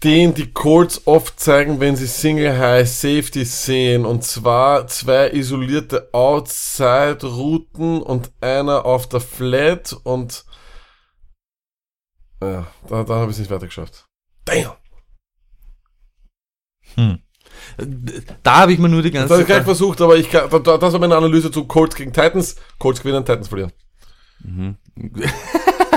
den 0.05 0.35
die 0.35 0.53
Colts 0.53 1.03
oft 1.07 1.39
zeigen, 1.41 1.81
wenn 1.81 1.97
sie 1.97 2.07
Single 2.09 2.59
High 2.59 2.87
Safety 2.89 3.45
sehen. 3.45 4.05
Und 4.05 4.25
zwar 4.25 4.89
zwei 4.89 5.31
isolierte 5.31 6.09
Outside-Routen 6.13 8.03
und 8.03 8.31
einer 8.41 8.85
auf 8.85 9.09
der 9.09 9.21
Flat 9.21 9.97
und 10.03 10.45
ja, 12.43 12.67
da, 12.89 13.05
da 13.05 13.15
habe 13.15 13.31
ich 13.31 13.37
es 13.37 13.39
nicht 13.41 13.51
weiter 13.51 13.67
geschafft. 13.67 14.07
Damn! 14.45 14.73
Da 18.43 18.57
habe 18.61 18.73
ich 18.73 18.79
mir 18.79 18.89
nur 18.89 19.03
die 19.03 19.11
Das 19.11 19.21
ganze 19.21 19.33
habe 19.35 19.43
ich 19.43 19.47
gleich 19.47 19.59
Zeit. 19.59 19.65
versucht, 19.67 20.01
aber 20.01 20.17
ich 20.17 20.31
kann, 20.31 20.49
da- 20.51 20.59
da- 20.59 20.79
das 20.79 20.93
war 20.93 21.01
meine 21.01 21.17
Analyse 21.17 21.51
zu 21.51 21.65
Colts 21.65 21.97
gegen 21.97 22.13
Titans. 22.13 22.57
Colts 22.79 23.01
gewinnen, 23.01 23.25
Titans 23.25 23.49
verlieren. 23.49 23.73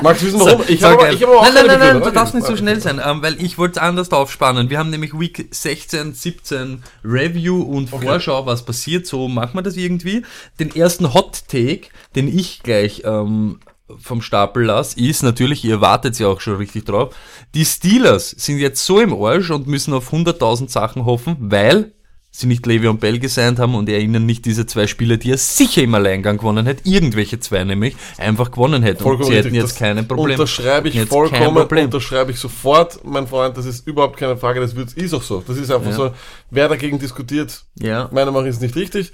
Magst 0.02 0.22
du 0.22 0.28
wissen 0.28 0.40
warum? 0.40 0.64
Ich 0.70 0.82
habe 0.82 0.94
aber, 0.96 1.12
ich 1.12 1.22
habe 1.22 1.34
aber 1.34 1.42
auch 1.42 1.44
nein, 1.44 1.54
nein, 1.56 1.66
keine 1.68 1.78
nein, 1.84 1.94
nein, 1.96 2.04
du 2.04 2.12
darfst 2.12 2.34
nicht 2.34 2.48
so 2.48 2.56
schnell 2.56 2.80
sein, 2.80 3.02
ähm, 3.06 3.22
weil 3.22 3.42
ich 3.44 3.58
wollte 3.58 3.74
es 3.74 3.78
anders 3.86 4.12
aufspannen. 4.14 4.70
Wir 4.70 4.80
haben 4.80 4.90
nämlich 4.92 5.18
Week 5.20 5.50
16, 5.52 6.14
17 6.14 6.84
Review 7.04 7.62
und 7.62 7.92
Okay. 7.92 8.06
Vorschau, 8.06 8.46
was 8.46 8.64
passiert. 8.64 9.06
So 9.08 9.28
machen 9.28 9.56
wir 9.56 9.62
das 9.62 9.76
irgendwie. 9.76 10.24
Den 10.58 10.74
ersten 10.74 11.14
Hot 11.14 11.44
Take, 11.50 11.90
den 12.16 12.30
ich 12.30 12.64
gleich 12.64 13.02
ähm, 13.04 13.60
vom 13.98 14.22
Stapel 14.22 14.66
lasse, 14.66 15.00
ist 15.00 15.24
natürlich, 15.24 15.64
ihr 15.64 15.82
wartet 15.82 16.20
ja 16.20 16.28
auch 16.28 16.42
schon 16.42 16.56
richtig 16.58 16.86
drauf, 16.86 17.16
die 17.56 17.66
Steelers 17.66 18.30
sind 18.32 18.60
jetzt 18.60 18.86
so 18.86 19.00
im 19.00 19.14
Arsch 19.14 19.50
und 19.50 19.68
müssen 19.68 19.94
auf 19.94 20.14
100.000 20.14 20.70
Sachen 20.70 21.06
hoffen, 21.06 21.36
weil 21.40 21.94
sie 22.32 22.46
nicht 22.46 22.66
Le'Veon 22.68 23.00
Bell 23.00 23.18
gesigned 23.18 23.58
haben 23.58 23.74
und 23.74 23.90
er 23.90 24.00
ihnen 24.00 24.26
nicht 24.28 24.46
diese 24.46 24.68
zwei 24.68 24.86
Spiele, 24.86 25.18
die 25.18 25.32
er 25.32 25.38
sicher 25.38 25.82
im 25.82 25.96
Alleingang 25.96 26.38
gewonnen 26.38 26.68
hätte, 26.68 26.88
irgendwelche 26.88 27.40
zwei 27.40 27.64
nämlich, 27.64 27.96
einfach 28.18 28.52
gewonnen 28.52 28.84
hätte. 28.84 29.02
Vollkommen 29.02 29.26
und 29.26 29.32
sie 29.32 29.38
hätten 29.38 29.56
jetzt 29.56 29.78
keine 29.80 30.04
Probleme. 30.04 30.34
Unterschreibe 30.40 30.90
ich 30.90 31.02
vollkommen, 31.06 31.58
unterschreibe 31.58 32.32
ich 32.32 32.40
sofort, 32.40 33.04
mein 33.04 33.26
Freund, 33.26 33.58
das 33.58 33.66
ist 33.66 33.88
überhaupt 33.88 34.18
keine 34.18 34.38
Frage, 34.38 34.60
das 34.62 34.76
wird, 34.76 34.94
ist 34.94 35.14
auch 35.14 35.24
so. 35.24 35.44
Das 35.46 35.58
ist 35.58 35.72
einfach 35.72 35.90
Ja. 35.90 35.96
so, 35.96 36.12
wer 36.52 36.70
dagegen 36.70 37.00
diskutiert, 37.00 37.64
Ja. 37.80 38.08
meiner 38.12 38.32
Meinung 38.32 38.44
nach 38.44 38.50
ist 38.50 38.62
nicht 38.62 38.76
richtig. 38.76 39.12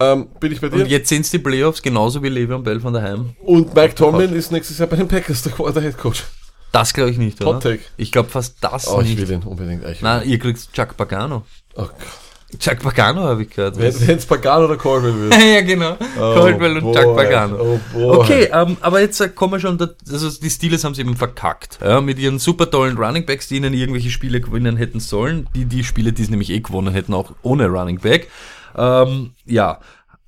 Ähm, 0.00 0.28
bin 0.40 0.52
ich 0.52 0.60
bei 0.60 0.68
dir? 0.68 0.82
Und 0.82 0.88
jetzt 0.88 1.08
sind 1.08 1.22
es 1.22 1.30
die 1.30 1.38
Playoffs, 1.38 1.80
genauso 1.80 2.22
wie 2.22 2.28
Le'Veon 2.28 2.62
Bell 2.62 2.80
von 2.80 2.92
daheim. 2.92 3.34
Und 3.42 3.74
Mike 3.74 3.94
Tomlin 3.94 4.34
ist 4.34 4.50
nächstes 4.50 4.78
Jahr 4.78 4.88
bei 4.88 4.96
den 4.96 5.08
Packers 5.08 5.42
der, 5.42 5.52
der 5.72 5.82
Head 5.82 5.98
Coach. 5.98 6.24
Das 6.72 6.92
glaube 6.92 7.10
ich 7.10 7.18
nicht, 7.18 7.40
oder? 7.40 7.54
Hot 7.54 7.62
Take. 7.62 7.80
Ich 7.96 8.10
glaube 8.10 8.28
fast 8.28 8.56
das 8.60 8.88
Oh, 8.88 9.00
ich 9.00 9.10
nicht. 9.10 9.20
will 9.20 9.30
ihn 9.30 9.42
unbedingt. 9.44 9.86
Ich 9.86 10.02
Nein, 10.02 10.28
ihr 10.28 10.38
kriegt 10.40 10.72
Chuck 10.72 10.96
Pagano. 10.96 11.44
Oh 11.76 11.82
Gott. 11.82 12.58
Chuck 12.58 12.80
Pagano 12.80 13.22
habe 13.22 13.42
ich 13.42 13.50
gehört. 13.50 13.78
Wenn 13.78 14.18
es 14.18 14.26
Pagano 14.26 14.64
oder 14.64 14.76
Colville 14.76 15.30
wird. 15.30 15.34
ja, 15.54 15.60
genau. 15.60 15.96
Caldwell 16.16 16.78
und 16.78 16.82
boy. 16.82 16.94
Chuck 16.94 17.16
Pagano. 17.16 17.56
Oh, 17.60 17.80
boy. 17.92 18.16
Okay, 18.18 18.48
ähm, 18.52 18.76
aber 18.80 19.00
jetzt 19.00 19.20
äh, 19.20 19.28
kommen 19.28 19.54
wir 19.54 19.60
schon, 19.60 19.78
da, 19.78 19.88
also 20.10 20.30
die 20.30 20.50
Steelers 20.50 20.84
haben 20.84 20.92
es 20.92 20.98
eben 20.98 21.16
verkackt. 21.16 21.78
Ja, 21.80 22.00
mit 22.00 22.18
ihren 22.18 22.38
super 22.38 22.70
tollen 22.70 22.96
Running 22.96 23.26
Backs, 23.26 23.48
die 23.48 23.56
ihnen 23.56 23.74
irgendwelche 23.74 24.10
Spiele 24.10 24.40
gewinnen 24.40 24.76
hätten 24.76 25.00
sollen. 25.00 25.48
Die, 25.54 25.64
die 25.64 25.84
Spiele, 25.84 26.12
die 26.12 26.24
sie 26.24 26.30
nämlich 26.30 26.50
eh 26.50 26.60
gewonnen 26.60 26.92
hätten, 26.92 27.14
auch 27.14 27.32
ohne 27.42 27.66
Running 27.68 28.00
Back. 28.00 28.28
Ähm, 28.76 29.32
ja, 29.44 29.80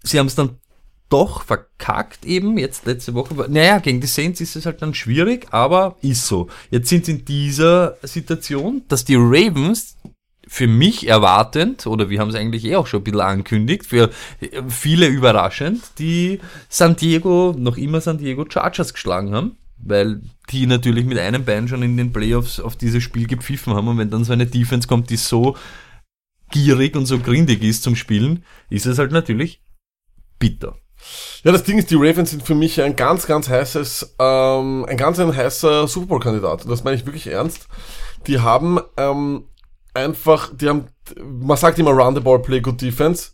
sie 0.03 0.19
haben 0.19 0.27
es 0.27 0.35
dann 0.35 0.59
doch 1.09 1.43
verkackt 1.43 2.25
eben, 2.25 2.59
jetzt 2.59 2.87
letzte 2.87 3.15
Woche. 3.15 3.35
Naja, 3.49 3.79
gegen 3.79 4.01
die 4.01 4.07
Saints 4.07 4.41
ist 4.41 4.57
es 4.57 4.67
halt 4.67 4.83
dann 4.83 4.95
schwierig, 4.95 5.47
aber 5.53 5.97
ist 6.03 6.27
so. 6.27 6.49
Jetzt 6.71 6.89
sind 6.89 7.07
sie 7.07 7.13
in 7.13 7.25
dieser 7.25 7.97
Situation, 8.03 8.83
dass 8.89 9.05
die 9.05 9.17
Ravens 9.17 9.97
für 10.49 10.67
mich 10.67 11.09
erwartend, 11.09 11.87
oder 11.87 12.09
wir 12.09 12.21
haben 12.21 12.31
es 12.31 12.37
eigentlich 12.37 12.65
eh 12.65 12.77
auch 12.77 12.87
schon 12.87 13.01
ein 13.01 13.05
bisschen 13.05 13.21
angekündigt, 13.21 13.87
für 13.87 14.11
viele 14.69 15.07
überraschend, 15.07 15.83
die 15.99 16.41
San 16.69 16.97
Diego, 16.97 17.55
noch 17.57 17.77
immer 17.77 18.01
San 18.01 18.19
Diego 18.19 18.45
Chargers 18.49 18.93
geschlagen 18.95 19.35
haben, 19.35 19.57
weil 19.79 20.23
die 20.51 20.67
natürlich 20.67 21.05
mit 21.05 21.19
einem 21.19 21.45
Bein 21.45 21.67
schon 21.67 21.83
in 21.83 21.97
den 21.97 22.13
Playoffs 22.13 22.61
auf 22.61 22.77
dieses 22.77 23.03
Spiel 23.03 23.27
gepfiffen 23.27 23.75
haben 23.75 23.89
und 23.89 23.99
wenn 23.99 24.11
dann 24.11 24.25
so 24.25 24.33
eine 24.33 24.47
Defense 24.47 24.87
kommt, 24.87 25.11
die 25.11 25.17
so 25.17 25.57
gierig 26.51 26.97
und 26.97 27.07
so 27.07 27.19
grindig 27.19 27.63
ist 27.63 27.83
zum 27.83 27.97
Spielen, 27.97 28.45
ist 28.71 28.87
es 28.87 28.99
halt 28.99 29.13
natürlich 29.13 29.63
bitter. 30.39 30.77
Ja, 31.45 31.53
das 31.53 31.65
Ding 31.65 31.79
ist, 31.79 31.91
die 31.91 31.97
Ravens 31.97 32.31
sind 32.31 32.43
für 32.43 32.55
mich 32.55 32.81
ein 32.81 32.97
ganz, 32.97 33.27
ganz 33.27 33.49
heißes, 33.49 34.17
ähm, 34.19 34.85
ein 34.89 34.97
ganz 34.97 35.19
ein 35.19 35.35
heißer 35.35 35.87
Super 35.87 36.07
Bowl-Kandidat. 36.07 36.65
Und 36.65 36.71
das 36.71 36.85
meine 36.85 36.97
ich 36.97 37.07
wirklich 37.07 37.27
ernst. 37.29 37.69
Die 38.27 38.41
haben 38.41 38.81
ähm, 38.97 39.45
einfach, 39.95 40.51
die 40.55 40.69
haben, 40.69 40.87
man 41.21 41.57
sagt 41.57 41.79
immer 41.79 41.93
Run 41.93 42.15
the 42.15 42.21
Ball, 42.21 42.41
Play 42.41 42.61
Good 42.61 42.81
Defense. 42.81 43.33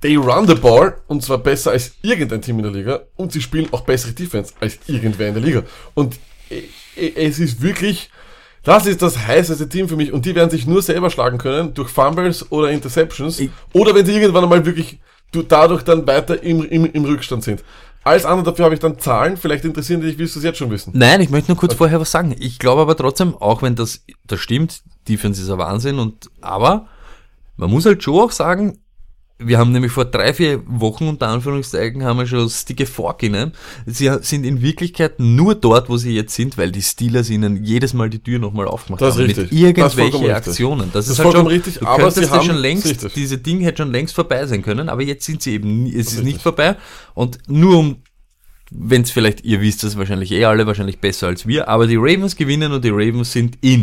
They 0.00 0.14
run 0.14 0.46
the 0.46 0.54
ball 0.54 1.00
und 1.08 1.24
zwar 1.24 1.38
besser 1.38 1.72
als 1.72 1.94
irgendein 2.02 2.40
Team 2.40 2.58
in 2.58 2.62
der 2.62 2.72
Liga 2.72 3.00
und 3.16 3.32
sie 3.32 3.42
spielen 3.42 3.66
auch 3.72 3.80
bessere 3.80 4.12
Defense 4.12 4.54
als 4.60 4.78
irgendwer 4.86 5.26
in 5.26 5.34
der 5.34 5.42
Liga. 5.42 5.64
Und 5.94 6.20
äh, 6.50 6.62
äh, 6.94 7.26
es 7.26 7.40
ist 7.40 7.62
wirklich, 7.62 8.08
das 8.68 8.84
ist 8.84 9.00
das 9.00 9.26
heißeste 9.26 9.66
Team 9.66 9.88
für 9.88 9.96
mich 9.96 10.12
und 10.12 10.26
die 10.26 10.34
werden 10.34 10.50
sich 10.50 10.66
nur 10.66 10.82
selber 10.82 11.08
schlagen 11.08 11.38
können 11.38 11.72
durch 11.72 11.88
Fumbles 11.88 12.52
oder 12.52 12.70
Interceptions 12.70 13.40
Ich- 13.40 13.50
oder 13.72 13.94
wenn 13.94 14.04
sie 14.04 14.12
irgendwann 14.12 14.44
einmal 14.44 14.66
wirklich 14.66 15.00
du 15.32 15.42
dadurch 15.42 15.82
dann 15.84 16.06
weiter 16.06 16.42
im, 16.42 16.62
im, 16.64 16.84
im 16.84 17.04
Rückstand 17.06 17.42
sind. 17.44 17.64
Alles 18.04 18.26
andere 18.26 18.44
dafür 18.44 18.66
habe 18.66 18.74
ich 18.74 18.80
dann 18.80 18.98
Zahlen, 18.98 19.38
vielleicht 19.38 19.64
interessieren 19.64 20.02
die 20.02 20.08
dich, 20.08 20.18
willst 20.18 20.34
du 20.34 20.40
es 20.40 20.44
jetzt 20.44 20.58
schon 20.58 20.70
wissen? 20.70 20.92
Nein, 20.94 21.22
ich 21.22 21.30
möchte 21.30 21.50
nur 21.50 21.56
kurz 21.56 21.72
vorher 21.72 21.98
was 21.98 22.10
sagen. 22.10 22.36
Ich 22.38 22.58
glaube 22.58 22.82
aber 22.82 22.94
trotzdem, 22.94 23.34
auch 23.34 23.62
wenn 23.62 23.74
das, 23.74 24.04
das 24.26 24.38
stimmt, 24.38 24.82
Defense 25.08 25.40
ist 25.40 25.48
ein 25.48 25.58
Wahnsinn 25.58 25.98
und, 25.98 26.30
aber 26.42 26.88
man 27.56 27.70
muss 27.70 27.86
halt 27.86 28.02
schon 28.02 28.20
auch 28.20 28.32
sagen, 28.32 28.80
wir 29.40 29.58
haben 29.58 29.70
nämlich 29.70 29.92
vor 29.92 30.04
drei, 30.04 30.34
vier 30.34 30.62
Wochen 30.66 31.06
unter 31.06 31.28
Anführungszeichen 31.28 32.02
haben 32.02 32.18
wir 32.18 32.26
schon 32.26 32.50
Sticke 32.50 32.86
vorgenommen. 32.86 33.52
Sie 33.86 34.10
sind 34.22 34.44
in 34.44 34.62
Wirklichkeit 34.62 35.20
nur 35.20 35.54
dort, 35.54 35.88
wo 35.88 35.96
sie 35.96 36.12
jetzt 36.14 36.34
sind, 36.34 36.58
weil 36.58 36.72
die 36.72 36.82
Steelers 36.82 37.30
ihnen 37.30 37.64
jedes 37.64 37.94
Mal 37.94 38.10
die 38.10 38.18
Tür 38.18 38.40
nochmal 38.40 38.66
aufgemacht 38.66 39.00
Das 39.00 39.14
ist 39.14 39.20
haben. 39.20 39.26
richtig. 39.26 39.52
Mit 39.52 39.78
Das 39.78 39.92
ist 39.92 39.98
vollkommen 40.00 40.24
irgendwelche 40.24 40.36
richtig. 40.36 40.50
Aktionen. 40.50 40.90
Das, 40.92 41.06
Das 41.06 41.18
ist 41.18 41.24
halt 41.24 41.32
schon, 41.36 41.46
richtig, 41.46 41.78
du 41.78 41.86
aber 41.86 42.10
sie 42.10 42.20
das 42.22 42.30
haben- 42.30 42.46
schon 42.46 42.56
längst, 42.56 42.86
richtig. 42.86 43.14
diese 43.14 43.38
Ding 43.38 43.60
hätte 43.60 43.82
schon 43.84 43.92
längst 43.92 44.14
vorbei 44.14 44.44
sein 44.46 44.62
können, 44.62 44.88
aber 44.88 45.02
jetzt 45.02 45.24
sind 45.24 45.40
sie 45.42 45.52
eben, 45.54 45.86
es 45.86 45.92
ist 45.94 46.06
richtig. 46.08 46.24
nicht 46.24 46.42
vorbei. 46.42 46.76
Und 47.14 47.38
nur 47.48 47.78
um 47.78 47.96
wenn 48.70 49.00
es 49.00 49.10
vielleicht, 49.10 49.44
ihr 49.46 49.62
wisst 49.62 49.82
das 49.82 49.96
wahrscheinlich 49.96 50.30
eh 50.30 50.44
alle, 50.44 50.66
wahrscheinlich 50.66 50.98
besser 50.98 51.28
als 51.28 51.46
wir, 51.46 51.68
aber 51.68 51.86
die 51.86 51.96
Ravens 51.96 52.36
gewinnen 52.36 52.70
und 52.72 52.84
die 52.84 52.90
Ravens 52.90 53.32
sind 53.32 53.56
in. 53.62 53.80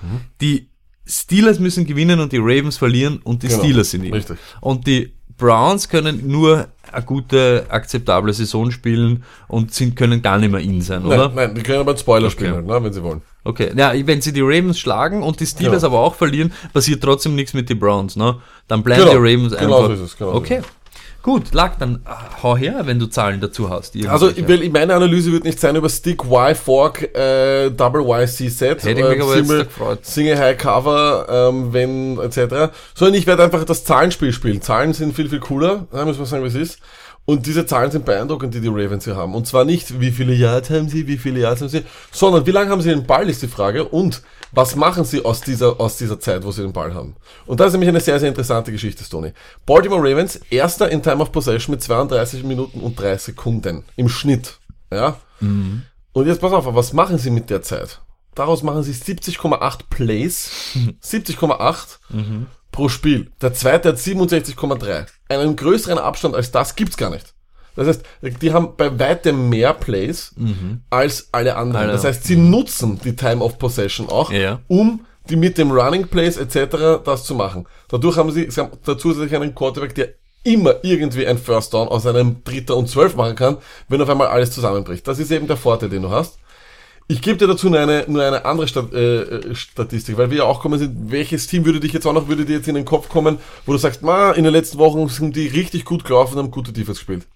Mhm. 0.00 0.20
Die 0.40 0.68
Steelers 1.06 1.58
müssen 1.60 1.86
gewinnen 1.86 2.20
und 2.20 2.32
die 2.32 2.38
Ravens 2.38 2.76
verlieren 2.76 3.20
und 3.22 3.42
die 3.42 3.48
Genau, 3.48 3.60
Steelers 3.60 3.90
sind 3.90 4.04
in. 4.04 4.12
richtig. 4.12 4.36
Und 4.60 4.86
die 4.86 5.12
Browns 5.38 5.88
können 5.88 6.26
nur 6.28 6.66
eine 6.90 7.04
gute, 7.04 7.66
akzeptable 7.68 8.32
Saison 8.32 8.70
spielen 8.70 9.22
und 9.48 9.72
sind, 9.74 9.94
können 9.94 10.22
gar 10.22 10.38
nicht 10.38 10.50
mehr 10.50 10.60
in 10.62 10.80
sein, 10.80 11.04
oder? 11.04 11.26
Nein, 11.28 11.34
nein, 11.34 11.54
die 11.54 11.62
können 11.62 11.80
aber 11.80 11.90
einen 11.90 11.98
Spoiler 11.98 12.30
spielen, 12.30 12.52
Okay. 12.54 12.66
halt, 12.68 12.80
ne, 12.80 12.84
wenn 12.84 12.92
sie 12.92 13.02
wollen. 13.02 13.22
Okay, 13.44 13.70
ja, 13.76 13.92
wenn 14.06 14.20
sie 14.22 14.32
die 14.32 14.40
Ravens 14.40 14.78
schlagen 14.78 15.22
und 15.22 15.38
die 15.38 15.46
Steelers 15.46 15.82
Genau. 15.82 15.94
aber 15.94 16.04
auch 16.06 16.14
verlieren, 16.14 16.52
passiert 16.72 17.02
trotzdem 17.02 17.34
nichts 17.34 17.52
mit 17.54 17.68
den 17.68 17.78
Browns, 17.78 18.16
ne? 18.16 18.36
Dann 18.66 18.82
bleiben 18.82 19.02
Genau, 19.02 19.12
die 19.12 19.18
Ravens 19.34 19.56
genau 19.56 19.76
einfach. 19.76 19.86
so 19.88 19.92
ist 19.92 20.00
es, 20.00 20.16
genau 20.16 20.30
so 20.32 20.36
okay. 20.38 20.62
Gut, 21.26 21.52
lag 21.54 21.74
dann, 21.76 22.02
ah, 22.04 22.20
hau 22.44 22.56
her, 22.56 22.82
wenn 22.84 23.00
du 23.00 23.06
Zahlen 23.06 23.40
dazu 23.40 23.68
hast. 23.68 23.96
Also, 24.06 24.30
will, 24.46 24.70
meine 24.70 24.94
Analyse 24.94 25.32
wird 25.32 25.42
nicht 25.42 25.58
sein 25.58 25.74
über 25.74 25.88
Stick 25.88 26.22
Y, 26.24 26.54
Fork, 26.54 27.02
äh, 27.16 27.68
Double 27.70 28.02
Y, 28.02 28.28
C 28.28 28.48
Set, 28.48 28.84
Hätte 28.84 29.00
ich 29.00 29.08
mich 29.08 29.20
aber 29.20 29.34
jetzt 29.34 30.06
Single, 30.06 30.38
High 30.38 30.56
Cover, 30.56 31.26
ähm, 31.28 31.72
wenn, 31.72 32.20
etc. 32.20 32.72
Sondern 32.94 33.14
ich 33.16 33.26
werde 33.26 33.42
einfach 33.42 33.64
das 33.64 33.82
Zahlenspiel 33.82 34.32
spielen. 34.32 34.62
Zahlen 34.62 34.92
sind 34.92 35.16
viel, 35.16 35.28
viel 35.28 35.40
cooler, 35.40 35.88
da 35.90 36.04
müssen 36.04 36.20
wir 36.20 36.26
sagen, 36.26 36.44
wie 36.44 36.48
es 36.48 36.54
ist. 36.54 36.78
Und 37.26 37.46
diese 37.46 37.66
Zahlen 37.66 37.90
sind 37.90 38.04
beeindruckend, 38.04 38.54
die 38.54 38.60
die 38.60 38.68
Ravens 38.68 39.04
hier 39.04 39.16
haben. 39.16 39.34
Und 39.34 39.48
zwar 39.48 39.64
nicht, 39.64 40.00
wie 40.00 40.12
viele 40.12 40.32
Yards 40.32 40.70
haben 40.70 40.88
sie, 40.88 41.08
wie 41.08 41.18
viele 41.18 41.40
Yards 41.40 41.60
haben 41.60 41.68
sie, 41.68 41.82
sondern 42.12 42.46
wie 42.46 42.52
lange 42.52 42.70
haben 42.70 42.80
sie 42.80 42.90
den 42.90 43.04
Ball, 43.04 43.28
ist 43.28 43.42
die 43.42 43.48
Frage. 43.48 43.84
Und 43.84 44.22
was 44.52 44.76
machen 44.76 45.04
sie 45.04 45.24
aus 45.24 45.40
dieser, 45.40 45.80
aus 45.80 45.98
dieser 45.98 46.20
Zeit, 46.20 46.44
wo 46.44 46.52
sie 46.52 46.62
den 46.62 46.72
Ball 46.72 46.94
haben? 46.94 47.16
Und 47.44 47.58
das 47.58 47.68
ist 47.68 47.72
nämlich 47.72 47.88
eine 47.88 48.00
sehr, 48.00 48.20
sehr 48.20 48.28
interessante 48.28 48.70
Geschichte, 48.70 49.02
Stoney. 49.02 49.32
Baltimore 49.66 50.00
Ravens, 50.08 50.36
erster 50.50 50.88
in 50.88 51.02
Time 51.02 51.20
of 51.20 51.32
Possession 51.32 51.72
mit 51.74 51.82
32 51.82 52.44
Minuten 52.44 52.78
und 52.80 52.98
3 52.98 53.16
Sekunden 53.18 53.82
im 53.96 54.08
Schnitt. 54.08 54.60
Ja? 54.92 55.16
Und 56.12 56.26
jetzt 56.28 56.40
pass 56.40 56.52
auf, 56.52 56.64
was 56.72 56.92
machen 56.92 57.18
sie 57.18 57.30
mit 57.30 57.50
der 57.50 57.60
Zeit? 57.60 58.00
Daraus 58.36 58.62
machen 58.62 58.84
sie 58.84 58.92
70,8 58.92 59.80
Plays, 59.90 60.50
70,8 61.04 61.98
pro 62.70 62.88
Spiel. 62.88 63.32
Der 63.42 63.52
zweite 63.52 63.88
hat 63.88 63.96
67,3. 63.96 65.06
Einen 65.28 65.56
größeren 65.56 65.98
Abstand 65.98 66.34
als 66.34 66.50
das 66.50 66.76
gibt's 66.76 66.96
gar 66.96 67.10
nicht. 67.10 67.34
Das 67.74 67.88
heißt, 67.88 68.02
die 68.40 68.52
haben 68.54 68.70
bei 68.76 68.98
weitem 68.98 69.48
mehr 69.50 69.74
Plays 69.74 70.34
als 70.88 71.28
alle 71.32 71.56
anderen. 71.56 71.84
Alle. 71.84 71.92
Das 71.92 72.04
heißt, 72.04 72.24
sie 72.24 72.36
nutzen 72.36 72.98
die 73.04 73.14
Time 73.14 73.42
of 73.44 73.58
Possession 73.58 74.08
auch, 74.08 74.30
Ja. 74.32 74.60
um 74.68 75.04
die 75.28 75.36
mit 75.36 75.58
dem 75.58 75.70
Running 75.72 76.06
Plays 76.06 76.36
etc. 76.38 77.02
das 77.04 77.24
zu 77.24 77.34
machen. 77.34 77.66
Dadurch 77.88 78.16
haben 78.16 78.30
sie, 78.30 78.50
sie 78.50 78.60
haben 78.60 78.70
zusätzlich 78.98 79.34
einen 79.34 79.54
Quarterback, 79.54 79.94
der 79.94 80.08
immer 80.44 80.76
irgendwie 80.82 81.26
ein 81.26 81.36
First 81.38 81.74
Down 81.74 81.88
aus 81.88 82.06
einem 82.06 82.42
Dritter 82.44 82.76
und 82.76 82.88
Zwölf 82.88 83.16
machen 83.16 83.34
kann, 83.34 83.56
wenn 83.88 84.00
auf 84.00 84.08
einmal 84.08 84.28
alles 84.28 84.52
zusammenbricht. 84.52 85.06
Das 85.06 85.18
ist 85.18 85.30
eben 85.32 85.48
der 85.48 85.56
Vorteil, 85.56 85.88
den 85.88 86.02
du 86.02 86.10
hast. 86.10 86.38
Ich 87.08 87.22
gebe 87.22 87.36
dir 87.36 87.46
dazu 87.46 87.70
nur 87.70 87.78
eine, 87.78 88.04
nur 88.08 88.24
eine 88.24 88.44
andere 88.44 88.66
Stat 88.66 88.92
äh, 88.92 89.22
äh, 89.22 89.54
Statistik, 89.54 90.16
weil 90.18 90.30
wir 90.30 90.38
ja 90.38 90.44
auch 90.44 90.60
kommen 90.60 90.78
sind, 90.78 91.12
welches 91.12 91.46
Team 91.46 91.64
würde 91.64 91.78
dich 91.78 91.92
jetzt 91.92 92.04
auch 92.04 92.12
noch, 92.12 92.26
würde 92.26 92.44
dir 92.44 92.56
jetzt 92.56 92.66
in 92.66 92.74
den 92.74 92.84
Kopf 92.84 93.08
kommen, 93.08 93.38
wo 93.64 93.72
du 93.72 93.78
sagst, 93.78 94.02
ma, 94.02 94.32
in 94.32 94.42
den 94.42 94.52
letzten 94.52 94.78
Wochen 94.78 95.08
sind 95.08 95.36
die 95.36 95.46
richtig 95.46 95.84
gut 95.84 96.04
gelaufen 96.04 96.36
und 96.36 96.44
haben 96.44 96.50
gute 96.50 96.72
Defense 96.72 96.98
gespielt. 96.98 97.26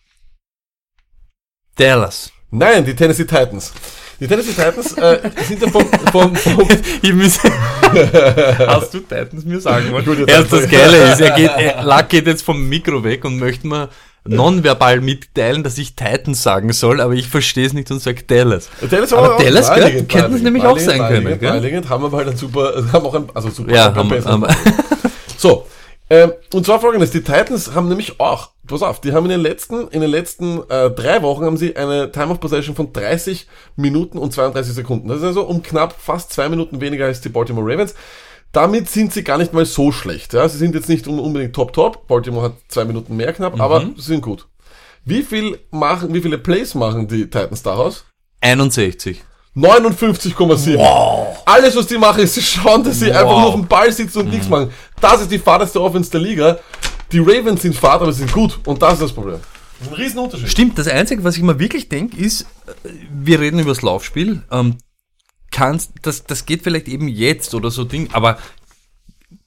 Dallas. 1.77 2.33
Nein, 2.51 2.85
die 2.85 2.97
Tennessee 2.97 3.25
Titans. 3.25 3.73
Die 4.19 4.27
Tennessee 4.27 4.53
Titans 4.53 4.93
äh, 4.95 5.31
sind 5.47 5.63
ja 5.63 5.69
vom, 5.69 5.87
vom, 6.11 6.35
vom 6.35 6.69
Ich 7.03 7.15
muss, 7.15 7.39
hast 7.39 8.93
du 8.93 8.99
Titans 8.99 9.45
mir 9.45 9.61
sagen 9.61 9.93
wollen? 9.93 10.27
Erst 10.27 10.53
das 10.53 10.69
Geile 10.69 11.13
ist, 11.13 11.21
er 11.21 11.31
geht, 11.31 11.51
er, 11.57 11.85
Lack 11.85 12.09
geht 12.09 12.27
jetzt 12.27 12.43
vom 12.43 12.69
Mikro 12.69 13.05
weg 13.05 13.25
und 13.25 13.39
möchte 13.39 13.69
mir 13.69 13.89
nonverbal 14.25 15.01
mitteilen, 15.01 15.63
dass 15.63 15.79
ich 15.79 15.97
Titans 15.97 16.43
sagen 16.43 16.73
soll, 16.73 17.01
aber 17.01 17.15
ich 17.15 17.29
verstehe 17.29 17.67
es 17.67 17.73
nicht 17.73 17.91
und 17.91 18.01
sage 18.01 18.23
Dallas. 18.23 18.69
Dallas 18.91 19.13
Aber 19.13 19.43
Dallas 19.43 19.71
könnten 19.71 20.35
es 20.35 20.43
nämlich 20.43 20.65
auch 20.65 20.79
sein 20.79 20.99
können, 20.99 21.39
naheliegend, 21.41 21.89
haben 21.89 22.05
aber 22.05 22.19
halt 22.19 22.29
ein 22.29 22.37
super, 22.37 22.85
haben 22.93 23.07
auch 23.07 23.15
ein, 23.15 23.25
also 23.35 23.51
super, 23.51 23.73
Ja, 23.73 23.95
haben, 23.95 24.11
haben, 24.25 24.47
So, 25.37 25.67
ähm, 26.11 26.33
und 26.53 26.67
zwar 26.67 26.81
folgendes, 26.81 27.13
die 27.13 27.23
Titans 27.23 27.73
haben 27.73 27.89
nämlich 27.89 28.19
auch, 28.19 28.51
pass 28.67 28.83
auf, 28.83 29.01
die 29.01 29.13
haben 29.13 29.25
in 29.27 29.31
den 29.31 29.41
letzten, 29.41 29.89
in 29.89 30.01
den 30.01 30.11
letzten 30.11 30.61
äh, 30.69 30.91
drei 30.91 31.23
Wochen 31.23 31.45
haben 31.45 31.57
sie 31.57 31.77
eine 31.77 32.11
Time 32.11 32.31
of 32.31 32.41
Possession 32.41 32.75
von 32.75 32.93
30 32.93 33.47
Minuten 33.77 34.19
und 34.19 34.33
32 34.33 34.75
Sekunden. 34.75 35.09
Das 35.09 35.19
ist 35.19 35.25
also 35.25 35.45
um 35.45 35.63
knapp 35.63 35.95
fast 35.99 36.33
zwei 36.33 36.49
Minuten 36.49 36.81
weniger 36.81 37.07
als 37.07 37.21
die 37.21 37.29
Baltimore 37.29 37.65
Ravens. 37.65 37.95
Damit 38.53 38.89
sind 38.91 39.13
sie 39.13 39.23
gar 39.23 39.39
nicht 39.39 39.53
mal 39.53 39.65
so 39.65 39.93
schlecht. 39.93 40.33
Ja? 40.33 40.49
Sie 40.49 40.59
sind 40.59 40.75
jetzt 40.75 40.89
nicht 40.89 41.07
un- 41.07 41.21
unbedingt 41.21 41.55
top 41.55 41.73
top. 41.73 42.07
Baltimore 42.09 42.47
hat 42.47 42.53
zwei 42.69 42.85
Minuten 42.85 43.17
mehr 43.17 43.33
knapp, 43.33 43.61
aber 43.61 43.81
sie 43.97 44.03
sind 44.03 44.23
gut. 44.23 44.47
Wie 45.05 45.23
viel 45.23 45.59
machen, 45.71 46.13
wie 46.13 46.21
viele 46.21 46.37
Plays 46.39 46.75
machen 46.75 47.07
die 47.09 47.23
Titans 47.25 47.63
daraus? 47.63 48.05
61. 48.41 49.23
59,7. 49.57 50.79
Alles, 51.47 51.77
was 51.77 51.87
die 51.87 51.99
machen, 51.99 52.23
ist, 52.23 52.35
sie 52.35 52.43
schauen, 52.43 52.85
dass 52.85 52.99
sie 53.01 53.11
einfach 53.13 53.31
nur 53.39 53.47
auf 53.47 53.55
dem 53.55 53.67
Ball 53.67 53.91
sitzen 53.93 54.21
und 54.21 54.31
nichts 54.31 54.49
machen. 54.49 54.71
Das 55.01 55.21
ist 55.23 55.31
die 55.31 55.39
fahreste 55.39 55.81
Offense 55.81 56.11
der 56.11 56.21
Liga. 56.21 56.59
Die 57.13 57.19
Ravens 57.19 57.63
sind 57.63 57.75
fad, 57.75 58.01
aber 58.03 58.13
sie 58.13 58.21
sind 58.21 58.33
gut. 58.33 58.59
Und 58.67 58.81
das 58.83 58.95
ist 58.95 59.03
das 59.03 59.13
Problem. 59.13 59.39
Das 59.79 59.89
ist 59.89 59.95
ein 59.95 60.01
Riesenunterschied. 60.03 60.49
Stimmt, 60.49 60.79
das 60.79 60.87
Einzige, 60.87 61.25
was 61.25 61.37
ich 61.37 61.43
mir 61.43 61.59
wirklich 61.59 61.89
denke, 61.89 62.17
ist, 62.17 62.43
äh, 62.43 62.91
wir 63.13 63.41
reden 63.41 63.59
über 63.59 63.71
das 63.71 63.83
Laufspiel. 63.83 64.43
Ähm, 64.53 64.77
kannst, 65.51 65.93
das, 66.03 66.25
das 66.25 66.47
geht 66.47 66.63
vielleicht 66.63 66.89
eben 66.89 67.09
jetzt 67.09 67.55
oder 67.55 67.71
so 67.71 67.85
Ding, 67.85 68.09
aber 68.13 68.39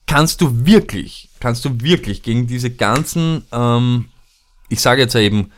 kannst 0.06 0.40
du 0.40 0.66
wirklich, 0.66 1.30
kannst 1.40 1.64
du 1.64 1.80
wirklich 1.80 2.22
gegen 2.22 2.46
diese 2.46 2.70
ganzen, 2.70 3.44
ähm, 3.52 4.06
ich 4.68 4.80
sage 4.80 5.02
jetzt 5.02 5.14
eben, 5.14 5.50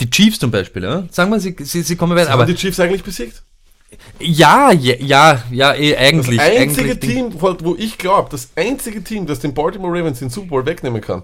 die 0.00 0.10
Chiefs 0.10 0.38
zum 0.38 0.50
Beispiel, 0.50 0.82
ja? 0.82 1.06
sagen 1.10 1.30
wir, 1.30 1.40
sie, 1.40 1.56
sie, 1.60 1.82
sie 1.82 1.96
kommen 1.96 2.16
weiter, 2.16 2.30
Haben 2.30 2.40
aber 2.40 2.46
die 2.46 2.56
Chiefs 2.56 2.80
eigentlich 2.80 3.04
besiegt? 3.04 3.42
ja, 4.18 4.72
ja, 4.72 4.94
ja, 4.98 5.44
ja, 5.50 5.74
eh, 5.74 5.92
Das 5.92 6.00
eigentlich. 6.00 6.40
einzige 6.40 6.90
eigentlich 6.90 6.98
Team, 6.98 7.40
wo 7.40 7.76
ich 7.78 7.98
glaube, 7.98 8.28
das 8.30 8.50
einzige 8.56 9.02
Team, 9.02 9.26
das 9.26 9.38
den 9.38 9.54
Baltimore 9.54 9.96
Ravens 9.96 10.18
den 10.18 10.30
Super 10.30 10.48
Bowl 10.48 10.66
wegnehmen 10.66 11.00
kann, 11.00 11.22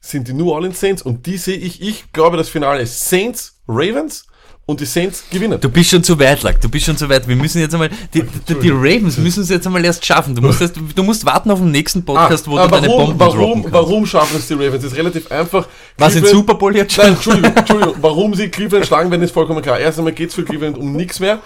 sind 0.00 0.28
die 0.28 0.34
New 0.34 0.50
Orleans 0.50 0.78
Saints. 0.78 1.02
Und 1.02 1.26
die 1.26 1.38
sehe 1.38 1.56
ich, 1.56 1.80
ich 1.80 2.12
glaube, 2.12 2.36
das 2.36 2.48
Finale 2.48 2.82
ist 2.82 3.08
Saints, 3.08 3.60
Ravens 3.66 4.26
und 4.70 4.80
die 4.80 4.86
Saints 4.86 5.24
gewinnen. 5.30 5.60
Du 5.60 5.68
bist 5.68 5.90
schon 5.90 6.02
zu 6.02 6.18
weit, 6.18 6.42
Lack. 6.42 6.60
Du 6.60 6.68
bist 6.68 6.86
schon 6.86 6.96
zu 6.96 7.08
weit. 7.08 7.26
Wir 7.26 7.36
müssen 7.36 7.60
jetzt 7.60 7.74
einmal, 7.74 7.90
die, 8.14 8.22
die, 8.22 8.54
die 8.54 8.70
Ravens 8.70 9.18
müssen 9.18 9.42
es 9.42 9.48
jetzt 9.48 9.66
einmal 9.66 9.84
erst 9.84 10.04
schaffen. 10.04 10.34
Du 10.34 10.42
musst, 10.42 10.60
erst, 10.60 10.76
du 10.76 11.02
musst 11.02 11.26
warten 11.26 11.50
auf 11.50 11.58
den 11.58 11.70
nächsten 11.70 12.04
Podcast, 12.04 12.46
wo 12.48 12.56
ah, 12.56 12.66
du 12.66 12.70
deine 12.70 12.88
warum, 12.88 13.18
Bomben 13.18 13.20
warum, 13.20 13.66
warum 13.70 14.06
schaffen 14.06 14.36
es 14.38 14.46
die 14.46 14.54
Ravens? 14.54 14.82
Das 14.82 14.92
ist 14.92 14.98
relativ 14.98 15.30
einfach. 15.30 15.66
Was 15.98 16.14
in 16.14 16.22
Cleveland- 16.22 16.36
Super 16.36 16.54
Bowl 16.54 16.76
jetzt 16.76 16.92
schon? 16.94 17.04
Nein, 17.04 17.14
Entschuldigung, 17.14 17.56
Entschuldigung. 17.56 17.94
Warum 18.00 18.34
sie 18.34 18.48
Cleveland 18.48 18.86
schlagen 18.86 19.10
werden, 19.10 19.22
ist 19.22 19.32
vollkommen 19.32 19.60
klar. 19.60 19.78
Erst 19.78 19.98
einmal 19.98 20.12
geht's 20.14 20.34
für 20.34 20.44
Cleveland 20.44 20.78
um 20.78 20.92
nichts 20.92 21.20
mehr. 21.20 21.40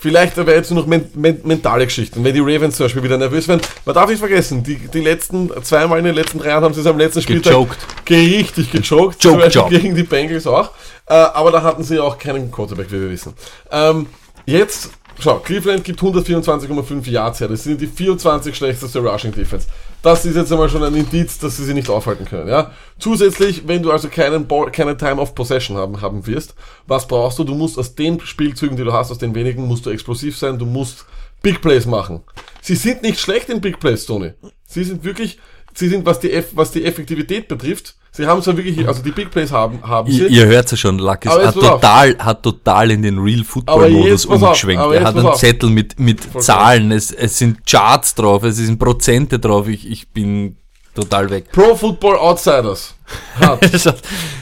Vielleicht 0.00 0.38
aber 0.38 0.54
jetzt 0.54 0.70
nur 0.70 0.80
noch 0.80 0.86
men 0.88 1.10
men 1.14 1.40
mentale 1.44 1.84
Geschichten. 1.84 2.24
Wenn 2.24 2.32
die 2.32 2.40
Ravens 2.40 2.76
zum 2.76 2.86
Beispiel 2.86 3.02
wieder 3.02 3.18
nervös 3.18 3.46
werden, 3.48 3.60
man 3.84 3.94
darf 3.94 4.08
nicht 4.08 4.18
vergessen, 4.18 4.62
die, 4.62 4.76
die 4.76 5.00
letzten, 5.02 5.50
zweimal 5.62 5.98
in 5.98 6.06
den 6.06 6.14
letzten 6.14 6.38
drei 6.38 6.48
Jahren 6.48 6.64
haben 6.64 6.72
sie 6.74 6.80
es 6.80 6.86
am 6.86 6.96
letzten 6.96 7.20
Spieltag 7.20 7.52
Gejoked. 7.52 7.78
ge- 8.06 8.36
richtig 8.38 8.70
gejoked. 8.72 9.22
Joke 9.22 9.50
zum 9.50 9.62
Beispiel 9.64 9.78
gegen 9.80 9.94
die 9.94 10.02
Bengals 10.04 10.46
auch. 10.46 10.70
Äh, 11.06 11.12
aber 11.14 11.50
da 11.52 11.62
hatten 11.62 11.82
sie 11.84 11.98
auch 12.00 12.18
keinen 12.18 12.50
Quarterback, 12.50 12.86
wie 12.90 13.00
wir 13.00 13.10
wissen. 13.10 13.34
Ähm, 13.70 14.06
jetzt, 14.46 14.90
schau, 15.18 15.38
Cleveland 15.40 15.84
gibt 15.84 16.00
124,5 16.00 17.08
Yards 17.10 17.40
her. 17.40 17.48
Das 17.48 17.64
sind 17.64 17.80
die 17.80 17.86
24 17.86 18.56
schlechteste 18.56 19.00
Rushing 19.00 19.32
Defense. 19.32 19.66
Das 20.02 20.24
ist 20.24 20.34
jetzt 20.34 20.50
einmal 20.50 20.70
schon 20.70 20.82
ein 20.82 20.94
Indiz, 20.94 21.38
dass 21.38 21.58
sie 21.58 21.64
sie 21.64 21.74
nicht 21.74 21.90
aufhalten 21.90 22.24
können. 22.24 22.48
Ja? 22.48 22.72
Zusätzlich, 22.98 23.68
wenn 23.68 23.82
du 23.82 23.92
also 23.92 24.08
keinen 24.08 24.46
Ball, 24.46 24.70
keine 24.70 24.96
Time 24.96 25.20
of 25.20 25.34
Possession 25.34 25.76
haben, 25.76 26.00
haben 26.00 26.26
wirst, 26.26 26.54
was 26.86 27.06
brauchst 27.06 27.38
du? 27.38 27.44
Du 27.44 27.54
musst 27.54 27.78
aus 27.78 27.94
den 27.94 28.18
Spielzügen, 28.20 28.76
die 28.76 28.84
du 28.84 28.92
hast, 28.92 29.10
aus 29.10 29.18
den 29.18 29.34
wenigen, 29.34 29.66
musst 29.66 29.84
du 29.84 29.90
explosiv 29.90 30.38
sein, 30.38 30.58
du 30.58 30.64
musst 30.64 31.04
Big 31.42 31.60
Plays 31.60 31.86
machen. 31.86 32.22
Sie 32.62 32.76
sind 32.76 33.02
nicht 33.02 33.20
schlecht 33.20 33.48
in 33.50 33.60
Big 33.60 33.78
Plays, 33.78 34.06
Tony. 34.06 34.32
Sie 34.66 34.84
sind 34.84 35.04
wirklich, 35.04 35.38
sie 35.80 35.88
sind, 35.88 36.06
was 36.06 36.20
die, 36.20 36.30
Eff, 36.30 36.50
was 36.52 36.70
die 36.70 36.84
Effektivität 36.84 37.48
betrifft, 37.48 37.96
sie 38.12 38.26
haben 38.26 38.40
zwar 38.42 38.56
wirklich, 38.56 38.86
also 38.86 39.02
die 39.02 39.10
Big 39.10 39.30
Plays 39.30 39.50
haben, 39.50 39.82
haben 39.82 40.10
sie. 40.10 40.20
Ihr, 40.20 40.28
ihr 40.28 40.46
hört 40.46 40.70
ja 40.70 40.76
schon, 40.76 40.98
Luck 40.98 41.24
ist, 41.24 41.32
hat 41.32 41.56
auf. 41.56 41.62
total, 41.62 42.16
hat 42.18 42.42
total 42.42 42.92
in 42.92 43.02
den 43.02 43.18
Real 43.18 43.42
Football 43.42 43.90
Modus 43.90 44.26
umgeschwenkt. 44.26 44.82
Er 44.92 45.02
hat 45.02 45.16
einen 45.16 45.26
auf. 45.26 45.38
Zettel 45.38 45.70
mit, 45.70 45.98
mit 45.98 46.20
Zahlen, 46.40 46.92
es, 46.92 47.10
es 47.10 47.38
sind 47.38 47.66
Charts 47.66 48.14
drauf, 48.14 48.44
es 48.44 48.56
sind 48.56 48.78
Prozente 48.78 49.38
drauf, 49.40 49.66
ich, 49.66 49.90
ich 49.90 50.08
bin 50.10 50.56
total 50.94 51.30
weg. 51.30 51.50
Pro 51.50 51.74
Football 51.74 52.16
Outsiders 52.16 52.94
hat 53.40 53.62
das 53.62 53.86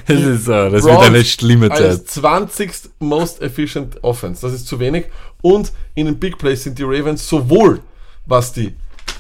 ist, 0.07 0.45
so, 0.45 0.71
das 0.71 0.85
wird 0.85 1.01
eine 1.01 1.25
schlimme 1.25 1.71
als 1.71 2.05
Zeit. 2.05 2.11
20. 2.11 2.73
most 2.99 3.41
efficient 3.41 4.03
Offense. 4.03 4.43
Das 4.43 4.53
ist 4.53 4.67
zu 4.67 4.79
wenig. 4.79 5.07
Und 5.41 5.73
in 5.95 6.07
den 6.07 6.19
Big 6.19 6.37
Plays 6.37 6.65
sind 6.65 6.79
die 6.79 6.83
Ravens 6.83 7.27
sowohl, 7.29 7.81
was 8.27 8.53
die 8.53 8.75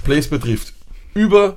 Plays 0.04 0.28
betrifft, 0.28 0.72
über 1.14 1.56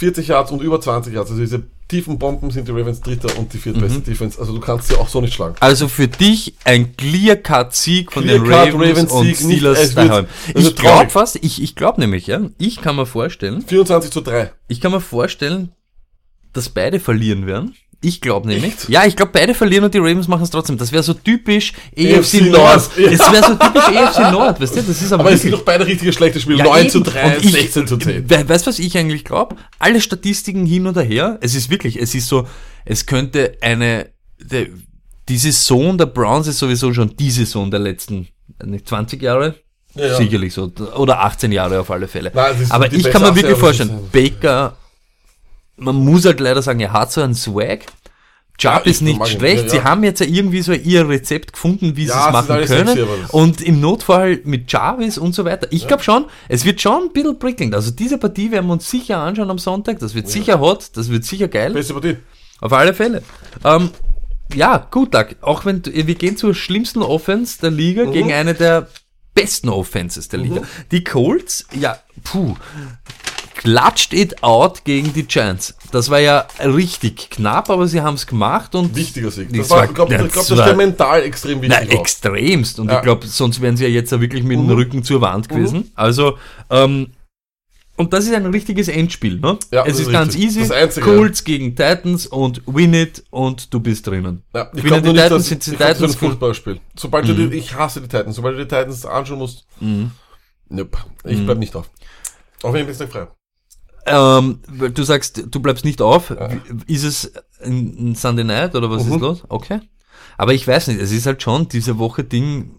40 0.00 0.28
Yards 0.28 0.50
und 0.50 0.62
über 0.62 0.80
20 0.80 1.12
Yards. 1.12 1.30
Also 1.30 1.42
diese 1.42 1.62
tiefen 1.88 2.18
Bomben 2.18 2.50
sind 2.50 2.66
die 2.66 2.72
Ravens 2.72 3.00
dritter 3.02 3.36
und 3.38 3.52
die 3.52 3.58
viertbeste 3.58 3.98
Mhm. 3.98 4.04
Defense. 4.04 4.40
Also 4.40 4.54
du 4.54 4.60
kannst 4.60 4.88
sie 4.88 4.94
auch 4.96 5.08
so 5.08 5.20
nicht 5.20 5.34
schlagen. 5.34 5.56
Also 5.60 5.88
für 5.88 6.08
dich 6.08 6.54
ein 6.64 6.96
Clear-Cut-Sieg 6.96 8.10
von 8.12 8.26
den 8.26 8.42
Clear-cut 8.44 8.74
Ravens, 8.74 8.90
Ravens 8.96 9.12
und 9.12 9.24
Sieg, 9.26 9.40
nicht- 9.44 9.58
Steelers 9.58 9.94
wird- 9.96 10.08
daheim. 10.08 10.26
Ich 10.54 10.74
glaube 10.76 11.10
fast, 11.10 11.36
ich, 11.42 11.62
ich 11.62 11.76
glaube 11.76 12.00
nämlich, 12.00 12.26
ja, 12.28 12.40
ich 12.58 12.80
kann 12.80 12.96
mir 12.96 13.04
vorstellen, 13.06 13.62
24 13.66 14.10
zu 14.10 14.22
3. 14.22 14.50
ich 14.68 14.80
kann 14.80 14.92
mir 14.92 15.00
vorstellen, 15.02 15.72
dass 16.54 16.70
beide 16.70 16.98
verlieren 16.98 17.46
werden. 17.46 17.74
Ich 18.02 18.20
glaube 18.22 18.48
nämlich. 18.48 18.72
Echt? 18.72 18.88
Ja, 18.88 19.04
ich 19.04 19.14
glaube, 19.14 19.32
beide 19.32 19.52
verlieren 19.54 19.84
und 19.84 19.92
die 19.92 19.98
Ravens 19.98 20.26
machen 20.26 20.42
es 20.42 20.50
trotzdem. 20.50 20.78
Das 20.78 20.90
wäre 20.90 21.02
so 21.02 21.12
typisch 21.12 21.74
EFC 21.94 22.34
EFC 22.34 22.50
Nord. 22.50 22.52
Nord, 22.52 22.90
ja. 22.96 23.10
Das 23.10 23.32
wäre 23.32 23.44
so 23.46 23.54
typisch 23.56 23.88
EFC 23.88 24.18
Nord, 24.32 24.60
weißt 24.60 24.76
du? 24.76 24.82
Das 24.82 25.02
ist 25.02 25.12
aber, 25.12 25.24
Aber 25.24 25.32
es 25.32 25.42
sind 25.42 25.50
doch 25.52 25.62
beide 25.64 25.86
richtige 25.86 26.12
schlechte 26.12 26.40
Spiele. 26.40 26.58
Ja, 26.58 26.64
9 26.64 26.80
eben. 26.80 26.90
zu 26.90 27.00
3, 27.00 27.36
Und 27.36 27.44
ich- 27.44 27.52
16 27.52 27.86
zu 27.86 27.96
10. 27.98 28.30
We 28.30 28.48
weißt 28.48 28.66
du, 28.66 28.70
was 28.70 28.78
ich 28.78 28.96
eigentlich 28.96 29.24
glaube? 29.24 29.56
Alle 29.78 30.00
Statistiken 30.00 30.64
hin 30.64 30.86
und 30.86 30.96
her. 30.96 31.36
Es 31.42 31.54
ist 31.54 31.68
wirklich, 31.70 31.96
es 32.00 32.14
ist 32.14 32.26
so, 32.28 32.46
es 32.86 33.04
könnte 33.04 33.58
eine, 33.60 34.06
der, 34.38 34.68
die 35.28 35.36
Saison 35.36 35.98
der 35.98 36.06
Browns 36.06 36.46
ist 36.46 36.58
sowieso 36.58 36.94
schon 36.94 37.14
die 37.16 37.30
Saison 37.30 37.70
der 37.70 37.80
letzten 37.80 38.28
nicht 38.64 38.88
20 38.88 39.20
Jahre. 39.20 39.56
Ja, 39.94 40.06
ja. 40.06 40.14
Sicherlich 40.16 40.54
so. 40.54 40.72
Oder 40.96 41.20
18 41.20 41.52
Jahre 41.52 41.80
auf 41.80 41.90
alle 41.90 42.08
Fälle. 42.08 42.30
Nein, 42.34 42.54
Aber 42.70 42.88
die 42.88 42.96
ich 42.96 43.10
kann 43.10 43.22
mir 43.22 43.34
wirklich 43.34 43.58
vorstellen, 43.58 43.90
Baker, 44.12 44.76
man 45.80 45.96
muss 45.96 46.24
halt 46.24 46.40
leider 46.40 46.62
sagen, 46.62 46.80
er 46.80 46.92
hat 46.92 47.12
so 47.12 47.20
einen 47.22 47.34
Swag. 47.34 47.80
Job 48.58 48.72
Ja, 48.84 48.90
ist 48.90 49.00
nicht 49.00 49.26
schlecht. 49.26 49.64
ja, 49.64 49.68
Sie 49.70 49.76
ja. 49.78 49.84
haben 49.84 50.04
jetzt 50.04 50.20
ja 50.20 50.26
irgendwie 50.26 50.60
so 50.60 50.72
ihr 50.74 51.08
Rezept 51.08 51.54
gefunden, 51.54 51.96
wie 51.96 52.04
sie 52.04 52.10
es 52.10 52.32
machen 52.32 52.62
können. 52.66 53.06
Und 53.30 53.62
im 53.62 53.80
Notfall 53.80 54.40
mit 54.44 54.70
Jarvis 54.70 55.16
und 55.16 55.34
so 55.34 55.46
weiter. 55.46 55.66
Ich 55.70 55.88
glaube 55.88 56.02
schon, 56.02 56.26
es 56.48 56.66
wird 56.66 56.78
schon 56.82 57.04
ein 57.04 57.12
bisschen 57.12 57.38
prickelnd. 57.38 57.74
Also 57.74 57.90
diese 57.90 58.18
Partie 58.18 58.50
werden 58.50 58.66
wir 58.66 58.74
uns 58.74 58.90
sicher 58.90 59.16
anschauen 59.18 59.50
am 59.50 59.58
Sonntag. 59.58 59.98
Das 60.00 60.14
wird 60.14 60.28
sicher 60.28 60.60
hot, 60.60 60.90
das 60.94 61.08
wird 61.10 61.24
sicher 61.24 61.48
geil. 61.48 61.72
Beste 61.72 61.94
Partie. 61.94 62.16
Auf 62.60 62.72
alle 62.74 62.92
Fälle. 62.92 63.22
Ähm, 63.64 63.90
ja, 64.54 64.86
gut, 64.90 65.14
Doug. 65.14 65.36
Auch 65.40 65.64
wenn 65.64 65.82
wir 65.86 66.14
gehen 66.14 66.36
zur 66.36 66.54
schlimmsten 66.54 67.00
Offense 67.02 67.60
der 67.62 67.70
Liga 67.70 68.04
Mhm. 68.04 68.12
gegen 68.12 68.32
eine 68.32 68.52
der 68.52 68.88
besten 69.32 69.70
Offenses 69.70 70.28
der 70.28 70.40
Liga. 70.40 70.60
Die 70.90 71.02
Colts, 71.02 71.64
ja, 71.72 71.98
puh, 72.24 72.56
klatscht 73.60 74.14
it 74.14 74.42
out 74.42 74.84
gegen 74.84 75.12
die 75.12 75.24
Giants. 75.24 75.74
Das 75.92 76.08
war 76.08 76.18
ja 76.18 76.46
richtig 76.64 77.28
knapp, 77.28 77.68
aber 77.68 77.86
sie 77.86 78.00
haben 78.00 78.14
es 78.14 78.26
gemacht 78.26 78.74
und 78.74 78.96
Wichtiger 78.96 79.30
Sieg. 79.30 79.50
Das 79.50 79.58
Das 79.58 79.70
war, 79.70 79.84
ich 79.84 79.92
glaube, 79.92 80.14
ja, 80.14 80.24
ich 80.24 80.32
glaub, 80.32 80.46
das 80.48 80.56
war- 80.56 80.70
ist 80.70 80.76
mental 80.78 81.22
extrem 81.24 81.60
na, 81.60 81.78
wichtig. 81.80 81.94
auch. 81.98 82.00
extremst. 82.00 82.80
Und 82.80 82.86
Ja. 82.88 82.94
Mhm. 82.94 82.98
ich 82.98 83.02
glaube, 83.04 83.26
sonst 83.26 83.60
wären 83.60 83.76
sie 83.76 83.84
ja 83.84 83.90
jetzt 83.90 84.12
ja 84.12 84.20
wirklich 84.20 84.44
mit 84.44 84.56
dem 84.58 84.70
Rücken 84.70 85.04
zur 85.04 85.20
Wand 85.20 85.50
gewesen. 85.50 85.92
Also, 85.94 86.38
ähm, 86.70 87.08
und 87.96 88.14
das 88.14 88.24
ist 88.24 88.32
ein 88.32 88.46
richtiges 88.46 88.88
Endspiel. 88.88 89.38
Ne? 89.40 89.58
Ja, 89.70 89.84
es 89.84 89.96
ist, 90.00 90.06
ist 90.06 90.12
ganz 90.12 90.34
easy. 90.36 90.60
Das 90.60 90.70
Einzige, 90.70 91.04
Colts 91.04 91.44
gegen 91.44 91.76
Titans 91.76 92.26
und 92.28 92.62
win 92.64 92.94
it 92.94 93.22
und 93.28 93.74
du 93.74 93.78
bist 93.80 94.06
drinnen. 94.06 94.42
Ja, 94.54 94.70
ich 94.74 94.82
glaube 94.84 95.02
die 95.02 95.12
nicht, 95.12 95.22
Titans, 95.22 95.48
sind 95.48 95.66
die 95.66 95.70
glaub, 95.72 95.80
das 95.80 95.90
ist 95.90 95.96
Titans 95.98 96.14
ein. 96.22 96.28
Fußballspiel. 96.30 96.80
Sobald 96.96 97.28
du 97.28 97.34
die, 97.34 97.56
ich 97.58 97.74
hasse 97.74 98.00
die 98.00 98.08
Titans, 98.08 98.36
sobald 98.36 98.54
du 98.56 98.60
die 98.64 98.68
Titans 98.68 99.04
anschauen 99.04 99.38
musst, 99.38 99.66
nope, 100.70 100.96
ich 101.24 101.36
Mhm. 101.40 101.44
bleib 101.44 101.58
nicht 101.58 101.76
auf. 101.76 101.90
Auch 102.62 102.72
wenn 102.72 102.88
ich 102.88 102.96
bin 102.96 102.96
nicht 103.06 103.12
frei. 103.12 103.26
Ähm, 104.10 104.58
du 104.94 105.02
sagst, 105.02 105.42
du 105.50 105.60
bleibst 105.60 105.84
nicht 105.84 106.00
auf. 106.02 106.32
Ist 106.86 107.04
es 107.04 107.32
ein, 107.64 108.14
Sunday 108.14 108.44
Night 108.44 108.74
oder 108.74 108.90
was 108.90 109.04
Mhm. 109.04 109.12
ist 109.14 109.20
los? 109.20 109.42
Okay. 109.48 109.80
Aber 110.38 110.54
ich 110.54 110.66
weiß 110.66 110.88
nicht, 110.88 111.00
es 111.00 111.12
ist 111.12 111.26
halt 111.26 111.42
schon 111.42 111.68
diese 111.68 111.98
Woche 111.98 112.24
Ding. 112.24 112.70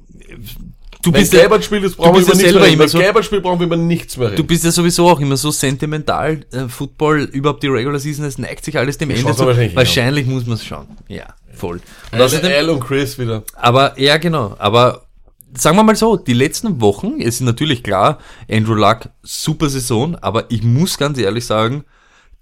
Du 1.03 1.11
Wenn 1.11 1.21
bist, 1.21 1.33
ja, 1.33 1.39
Gelbert 1.41 1.63
spielt, 1.63 1.83
das 1.83 1.93
brauchen 1.95 2.13
wir 2.15 2.21
ja 2.27 2.35
selber 2.35 2.67
immer 2.67 2.87
so- 2.87 2.99
spielt, 3.23 3.41
brauchen 3.41 3.59
wir 3.59 3.65
über 3.65 3.75
nichts 3.77 4.17
mehr 4.17 4.27
du 4.29 4.33
reden. 4.35 4.47
bist 4.47 4.63
ja 4.65 4.71
sowieso 4.71 5.09
auch 5.09 5.19
immer 5.19 5.35
so 5.35 5.49
sentimental. 5.49 6.45
Äh, 6.51 6.67
Football, 6.67 7.21
überhaupt 7.31 7.63
die 7.63 7.67
Regular 7.67 7.99
Season, 7.99 8.23
es 8.25 8.37
neigt 8.37 8.63
sich 8.65 8.77
alles 8.77 8.99
dem 8.99 9.09
Ende 9.09 9.23
schaust 9.23 9.39
zu. 9.39 9.45
wahrscheinlich 9.47 9.75
Wahrscheinlich 9.75 10.27
muss 10.27 10.45
man 10.45 10.55
es 10.57 10.65
schauen. 10.65 10.87
Ja, 11.07 11.25
voll. 11.55 11.77
Und 12.11 12.19
Al, 12.19 12.21
außerdem, 12.21 12.51
Al 12.51 12.69
und 12.69 12.79
Chris 12.81 13.17
wieder. 13.17 13.41
aber, 13.55 13.99
ja, 13.99 14.17
genau. 14.17 14.55
Aber 14.59 15.07
sagen 15.53 15.77
wir 15.77 15.83
mal 15.83 15.95
so, 15.95 16.17
die 16.17 16.33
letzten 16.33 16.81
Wochen, 16.81 17.19
es 17.19 17.35
ist 17.35 17.41
natürlich 17.41 17.83
klar, 17.83 18.19
Andrew 18.49 18.73
Luck, 18.73 19.09
super 19.23 19.69
Saison, 19.69 20.15
aber 20.15 20.49
ich 20.49 20.63
muss 20.63 20.97
ganz 20.97 21.17
ehrlich 21.17 21.45
sagen, 21.45 21.83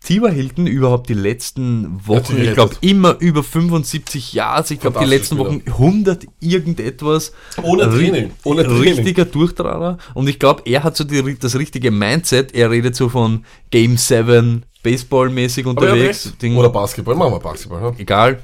Tiber 0.02 0.30
Hilton 0.32 0.66
überhaupt 0.66 1.10
die 1.10 1.14
letzten 1.14 2.08
Wochen, 2.08 2.38
ich 2.38 2.54
glaube 2.54 2.76
immer 2.80 3.18
über 3.20 3.44
75 3.44 4.32
Jahre, 4.32 4.66
ich 4.70 4.80
glaube 4.80 5.00
die 5.00 5.06
letzten 5.06 5.38
Wochen 5.38 5.62
100 5.66 6.26
irgendetwas. 6.40 7.34
Ohne 7.62 7.84
Training, 7.90 8.32
ohne 8.46 8.64
Training. 8.64 8.82
Richtiger 8.82 9.26
Durchtrager. 9.26 9.98
Und 10.14 10.30
ich 10.30 10.40
glaube, 10.40 10.64
er 10.66 10.84
hat 10.86 10.96
so 10.96 11.04
die, 11.04 11.38
das 11.38 11.58
richtige 11.58 11.92
Mindset. 11.92 12.56
Er 12.56 12.72
redet 12.72 12.96
so 12.96 13.10
von 13.10 13.44
Game 13.72 13.98
7, 13.98 14.66
Baseball-mäßig 14.84 15.66
er 15.66 15.70
unterwegs. 15.72 16.34
Ding- 16.42 16.56
Oder 16.56 16.70
Basketball, 16.70 17.16
machen 17.16 17.34
wir 17.34 17.40
Basketball. 17.40 17.82
Ja? 17.82 17.94
egal. 17.98 18.44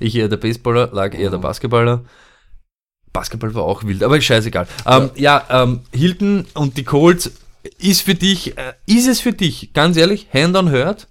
Ich 0.00 0.14
eher 0.16 0.28
der 0.28 0.38
Baseballer, 0.38 0.88
lag 0.92 1.14
eher 1.14 1.30
der 1.30 1.38
Basketballer. 1.38 2.02
Basketball 3.16 3.54
war 3.54 3.64
auch 3.64 3.84
wild, 3.84 4.02
aber 4.02 4.20
scheißegal. 4.20 4.66
Ähm, 4.86 5.10
ja, 5.16 5.46
ähm, 5.48 5.80
Hilton 5.92 6.46
und 6.52 6.76
die 6.76 6.84
Colts 6.84 7.32
ist 7.78 8.02
für 8.02 8.14
dich, 8.14 8.58
äh, 8.58 8.74
ist 8.84 9.06
es 9.06 9.20
für 9.20 9.32
dich, 9.32 9.72
ganz 9.72 9.96
ehrlich, 9.96 10.28
Hand 10.34 10.54
on 10.54 10.70
Hurt, 10.70 11.08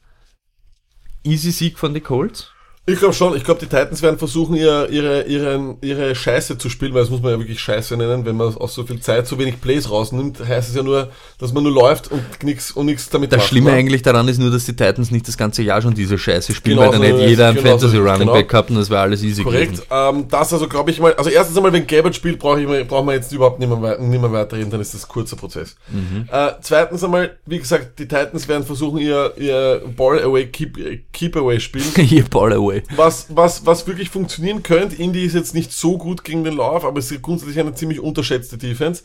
easy 1.23 1.51
Sieg 1.51 1.79
von 1.79 1.95
den 1.95 2.03
Colts? 2.03 2.51
Ich 2.87 2.99
glaube 2.99 3.15
schon, 3.15 3.35
ich 3.35 3.43
glaube, 3.43 3.59
die 3.59 3.65
Titans 3.65 4.03
werden 4.03 4.19
versuchen, 4.19 4.55
ihr, 4.55 4.87
ihre, 4.91 5.23
ihre, 5.23 5.75
ihre 5.81 6.13
Scheiße 6.13 6.59
zu 6.59 6.69
spielen, 6.69 6.93
weil 6.93 7.01
das 7.01 7.09
muss 7.09 7.19
man 7.19 7.31
ja 7.31 7.39
wirklich 7.39 7.59
Scheiße 7.59 7.97
nennen, 7.97 8.25
wenn 8.25 8.35
man 8.37 8.55
aus 8.57 8.75
so 8.75 8.83
viel 8.83 8.99
Zeit 8.99 9.25
so 9.25 9.39
wenig 9.39 9.59
Plays 9.59 9.89
rausnimmt, 9.89 10.47
heißt 10.47 10.69
es 10.69 10.75
ja 10.75 10.83
nur, 10.83 11.09
dass 11.39 11.51
man 11.51 11.63
nur 11.63 11.71
läuft 11.71 12.11
und 12.11 12.21
nichts 12.43 12.69
und 12.71 12.85
nichts 12.85 13.09
damit 13.09 13.31
Das 13.31 13.39
macht. 13.39 13.47
Schlimme 13.47 13.71
ne? 13.71 13.77
eigentlich 13.77 14.03
daran 14.03 14.27
ist 14.27 14.37
nur, 14.39 14.51
dass 14.51 14.65
die 14.65 14.75
Titans 14.75 15.09
nicht 15.09 15.27
das 15.27 15.35
ganze 15.35 15.63
Jahr 15.63 15.81
schon 15.81 15.95
diese 15.95 16.19
Scheiße 16.19 16.53
spielen, 16.53 16.77
Genau 16.77 16.91
weil 16.91 16.99
dann 16.99 17.01
so 17.01 17.07
hätte 17.15 17.23
ist- 17.23 17.29
jeder 17.31 17.47
einen 17.47 17.57
genau 17.57 17.69
Fantasy 17.71 17.97
Running 17.97 18.19
genau. 18.19 18.33
Back 18.33 18.49
gehabt 18.49 18.69
und 18.69 18.75
das 18.75 18.89
wäre 18.91 19.01
alles 19.01 19.23
easy 19.23 19.41
Korrekt. 19.41 19.81
Ähm, 19.89 20.27
das 20.29 20.53
also 20.53 20.67
glaube 20.67 20.91
ich 20.91 20.99
mal, 20.99 21.15
also 21.15 21.31
erstens 21.31 21.57
einmal, 21.57 21.73
wenn 21.73 21.87
Gabbard 21.87 22.15
spielt, 22.15 22.37
brauche 22.37 22.61
ich, 22.61 22.67
mal- 22.67 22.85
brauchen 22.85 23.07
wir 23.07 23.15
jetzt 23.15 23.31
überhaupt 23.31 23.57
nicht 23.59 23.67
mehr, 23.67 23.97
nicht 23.97 24.21
mehr 24.21 24.31
weiterreden, 24.31 24.69
dann 24.69 24.81
ist 24.81 24.93
das 24.93 25.05
ein 25.05 25.09
kurzer 25.09 25.35
Prozess. 25.37 25.75
Mhm. 25.91 26.29
Äh, 26.31 26.51
zweitens 26.61 27.03
einmal, 27.03 27.35
wie 27.47 27.57
gesagt, 27.57 27.97
die 27.97 28.07
Titans 28.07 28.47
werden 28.47 28.63
versuchen, 28.63 28.99
ihr, 28.99 29.33
ihr 29.39 29.81
Ball 29.97 30.21
away, 30.21 30.45
keep, 30.45 30.77
keep 31.11 31.35
away 31.35 31.59
spielen. 31.59 31.85
Hier 31.95 32.23
Ball 32.29 32.53
away. 32.53 32.74
Was, 32.95 33.27
was, 33.29 33.65
was 33.65 33.87
wirklich 33.87 34.09
funktionieren 34.09 34.63
könnte, 34.63 34.95
Indy 34.95 35.25
ist 35.25 35.35
jetzt 35.35 35.53
nicht 35.53 35.71
so 35.71 35.97
gut 35.97 36.23
gegen 36.23 36.43
den 36.43 36.55
Lauf, 36.55 36.85
aber 36.85 36.99
es 36.99 37.11
ist 37.11 37.21
grundsätzlich 37.21 37.59
eine 37.59 37.73
ziemlich 37.73 37.99
unterschätzte 37.99 38.57
Defense. 38.57 39.03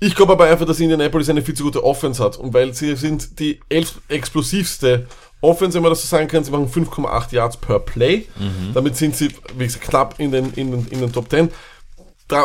Ich 0.00 0.14
glaube 0.14 0.32
aber 0.32 0.44
einfach, 0.44 0.64
dass 0.66 0.78
Indianapolis 0.78 1.28
eine 1.28 1.42
viel 1.42 1.54
zu 1.54 1.64
gute 1.64 1.82
Offense 1.82 2.22
hat. 2.22 2.36
Und 2.36 2.54
weil 2.54 2.72
sie 2.72 2.94
sind 2.96 3.40
die 3.40 3.60
elf 3.68 4.00
explosivste 4.08 5.06
Offense, 5.40 5.74
wenn 5.76 5.82
man 5.82 5.90
das 5.90 6.02
so 6.02 6.08
sagen 6.08 6.28
kann, 6.28 6.44
sie 6.44 6.50
machen 6.50 6.68
5,8 6.68 7.34
Yards 7.34 7.56
per 7.56 7.80
Play. 7.80 8.26
Damit 8.74 8.96
sind 8.96 9.16
sie, 9.16 9.30
wie 9.56 9.64
gesagt, 9.64 9.84
knapp 9.84 10.14
in 10.18 10.30
den, 10.30 10.52
in 10.54 10.70
den, 10.70 10.86
in 10.88 11.00
den 11.00 11.12
Top 11.12 11.30
10. 11.30 11.50
Da, 12.28 12.44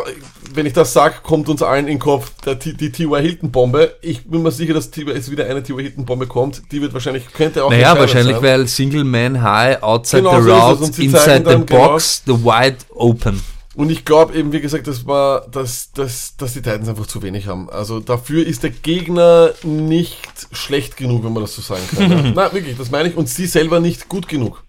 wenn 0.54 0.66
ich 0.66 0.72
das 0.74 0.94
sage, 0.94 1.16
kommt 1.24 1.50
uns 1.50 1.62
allen 1.62 1.88
in 1.88 1.96
den 1.96 2.00
Kopf 2.00 2.32
der, 2.46 2.58
T- 2.58 2.74
die 2.74 2.90
T.Y. 2.90 3.22
Hilton 3.22 3.52
Bombe. 3.52 3.98
Ich 4.02 4.26
bin 4.26 4.42
mir 4.42 4.52
sicher, 4.52 4.74
dass 4.74 4.88
es 4.96 5.30
wieder 5.30 5.46
eine 5.46 5.62
T.Y. 5.62 5.82
Hilton 5.82 6.06
Bombe 6.06 6.26
kommt. 6.26 6.62
Die 6.72 6.82
wird 6.82 6.94
wahrscheinlich, 6.94 7.28
könnte 7.34 7.66
auch 7.66 7.70
Naja, 7.70 7.98
wahrscheinlich, 7.98 8.36
sein. 8.36 8.44
weil 8.44 8.68
Single 8.70 9.04
Man 9.04 9.42
High, 9.42 9.84
outside 9.84 10.24
Genau 10.24 10.42
the 10.42 10.50
route, 10.50 11.02
inside 11.02 11.44
the 11.46 11.66
genau- 11.66 11.66
box, 11.66 12.24
the 12.26 12.34
wide 12.34 12.78
open. 12.96 13.42
Und 13.76 13.90
ich 13.90 14.06
glaube 14.06 14.36
eben, 14.36 14.54
wie 14.54 14.62
gesagt, 14.62 14.86
dass, 14.88 15.06
war, 15.08 15.48
dass, 15.50 15.92
dass, 15.94 16.38
dass 16.38 16.54
die 16.54 16.62
Titans 16.62 16.88
einfach 16.88 17.08
zu 17.08 17.22
wenig 17.24 17.48
haben. 17.48 17.70
Also 17.72 18.00
dafür 18.00 18.46
ist 18.46 18.62
der 18.64 18.70
Gegner 18.70 19.52
nicht 19.64 20.16
schlecht 20.52 20.96
genug, 20.96 21.24
wenn 21.26 21.34
man 21.34 21.42
das 21.44 21.56
so 21.56 21.62
sagen 21.64 21.82
kann. 21.94 22.10
ja. 22.12 22.22
Nein, 22.36 22.54
wirklich, 22.54 22.78
das 22.78 22.92
meine 22.92 23.10
ich. 23.10 23.18
Und 23.18 23.28
sie 23.28 23.48
selber 23.48 23.80
nicht 23.80 24.08
gut 24.08 24.28
genug, 24.28 24.64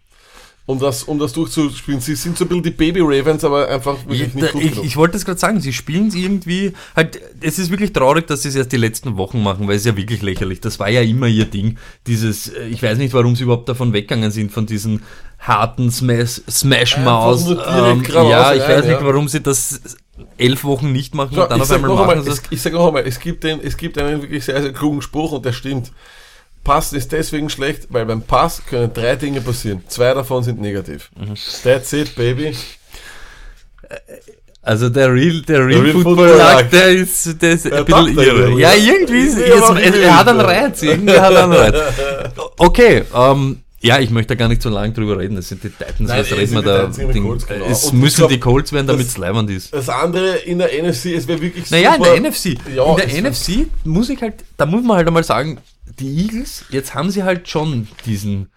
um 0.66 0.78
das, 0.78 1.04
um 1.04 1.18
das 1.18 1.34
durchzuspielen. 1.34 2.00
Sie 2.00 2.14
sind 2.14 2.38
so 2.38 2.44
ein 2.44 2.48
bisschen 2.48 2.62
die 2.62 2.70
Baby 2.70 3.00
Ravens, 3.02 3.44
aber 3.44 3.68
einfach 3.68 3.98
wirklich 4.06 4.28
Ich, 4.28 4.34
nicht 4.34 4.52
gut 4.52 4.62
ich, 4.62 4.70
genug. 4.70 4.84
ich 4.86 4.96
wollte 4.96 5.16
es 5.16 5.24
gerade 5.26 5.38
sagen, 5.38 5.60
sie 5.60 5.74
spielen 5.74 6.08
es 6.08 6.14
irgendwie, 6.14 6.72
halt, 6.96 7.20
es 7.42 7.58
ist 7.58 7.70
wirklich 7.70 7.92
traurig, 7.92 8.26
dass 8.26 8.42
sie 8.42 8.48
es 8.48 8.54
erst 8.54 8.72
die 8.72 8.78
letzten 8.78 9.18
Wochen 9.18 9.42
machen, 9.42 9.68
weil 9.68 9.76
es 9.76 9.82
ist 9.82 9.86
ja 9.86 9.96
wirklich 9.96 10.22
lächerlich. 10.22 10.60
Das 10.60 10.78
war 10.78 10.88
ja 10.88 11.02
immer 11.02 11.26
ihr 11.26 11.44
Ding. 11.44 11.76
Dieses, 12.06 12.48
äh, 12.48 12.66
ich 12.68 12.82
weiß 12.82 12.96
nicht, 12.96 13.12
warum 13.12 13.36
sie 13.36 13.42
überhaupt 13.42 13.68
davon 13.68 13.92
weggegangen 13.92 14.30
sind, 14.30 14.52
von 14.52 14.64
diesen 14.64 15.02
harten 15.38 15.90
Smash, 15.90 16.40
Smash 16.48 16.96
Maus. 16.98 17.46
Ähm, 17.46 18.02
ja, 18.08 18.54
ich 18.54 18.62
rein, 18.62 18.70
weiß 18.70 18.84
nicht, 18.86 19.00
ja. 19.00 19.04
warum 19.04 19.28
sie 19.28 19.42
das 19.42 19.80
elf 20.38 20.64
Wochen 20.64 20.92
nicht 20.92 21.14
machen 21.14 21.32
Schau, 21.34 21.42
und 21.42 21.50
dann 21.50 21.60
auf 21.60 21.70
einmal 21.70 21.90
machen 21.90 22.10
einmal, 22.10 22.28
es, 22.28 22.42
ich 22.48 22.62
sag 22.62 22.72
noch 22.72 22.86
einmal, 22.86 23.06
es 23.06 23.20
gibt, 23.20 23.44
den, 23.44 23.60
es 23.60 23.76
gibt 23.76 23.98
einen 23.98 24.22
wirklich 24.22 24.44
sehr, 24.44 24.62
sehr 24.62 24.72
klugen 24.72 25.02
Spruch 25.02 25.32
und 25.32 25.44
der 25.44 25.52
stimmt. 25.52 25.92
Pass 26.64 26.92
ist 26.92 27.12
deswegen 27.12 27.50
schlecht, 27.50 27.88
weil 27.90 28.06
beim 28.06 28.22
Pass 28.22 28.62
können 28.66 28.92
drei 28.92 29.16
Dinge 29.16 29.40
passieren. 29.40 29.82
Zwei 29.88 30.12
davon 30.14 30.42
sind 30.42 30.60
negativ. 30.60 31.10
Mhm. 31.16 31.34
That's 31.62 31.92
it, 31.92 32.16
baby. 32.16 32.56
Also 34.62 34.88
der 34.88 35.12
Real, 35.12 35.42
der 35.42 35.66
Real, 35.66 35.80
Real 35.82 35.92
Football, 35.92 36.28
Football 36.28 36.64
der 36.72 36.88
ist, 36.88 37.42
der 37.42 37.50
ist 37.52 37.66
ein 37.66 37.70
Der 37.72 37.84
bisschen 37.84 38.06
Tag, 38.06 38.24
der 38.24 38.26
irre. 38.26 38.58
Ja, 38.58 38.72
irgendwie 38.72 39.18
ist, 39.20 39.36
wie 39.36 39.42
er 40.00 40.16
hat 40.16 40.26
einen. 40.26 40.40
Reiz, 40.40 40.82
irgendwie 40.82 41.18
hat 41.18 41.36
einen 41.36 41.52
Reiz. 41.52 41.74
Okay, 42.56 43.04
ähm, 43.14 43.60
ja, 43.82 43.98
ich 43.98 44.08
möchte 44.08 44.34
da 44.34 44.38
gar 44.38 44.48
nicht 44.48 44.62
so 44.62 44.70
lange 44.70 44.94
drüber 44.94 45.18
reden. 45.18 45.36
Das 45.36 45.48
sind 45.50 45.62
die 45.62 45.68
Titans, 45.68 46.08
Nein, 46.08 46.20
was 46.20 46.32
reden 46.32 46.54
wir 46.54 46.62
da? 46.62 46.86
Ding. 46.86 47.22
Colts, 47.22 47.46
genau. 47.46 47.66
Es 47.66 47.84
Und 47.84 48.00
müssen 48.00 48.16
glaub, 48.16 48.30
die 48.30 48.40
Colts 48.40 48.72
werden, 48.72 48.86
damit 48.86 49.06
es 49.06 49.18
leibend 49.18 49.50
ist. 49.50 49.74
Das 49.74 49.90
andere 49.90 50.36
in 50.36 50.56
der 50.58 50.68
NFC, 50.68 51.06
es 51.14 51.28
wäre 51.28 51.42
wirklich 51.42 51.70
Naja, 51.70 51.94
in 51.96 52.02
super. 52.02 52.18
der 52.18 52.30
NFC. 52.30 52.56
Ja, 52.74 52.90
in 52.90 52.96
der 53.22 53.30
NFC 53.30 53.66
muss 53.84 54.08
ich 54.08 54.22
halt, 54.22 54.36
da 54.56 54.64
muss 54.64 54.82
man 54.82 54.96
halt 54.96 55.06
einmal 55.06 55.24
sagen, 55.24 55.58
die 56.01 56.24
Eagles, 56.24 56.64
jetzt 56.70 56.95
haben 56.95 57.11
sie 57.11 57.22
halt 57.22 57.49
schon 57.49 57.88
diesen, 58.07 58.51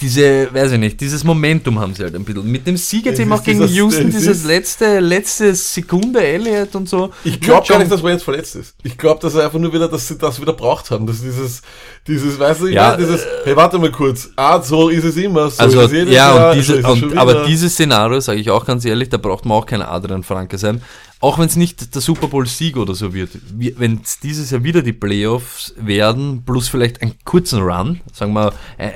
diese, 0.00 0.52
weiß 0.54 0.72
ich 0.72 0.78
nicht, 0.78 1.00
dieses 1.00 1.24
Momentum 1.24 1.78
haben 1.80 1.94
sie 1.94 2.04
halt 2.04 2.14
ein 2.14 2.24
bisschen. 2.24 2.50
Mit 2.50 2.66
dem 2.66 2.76
Sieg 2.76 3.06
jetzt 3.06 3.18
eben 3.18 3.32
auch 3.32 3.42
gegen 3.42 3.60
dieses- 3.60 3.76
Houston, 3.76 4.08
es 4.08 4.14
dieses 4.16 4.44
letzte, 4.44 5.00
letzte 5.00 5.54
Sekunde 5.54 6.22
Elliott 6.22 6.74
und 6.76 6.88
so. 6.88 7.10
Ich 7.24 7.40
glaube 7.40 7.66
gar 7.66 7.78
nicht, 7.78 7.90
dass 7.90 8.02
Wentz 8.02 8.22
verletzt 8.22 8.54
ist. 8.56 8.74
Ich 8.84 8.96
glaube, 8.96 9.20
dass 9.20 9.34
er 9.34 9.44
einfach 9.46 9.58
nur 9.58 9.72
wieder, 9.72 9.88
dass 9.88 10.06
sie 10.08 10.16
das 10.16 10.40
wieder 10.40 10.52
braucht 10.52 10.90
haben. 10.90 11.06
Dass 11.06 11.20
dieses, 11.20 11.62
dieses, 12.06 12.38
weißt 12.38 12.60
du, 12.60 12.66
ich 12.66 12.74
Ja, 12.74 12.90
meine, 12.90 13.02
dieses, 13.02 13.26
hey, 13.44 13.56
warte 13.56 13.78
mal 13.78 13.90
kurz. 13.90 14.30
Ah, 14.36 14.62
so 14.62 14.88
ist 14.88 15.04
es 15.04 15.16
immer. 15.16 15.50
So 15.50 15.62
Also 15.62 15.80
ist 15.80 15.86
es 15.86 15.92
jedes 15.92 16.14
ja, 16.14 16.34
Jahr, 16.34 16.52
und 16.52 16.62
so 16.62 16.72
diese, 16.74 16.82
schon 16.86 17.02
und, 17.10 17.18
aber 17.18 17.44
dieses 17.46 17.72
Szenario, 17.72 18.20
sage 18.20 18.40
ich 18.40 18.50
auch 18.50 18.64
ganz 18.64 18.84
ehrlich, 18.84 19.08
da 19.08 19.16
braucht 19.16 19.44
man 19.46 19.58
auch 19.58 19.66
kein 19.66 19.82
Adrian 19.82 20.22
Franke 20.22 20.58
sein. 20.58 20.80
Auch 21.20 21.38
wenn 21.38 21.46
es 21.46 21.56
nicht 21.56 21.94
der 21.96 22.00
Super 22.00 22.28
Bowl-Sieg 22.28 22.76
oder 22.76 22.94
so 22.94 23.12
wird. 23.12 23.30
Wenn 23.52 24.00
es 24.04 24.20
dieses 24.20 24.52
Jahr 24.52 24.62
wieder 24.62 24.82
die 24.82 24.92
Playoffs 24.92 25.74
werden, 25.76 26.44
plus 26.46 26.68
vielleicht 26.68 27.02
einen 27.02 27.14
kurzen 27.24 27.60
Run, 27.60 28.00
sagen 28.12 28.32
wir, 28.34 28.52
äh, 28.76 28.90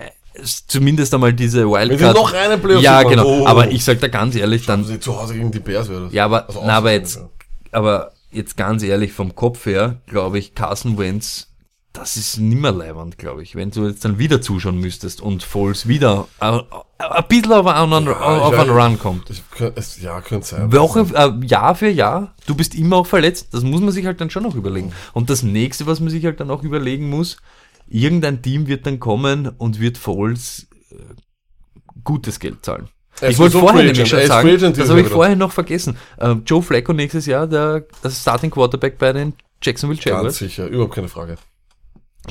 zumindest 0.67 1.13
einmal 1.15 1.33
diese 1.33 1.65
Wenn 1.71 1.91
Wildcard. 1.91 2.15
noch 2.17 2.33
einen 2.33 2.61
Playoff 2.61 2.83
Ja, 2.83 3.03
genau. 3.03 3.43
oh. 3.43 3.47
Aber 3.47 3.71
ich 3.71 3.85
sag 3.85 4.01
da 4.01 4.09
ganz 4.09 4.35
ehrlich, 4.37 4.67
dann, 4.67 4.85
Sie 4.85 4.99
zu 5.01 5.21
Hause 5.21 5.35
gegen 5.35 5.51
die 5.51 5.61
Bears 5.61 5.89
wäre 5.89 6.05
das. 6.05 6.13
ja, 6.13 6.25
aber, 6.25 6.47
Also 6.49 6.63
na, 6.65 6.77
aber 6.77 6.93
jetzt, 6.93 7.21
aber 7.71 8.13
jetzt 8.31 8.57
ganz 8.57 8.83
ehrlich, 8.83 9.13
vom 9.13 9.35
Kopf 9.35 9.67
her, 9.67 9.97
glaube 10.07 10.39
ich, 10.39 10.55
Carson 10.55 10.97
Wentz, 10.99 11.49
das 11.93 12.17
ist 12.17 12.39
nimmer 12.39 12.73
leibend, 12.73 13.19
glaube 13.19 13.43
ich, 13.43 13.55
wenn 13.55 13.71
du 13.71 13.87
jetzt 13.87 14.03
dann 14.07 14.19
wieder 14.19 14.41
zuschauen 14.41 14.79
müsstest 14.79 15.21
und 15.21 15.43
Foles 15.43 15.87
wieder 15.87 16.27
äh, 16.41 16.61
ein 16.99 17.25
bisschen 17.29 17.53
auf 17.53 17.67
einen, 17.67 18.07
Ja, 18.07 18.13
auf 18.19 18.55
ich 18.55 18.59
einen. 18.61 18.71
Run 18.71 18.99
kommt. 18.99 19.25
Könnte, 19.51 19.79
es, 19.79 20.01
ja, 20.01 20.19
könnte 20.23 20.47
sein. 20.47 20.73
Woche, 20.73 21.05
äh, 21.15 21.47
Jahr 21.47 21.75
für 21.75 21.91
Jahr, 21.91 22.35
du 22.47 22.55
bist 22.55 22.75
immer 22.75 22.97
auch 22.97 23.07
verletzt, 23.07 23.49
das 23.53 23.63
muss 23.63 23.83
man 23.83 23.91
sich 23.91 24.07
halt 24.07 24.23
dann 24.23 24.31
schon 24.31 24.45
noch 24.45 24.55
überlegen. 24.55 24.93
Und 25.13 25.29
das 25.29 25.43
nächste, 25.43 25.87
was 25.87 26.01
man 26.01 26.09
sich 26.09 26.25
halt 26.25 26.41
dann 26.41 26.51
auch 26.51 26.63
überlegen 26.63 27.11
muss, 27.11 27.37
irgendein 27.93 28.43
Team 28.43 28.67
wird 28.67 28.87
dann 28.87 28.99
kommen 28.99 29.49
und 29.49 29.81
wird 29.81 29.99
Foles 29.99 30.67
äh, 30.91 30.97
gutes 32.05 32.41
Geld 32.41 32.65
zahlen. 32.65 32.89
Er 33.21 33.31
Ich 33.31 33.39
wollte 33.39 33.59
vorher 33.59 33.85
nämlich 33.85 34.09
schon 34.09 34.27
sagen, 34.27 34.75
das 34.75 34.89
habe 34.89 35.01
ich 35.03 35.09
vorher 35.09 35.37
noch 35.37 35.53
vergessen. 35.53 35.97
Äh, 36.17 36.37
Joe 36.47 36.63
Flacco 36.63 36.93
nächstes 36.93 37.27
Jahr, 37.27 37.47
der, 37.47 37.85
das 38.03 38.21
Starting 38.21 38.51
Quarterback 38.51 38.99
bei 38.99 39.13
den 39.13 39.35
Jacksonville 39.63 40.01
Ganz 40.01 40.07
Jaguars. 40.07 40.39
sicher, 40.39 40.67
überhaupt 40.67 40.95
keine 40.95 41.09
Frage. 41.09 41.37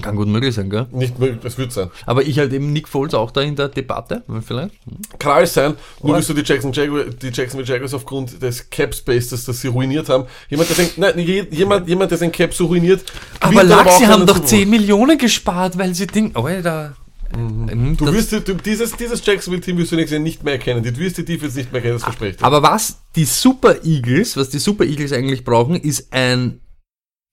Kann 0.01 0.15
gut 0.15 0.27
möglich 0.29 0.55
sein, 0.55 0.69
gell? 0.69 0.87
Nicht 0.91 1.19
möglich, 1.19 1.39
das 1.43 1.57
wird 1.57 1.73
sein. 1.73 1.89
Aber 2.05 2.23
ich 2.23 2.39
halt 2.39 2.53
eben 2.53 2.71
Nick 2.71 2.87
Foles 2.87 3.13
auch 3.13 3.29
da 3.31 3.41
in 3.41 3.57
der 3.57 3.67
Debatte, 3.67 4.23
vielleicht. 4.45 4.73
Kann 5.19 5.33
alles 5.33 5.53
sein, 5.53 5.73
nur 6.01 6.15
wirst 6.15 6.29
du 6.29 6.33
die, 6.33 6.43
Jackson 6.43 6.71
Jaguar, 6.71 7.03
die 7.03 7.27
Jacksonville 7.27 7.67
Jaguars 7.67 7.93
aufgrund 7.93 8.41
des 8.41 8.69
Cap 8.69 8.95
Spaces, 8.95 9.43
das 9.43 9.59
sie 9.59 9.67
ruiniert 9.67 10.07
haben. 10.07 10.25
Jemand, 10.49 10.69
der 10.69 10.77
denkt, 10.77 10.97
nein, 10.97 11.19
je- 11.19 11.45
jemand, 11.51 11.89
jemand, 11.89 12.09
der 12.09 12.17
sein 12.17 12.31
Cap 12.31 12.53
so 12.53 12.67
ruiniert. 12.67 13.03
Aber 13.41 13.63
Lachs, 13.65 13.97
sie 13.97 14.07
haben 14.07 14.25
doch 14.25 14.35
Super 14.35 14.47
Bowl. 14.47 14.59
10 14.59 14.69
Millionen 14.69 15.17
gespart, 15.17 15.77
weil 15.77 15.93
sie 15.93 16.07
denken, 16.07 16.37
oh, 16.39 16.47
da. 16.63 16.93
Mhm. 17.37 17.97
Du 17.97 18.05
das- 18.05 18.13
wirst, 18.31 18.47
du, 18.47 18.53
dieses, 18.55 18.95
dieses 18.95 19.25
Jacksonville-Team 19.25 19.77
wirst 19.77 19.91
du 19.91 19.97
nächstes 19.97 20.13
Jahr 20.15 20.23
nicht 20.23 20.43
mehr 20.43 20.53
erkennen. 20.53 20.83
Die 20.83 20.95
wirst 20.97 21.17
die 21.17 21.25
Defense 21.25 21.57
nicht 21.57 21.69
mehr 21.71 21.79
erkennen, 21.79 21.95
das 21.95 22.03
verspreche 22.03 22.37
ich. 22.37 22.43
Aber 22.43 22.63
was 22.63 22.97
die 23.17 23.25
Super 23.25 23.83
Eagles, 23.83 24.37
was 24.37 24.49
die 24.49 24.59
Super 24.59 24.85
Eagles 24.85 25.11
eigentlich 25.11 25.43
brauchen, 25.43 25.75
ist 25.75 26.07
ein 26.13 26.61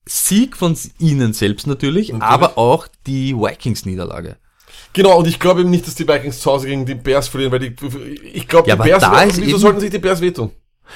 Sieg 0.07 0.57
von 0.57 0.77
ihnen 0.97 1.33
selbst 1.33 1.67
natürlich, 1.67 2.11
Natürlich. 2.11 2.23
aber 2.23 2.57
auch 2.57 2.87
die 3.05 3.35
Vikings-Niederlage. 3.35 4.37
Genau, 4.93 5.19
und 5.19 5.27
ich 5.27 5.39
glaube 5.39 5.61
eben 5.61 5.69
nicht, 5.69 5.85
dass 5.85 5.95
die 5.95 6.07
Vikings 6.07 6.39
zu 6.39 6.51
Hause 6.51 6.67
gegen 6.67 6.85
die 6.85 6.95
Bears 6.95 7.27
verlieren, 7.27 7.51
weil 7.51 7.59
die, 7.59 7.75
ich 8.33 8.47
glaube, 8.47 8.69
Ja, 8.69 8.75
die 8.75 8.83
Bears, 8.83 9.37
wieso 9.37 9.57
sollten 9.57 9.79
sich 9.79 9.91
die 9.91 9.99
Bears 9.99 10.21
wehtun? 10.21 10.51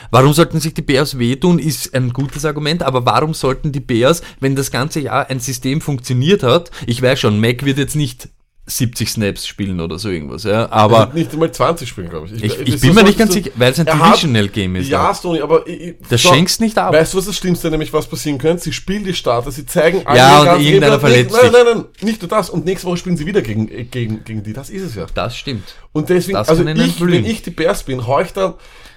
Warum 0.10 0.34
sollten 0.34 0.60
sich 0.60 0.74
die 0.74 0.82
Bears 0.82 1.20
wehtun, 1.20 1.60
ist 1.60 1.94
ein 1.94 2.12
gutes 2.12 2.46
Argument, 2.46 2.82
aber 2.82 3.06
warum 3.06 3.36
sollten 3.36 3.72
die 3.72 3.80
Bears, 3.80 4.24
wenn 4.40 4.56
das 4.56 4.72
ganze 4.72 5.00
Jahr 5.00 5.30
ein 5.30 5.40
System 5.40 5.82
funktioniert 5.82 6.42
hat, 6.42 6.72
ich 6.88 7.02
weiß 7.02 7.20
schon, 7.20 7.40
Mac 7.40 7.64
wird 7.64 7.78
jetzt 7.78 7.96
nicht 7.96 8.30
70 8.66 9.10
Snaps 9.10 9.46
spielen 9.46 9.82
oder 9.82 10.00
so 10.00 10.10
irgendwas, 10.10 10.46
ja, 10.46 10.72
aber 10.72 11.08
Also 11.08 11.18
nicht 11.18 11.34
einmal 11.34 11.52
20 11.52 11.90
spielen, 11.90 12.10
glaube 12.10 12.28
ich. 12.28 12.42
ich, 12.42 12.60
ich 12.62 12.66
wieso 12.66 12.88
bin 12.88 12.96
mir 12.96 13.04
nicht 13.04 13.20
ganz 13.20 13.34
sicher, 13.34 13.50
weil 13.56 13.74
es 13.74 13.80
ein 13.80 13.88
Er 13.88 14.00
hat- 14.00 14.14
Divisional 14.14 14.48
Game 14.48 14.78
ist. 14.78 14.88
Ja. 14.88 15.14
Stoney, 15.14 15.42
aber 15.42 15.68
ich, 15.68 15.82
ich- 15.82 15.96
Das 16.10 16.22
schau, 16.22 16.34
schenkst 16.34 16.62
nicht 16.62 16.78
ab. 16.78 16.94
Weißt 16.94 17.14
du, 17.14 17.18
was 17.18 17.26
das 17.26 17.36
Schlimmste 17.36 17.70
nämlich, 17.70 17.92
was 17.92 18.08
passieren 18.08 18.38
könnte? 18.38 18.64
Sie 18.64 18.72
spielen 18.72 19.04
die 19.04 19.14
Starter, 19.14 19.52
sie 19.52 19.66
zeigen 19.66 20.04
alle 20.08 20.18
Ja, 20.18 20.44
ihre 20.46 20.56
und 20.56 20.62
irgendeiner 20.62 21.00
verletzt 21.02 21.34
Nein, 21.34 21.42
sich. 21.44 21.52
nein, 21.52 21.66
nein, 21.76 21.86
nicht 22.04 22.22
nur 22.22 22.30
das. 22.30 22.50
Und 22.50 22.64
nächste 22.64 22.88
Woche 22.88 22.98
spielen 22.98 23.18
sie 23.18 23.26
wieder 23.26 23.42
gegen, 23.42 23.68
äh, 23.68 23.84
gegen, 23.84 24.24
gegen 24.24 24.44
die. 24.44 24.54
Das 24.54 24.70
ist 24.70 24.84
es 24.84 24.96
ja. 24.96 25.08
Das 25.14 25.36
stimmt. 25.36 25.64
Und 25.92 26.08
deswegen, 26.10 26.38
Das 26.38 26.48
also 26.48 26.64
ich, 26.66 27.02
wenn 27.02 27.26
ich 27.26 27.42
die 27.42 27.52
Bears 27.52 27.84
bin, 27.84 28.08
hau 28.08 28.22
ich 28.22 28.32
da, 28.32 28.56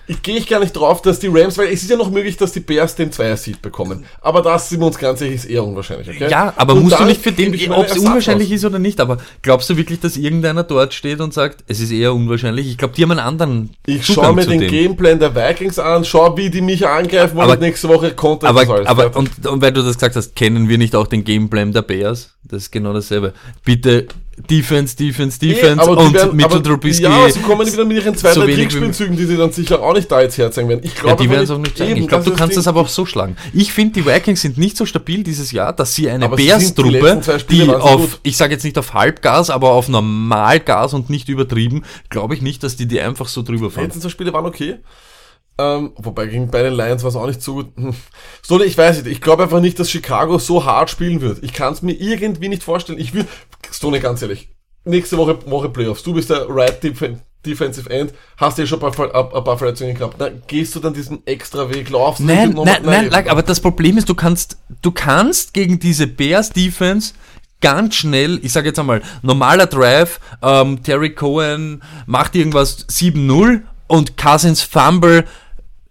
ich 0.09 0.23
gehe 0.23 0.37
ich 0.37 0.47
gar 0.47 0.61
nicht 0.61 0.73
drauf, 0.73 1.03
dass 1.03 1.19
die 1.19 1.27
Rams, 1.27 1.59
weil 1.59 1.69
es 1.69 1.83
ist 1.83 1.91
ja 1.91 1.97
noch 1.97 2.11
möglich, 2.11 2.37
dass 2.37 2.53
die 2.53 2.61
Bears 2.61 2.95
den 2.95 3.11
Zweier-Seed 3.11 3.61
bekommen. 3.61 4.05
Aber 4.21 4.41
das 4.43 4.69
sind 4.69 4.81
wir 4.81 4.87
uns 4.87 4.99
ganz 4.99 5.21
ehrlich, 5.21 5.37
ist 5.37 5.45
eher 5.47 5.65
unwahrscheinlich, 5.65 6.09
okay? 6.09 6.29
Ja, 6.31 6.53
aber 6.57 6.75
Und 6.75 6.85
musst 6.85 6.99
du 7.01 7.05
nicht 7.05 7.21
für 7.23 7.33
den, 7.33 7.53
ob 7.73 7.87
es 7.87 7.99
unwahrscheinlich 7.99 8.53
ist 8.53 8.65
oder 8.65 8.79
nicht, 8.79 9.01
aber 9.01 9.19
glaubst 9.43 9.69
du 9.71 9.77
wirklich, 9.77 10.01
dass 10.01 10.17
irgendeiner 10.17 10.63
dort 10.63 10.95
steht 10.95 11.21
und 11.21 11.35
sagt, 11.35 11.65
es 11.67 11.81
ist 11.81 11.91
eher 11.91 12.15
unwahrscheinlich? 12.15 12.69
Ich 12.69 12.79
glaube, 12.79 12.95
die 12.95 13.03
haben 13.03 13.11
einen 13.13 13.21
anderen 13.21 13.71
Ich 13.87 14.07
schaue 14.07 14.33
mir 14.33 14.47
den 14.47 14.61
dem. 14.61 14.71
Gameplan 14.71 15.19
der 15.19 15.35
Vikings 15.35 15.79
an, 15.79 16.05
schau, 16.05 16.37
wie 16.37 16.51
die 16.51 16.61
mich 16.61 16.87
angreifen 16.87 17.37
wollen 17.37 17.45
Aber- 17.45 17.55
und 17.55 17.61
nächste 17.61 17.89
Woche 17.89 18.13
konnte 18.13 18.47
Aber, 18.47 18.61
alles. 18.69 18.87
aber 18.87 19.11
fertig. 19.11 19.17
und, 19.17 19.47
und 19.47 19.63
weil 19.63 19.73
du 19.73 19.83
das 19.83 19.97
gesagt 19.97 20.17
hast, 20.17 20.37
kennen 20.37 20.69
wir 20.69 20.79
nicht 20.79 20.95
auch 20.95 21.07
den 21.07 21.25
Gameplan 21.25 21.73
der 21.73 21.83
Bears? 21.83 22.31
Das 22.45 22.63
ist 22.65 22.71
genau 22.71 22.93
dasselbe. 22.93 23.33
Bitte 23.65 24.07
Defense, 24.51 24.95
Defense, 24.95 25.39
Defense 25.39 25.83
die 25.83 25.91
und 25.91 26.13
werden- 26.13 26.37
Mitchell 26.37 26.63
Trubisky. 26.63 27.05
Ja, 27.05 27.29
sie 27.31 27.41
kommen 27.41 27.67
wieder 27.67 27.85
mit 27.87 27.97
ihren 27.97 28.15
zwei, 28.17 28.33
so 28.35 28.43
drei 28.43 28.55
Trickspielzügen, 28.55 29.17
die 29.17 29.25
sie 29.25 29.37
dann 29.37 29.51
sicher 29.51 29.81
auch 29.83 29.95
nicht 29.95 30.13
da 30.13 30.21
jetzt 30.21 30.37
herzeigen 30.37 30.69
werden. 30.69 30.81
Ich 30.85 30.95
Ja, 30.95 31.01
glaube 31.03 31.23
die 31.23 31.31
werden 31.31 31.45
es 31.45 31.51
auch 31.51 31.59
nicht 31.59 31.77
zeigen. 31.79 31.97
Ich 31.97 32.07
glaube, 32.07 32.25
du 32.25 32.31
kannst 32.33 32.51
Ding. 32.53 32.57
das 32.59 32.67
aber 32.69 32.83
auch 32.83 32.89
so 32.89 33.07
schlagen. 33.07 33.37
Ich 33.55 33.73
finde, 33.73 33.95
die 33.95 34.07
Vikings 34.07 34.43
sind 34.43 34.59
nicht 34.59 34.77
so 34.77 34.85
stabil 34.85 35.23
dieses 35.25 35.53
Jahr, 35.53 35.73
dass 35.73 35.95
sie 35.95 36.11
eine 36.11 36.29
die 36.29 36.37
Bears-Truppe, 36.37 37.21
die 37.51 37.57
sie 37.63 37.75
auf, 37.75 38.01
gut. 38.01 38.21
ich 38.25 38.37
sage 38.37 38.53
jetzt 38.53 38.65
nicht 38.65 38.77
auf 38.79 38.93
Halbgas, 38.93 39.49
aber 39.49 39.71
auf 39.71 39.89
Normalgas 39.89 40.93
und 40.93 41.09
nicht 41.09 41.29
übertrieben, 41.31 41.85
glaube 42.11 42.35
ich 42.35 42.43
nicht, 42.43 42.63
dass 42.63 42.77
die 42.77 42.87
die 42.87 43.01
einfach 43.01 43.29
so 43.29 43.43
drüber 43.43 43.69
Die 43.69 43.73
fahren. 43.75 43.85
letzten 43.85 44.03
zwei 44.03 44.11
Spiele 44.11 44.33
waren 44.35 44.45
okay. 44.47 44.77
Ähm, 45.59 45.93
wobei 45.97 46.27
gegen 46.27 46.51
bei 46.51 46.63
den 46.63 46.75
Lions 46.75 47.03
war 47.03 47.09
es 47.11 47.17
auch 47.17 47.27
nicht 47.27 47.41
so 47.43 47.55
gut. 47.55 47.69
Hm. 47.77 47.95
So, 48.43 48.63
ich 48.63 48.77
weiß 48.77 48.99
nicht. 49.03 49.11
Ich 49.11 49.21
glaube 49.23 49.45
einfach 49.45 49.61
nicht, 49.61 49.79
dass 49.79 49.91
Chicago 49.91 50.39
so 50.39 50.65
hart 50.65 50.91
spielen 50.91 51.21
wird. 51.23 51.43
Ich 51.43 51.53
kann 51.55 51.73
es 51.73 51.81
mir 51.83 51.93
irgendwie 51.95 52.49
nicht 52.49 52.63
vorstellen. 52.63 52.99
Ich 52.99 53.15
will, 53.15 53.27
Stone, 53.73 54.01
ganz 54.01 54.21
ehrlich, 54.23 54.51
nächste 54.85 55.17
Woche, 55.17 55.39
Woche 55.51 55.71
Playoffs. 55.71 56.03
Du 56.03 56.13
bist 56.15 56.29
der 56.31 56.47
Right 56.49 56.83
Defen- 56.85 57.21
Defensive 57.45 57.89
End, 57.89 58.13
hast 58.37 58.59
ja 58.59 58.67
schon 58.67 58.83
ein 58.83 58.91
paar, 58.93 59.15
ein 59.15 59.45
paar 59.45 59.57
Verletzungen 59.57 59.95
gehabt. 59.95 60.17
Na, 60.19 60.29
gehst 60.49 60.75
du 60.75 60.81
dann 60.81 60.93
diesen 60.93 61.25
extra 61.27 61.71
Weg, 61.73 61.89
laufst 61.91 62.21
du 62.21 62.25
Nein, 62.25 62.51
nochmal- 62.51 62.81
nein, 62.83 62.85
nein, 62.85 63.11
like, 63.11 63.31
aber 63.31 63.43
das 63.43 63.61
Problem 63.61 63.97
ist, 63.99 64.09
du 64.09 64.15
kannst, 64.15 64.59
du 64.83 64.91
kannst 64.91 65.55
gegen 65.55 65.79
diese 65.79 66.07
Bears 66.09 66.51
Defense 66.51 67.15
ganz 67.61 67.95
schnell, 67.95 68.41
ich 68.43 68.53
sage 68.53 68.67
jetzt 68.69 68.79
einmal, 68.81 69.01
normaler 69.23 69.67
Drive, 69.67 70.19
ähm, 70.43 70.83
Terry 70.83 71.15
Cohen 71.15 71.83
macht 72.07 72.35
irgendwas 72.35 72.87
7-0 72.89 73.63
und 73.87 74.17
Cousins 74.17 74.63
Fumble, 74.63 75.25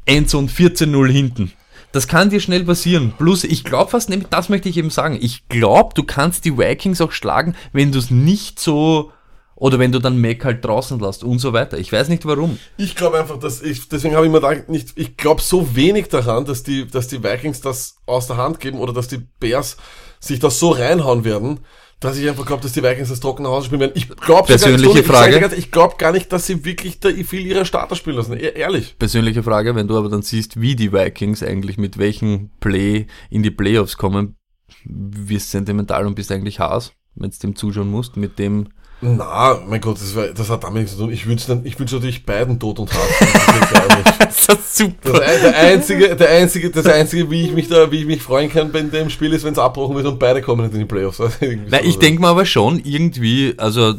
Endzone 0.05 0.47
14-0 0.47 1.11
hinten. 1.11 1.53
Das 1.91 2.07
kann 2.07 2.29
dir 2.29 2.41
schnell 2.41 2.65
passieren. 2.65 3.13
Plus, 3.17 3.43
ich 3.43 3.63
glaube 3.63 3.91
fast, 3.91 4.09
nämlich 4.09 4.27
das 4.29 4.49
möchte 4.49 4.67
ich 4.67 4.77
eben 4.77 4.89
sagen, 4.89 5.17
ich 5.19 5.47
glaube, 5.47 5.93
du 5.95 6.03
kannst 6.03 6.43
die 6.43 6.57
Vikings 6.57 6.99
auch 6.99 7.13
schlagen, 7.13 7.55
wenn 7.71 7.91
du 7.91 7.99
es 7.99 8.11
nicht 8.11 8.59
so, 8.59 9.11
oder 9.55 9.79
wenn 9.79 9.93
du 9.93 9.99
dann 9.99 10.19
Mac 10.19 10.43
halt 10.43 10.65
draußen 10.65 10.99
lässt 10.99 11.23
und 11.23 11.39
so 11.39 11.53
weiter. 11.53 11.77
Ich 11.77 11.91
weiß 11.91 12.09
nicht 12.09 12.25
warum. 12.25 12.59
Ich 12.77 12.95
glaube 12.95 13.17
einfach, 13.19 13.39
dass 13.39 13.61
ich, 13.61 13.87
deswegen 13.87 14.15
habe 14.15 14.25
ich 14.25 14.31
mir 14.31 14.41
da 14.41 14.53
nicht, 14.67 14.89
ich 14.95 15.15
glaube 15.15 15.41
so 15.41 15.75
wenig 15.75 16.09
daran, 16.09 16.43
dass 16.43 16.63
die, 16.63 16.85
dass 16.85 17.07
die 17.07 17.23
Vikings 17.23 17.61
das 17.61 17.95
aus 18.05 18.27
der 18.27 18.37
Hand 18.37 18.59
geben 18.59 18.79
oder 18.79 18.91
dass 18.91 19.07
die 19.07 19.21
Bears 19.39 19.77
sich 20.19 20.39
das 20.39 20.59
so 20.59 20.71
reinhauen 20.71 21.23
werden, 21.23 21.61
dass 21.99 22.17
ich 22.17 22.27
einfach 22.27 22.45
glaube, 22.45 22.61
dass 22.61 22.73
die 22.73 22.83
Vikings 22.83 23.09
das 23.09 23.19
trockene 23.19 23.47
Haus 23.49 23.65
spielen 23.65 23.81
werden. 23.81 23.93
Ich 23.95 24.09
glaube 24.09 24.47
Persönliche 24.47 25.03
Frage. 25.03 25.49
Ich 25.55 25.71
glaube 25.71 25.95
gar 25.97 26.11
nicht, 26.11 26.31
dass 26.31 26.45
sie 26.45 26.63
wirklich 26.65 26.99
da 26.99 27.09
viel 27.09 27.45
ihrer 27.45 27.65
Starter 27.65 27.95
spielen 27.95 28.17
lassen. 28.17 28.33
E- 28.33 28.53
Ehrlich. 28.55 28.97
persönliche 28.97 29.43
Frage, 29.43 29.75
wenn 29.75 29.87
du 29.87 29.97
aber 29.97 30.09
dann 30.09 30.21
siehst, 30.21 30.59
wie 30.59 30.75
die 30.75 30.91
Vikings 30.91 31.41
eigentlich 31.41 31.77
mit 31.77 31.97
welchem 31.97 32.49
Play 32.59 33.07
in 33.29 33.43
die 33.43 33.51
Playoffs 33.51 33.97
kommen, 33.97 34.35
wirst 34.85 35.51
sentimental 35.51 36.05
und 36.05 36.15
bist 36.15 36.31
eigentlich 36.31 36.59
Haas, 36.59 36.93
wenn 37.15 37.31
du 37.31 37.37
dem 37.37 37.55
zuschauen 37.55 37.89
musst, 37.89 38.17
mit 38.17 38.39
dem 38.39 38.69
Na, 39.01 39.59
mein 39.67 39.81
Gott, 39.81 39.97
das, 39.97 40.15
war, 40.15 40.27
das 40.27 40.49
hat 40.49 40.63
damit 40.63 40.81
nichts 40.83 40.93
zu 40.93 40.99
tun. 41.03 41.11
Ich 41.11 41.27
wünsche 41.27 41.61
ich 41.63 41.77
wünsch 41.79 41.91
natürlich 41.91 42.25
beiden 42.25 42.59
Tod 42.59 42.79
und 42.79 42.91
Hass. 42.93 42.99
Das 43.19 43.29
ist 43.29 43.95
nicht. 43.97 44.15
Das 44.47 44.77
super. 44.77 45.11
Das, 45.13 45.21
ein- 45.21 45.41
der 45.41 45.57
einzige, 45.57 46.15
der 46.15 46.29
einzige, 46.29 46.69
das 46.69 46.85
einzige, 46.85 47.29
wie 47.31 47.45
ich 47.45 47.51
mich 47.53 47.67
da, 47.67 47.91
wie 47.91 48.01
ich 48.01 48.05
mich 48.05 48.21
freuen 48.21 48.49
kann 48.51 48.71
bei 48.71 48.81
dem 48.81 49.09
Spiel 49.09 49.33
ist, 49.33 49.43
wenn 49.43 49.53
es 49.53 49.59
abbrochen 49.59 49.95
wird 49.95 50.05
und 50.05 50.19
beide 50.19 50.41
kommen 50.41 50.63
nicht 50.63 50.73
in 50.73 50.79
die 50.79 50.85
Playoffs. 50.85 51.19
Irgendwie 51.39 51.67
Na, 51.71 51.79
so. 51.81 51.83
ich 51.89 51.97
denke 51.97 52.21
mal 52.21 52.29
aber 52.29 52.45
schon 52.45 52.79
irgendwie, 52.83 53.53
also 53.57 53.89
äh, 53.91 53.95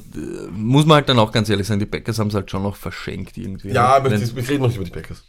muss 0.53 0.87
man 0.87 0.97
halt 0.97 1.09
dann 1.09 1.19
auch 1.19 1.33
ganz 1.33 1.49
ehrlich 1.49 1.67
sein, 1.67 1.79
die 1.81 1.87
Packers 1.87 2.19
haben 2.19 2.29
es 2.29 2.35
halt 2.35 2.51
schon 2.51 2.63
noch 2.63 2.77
verschenkt 2.77 3.37
irgendwie. 3.37 3.71
Ja, 3.71 3.97
aber 3.97 4.11
wir 4.11 4.19
reden 4.49 4.61
noch 4.63 4.69
nicht 4.69 4.77
über 4.77 4.85
die 4.85 4.91
Packers. 4.93 5.25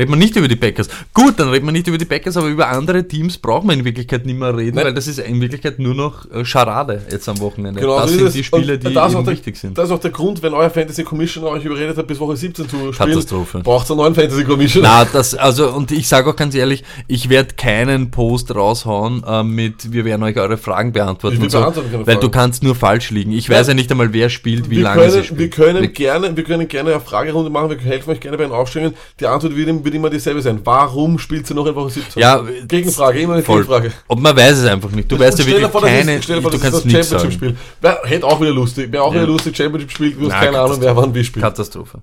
Reden 0.00 0.12
wir 0.12 0.16
nicht 0.16 0.34
über 0.36 0.48
die 0.48 0.56
Packers. 0.56 0.88
Gut, 1.12 1.34
dann 1.38 1.48
reden 1.50 1.66
wir 1.66 1.72
nicht 1.72 1.86
über 1.86 1.98
die 1.98 2.04
Packers, 2.06 2.36
aber 2.36 2.48
über 2.48 2.68
andere 2.68 3.06
Teams 3.06 3.36
braucht 3.36 3.64
man 3.66 3.78
in 3.78 3.84
Wirklichkeit 3.84 4.24
nicht 4.24 4.38
mehr 4.38 4.56
reden, 4.56 4.76
Nein. 4.76 4.86
weil 4.86 4.94
das 4.94 5.06
ist 5.06 5.18
in 5.18 5.40
Wirklichkeit 5.40 5.78
nur 5.78 5.94
noch 5.94 6.30
äh, 6.30 6.44
Scharade 6.44 7.02
jetzt 7.10 7.28
am 7.28 7.38
Wochenende. 7.40 7.80
Genau, 7.80 8.00
das 8.00 8.10
so 8.10 8.16
sind 8.16 8.26
ist 8.28 8.34
die 8.34 8.40
es. 8.40 8.46
Spiele, 8.46 8.78
die 8.78 8.94
das 8.94 9.12
der, 9.12 9.26
wichtig 9.26 9.56
sind. 9.56 9.76
Das 9.76 9.86
ist 9.86 9.90
auch 9.92 9.98
der 10.00 10.10
Grund, 10.10 10.42
wenn 10.42 10.54
euer 10.54 10.70
Fantasy 10.70 11.04
Commissioner 11.04 11.48
euch 11.48 11.64
überredet 11.64 11.96
hat, 11.98 12.06
bis 12.06 12.18
Woche 12.18 12.36
17 12.36 12.68
zu 12.68 12.76
spielen. 12.92 13.10
Katastrophe. 13.10 13.60
Braucht 13.60 13.88
ihr 13.88 13.92
einen 13.92 13.98
neuen 14.00 14.14
Fantasy 14.14 14.44
Commissioner. 14.44 14.88
Na, 14.88 15.04
das, 15.04 15.34
also, 15.34 15.70
und 15.70 15.92
ich 15.92 16.08
sage 16.08 16.30
auch 16.30 16.36
ganz 16.36 16.54
ehrlich, 16.54 16.82
ich 17.06 17.28
werde 17.28 17.54
keinen 17.54 18.10
Post 18.10 18.54
raushauen 18.54 19.22
äh, 19.26 19.42
mit, 19.42 19.92
wir 19.92 20.04
werden 20.04 20.22
euch 20.22 20.36
eure 20.38 20.56
Fragen 20.56 20.92
beantworten. 20.92 21.42
Wir 21.42 21.50
so, 21.50 21.58
weil 21.60 21.74
du 22.16 22.20
Fragen. 22.22 22.30
kannst 22.30 22.62
nur 22.62 22.74
falsch 22.74 23.10
liegen. 23.10 23.32
Ich 23.32 23.50
weiß 23.50 23.68
ja 23.68 23.74
nicht 23.74 23.90
einmal, 23.90 24.12
wer 24.12 24.30
spielt, 24.30 24.70
wie 24.70 24.76
wir 24.76 24.84
lange 24.84 25.00
können, 25.00 25.12
sie 25.12 25.24
spielt. 25.24 25.38
wir 25.40 25.50
können 25.50 25.80
Wir- 25.82 25.88
gerne, 25.88 26.36
wir 26.36 26.44
können 26.44 26.68
gerne 26.68 26.90
eine 26.92 27.00
Fragerunde 27.00 27.50
machen, 27.50 27.70
wir 27.70 27.78
helfen 27.78 28.10
euch 28.10 28.20
gerne 28.20 28.38
bei 28.38 28.44
den 28.44 28.52
Aufstellungen. 28.52 28.94
Die 29.18 29.26
Antwort 29.26 29.56
wird, 29.56 29.68
im- 29.68 29.84
wird 29.90 29.96
immer 29.96 30.10
dieselbe 30.10 30.40
sein. 30.40 30.60
Warum 30.64 31.18
spielt 31.18 31.46
sie 31.46 31.54
noch 31.54 31.66
in 31.66 31.74
Woche 31.74 31.90
17? 31.90 32.20
Ja, 32.20 32.42
Gegenfrage, 32.66 33.20
immer 33.20 33.34
eine 33.34 33.42
voll. 33.42 33.62
Gegenfrage. 33.62 33.92
Und 34.06 34.22
man 34.22 34.36
weiß 34.36 34.58
es 34.58 34.64
einfach 34.66 34.90
nicht. 34.90 35.10
Du 35.10 35.18
weißt 35.18 35.38
ja 35.38 35.44
Und 35.44 35.50
stell 35.50 35.60
dir 35.60 35.62
wirklich 35.62 35.72
vor, 35.72 35.82
keine, 35.82 36.16
ist, 36.16 36.24
vor, 36.26 36.50
du 36.50 36.58
kannst 36.58 36.74
das 36.78 36.84
nichts 36.84 37.08
Championship-Spiel. 37.10 37.56
Hätte 38.04 38.26
auch 38.26 38.40
wieder 38.40 38.52
lustig. 38.52 38.92
Wäre 38.92 39.02
auch 39.02 39.14
Ja. 39.14 39.22
wieder 39.22 39.32
lustig, 39.32 39.56
Championship-Spiel, 39.56 40.12
du 40.12 40.20
hast 40.22 40.28
Na, 40.30 40.40
keine 40.44 40.58
Ahnung, 40.60 40.76
wer 40.80 40.96
wann 40.96 41.14
wie 41.14 41.24
spielt. 41.24 41.44
Katastrophe. 41.44 42.02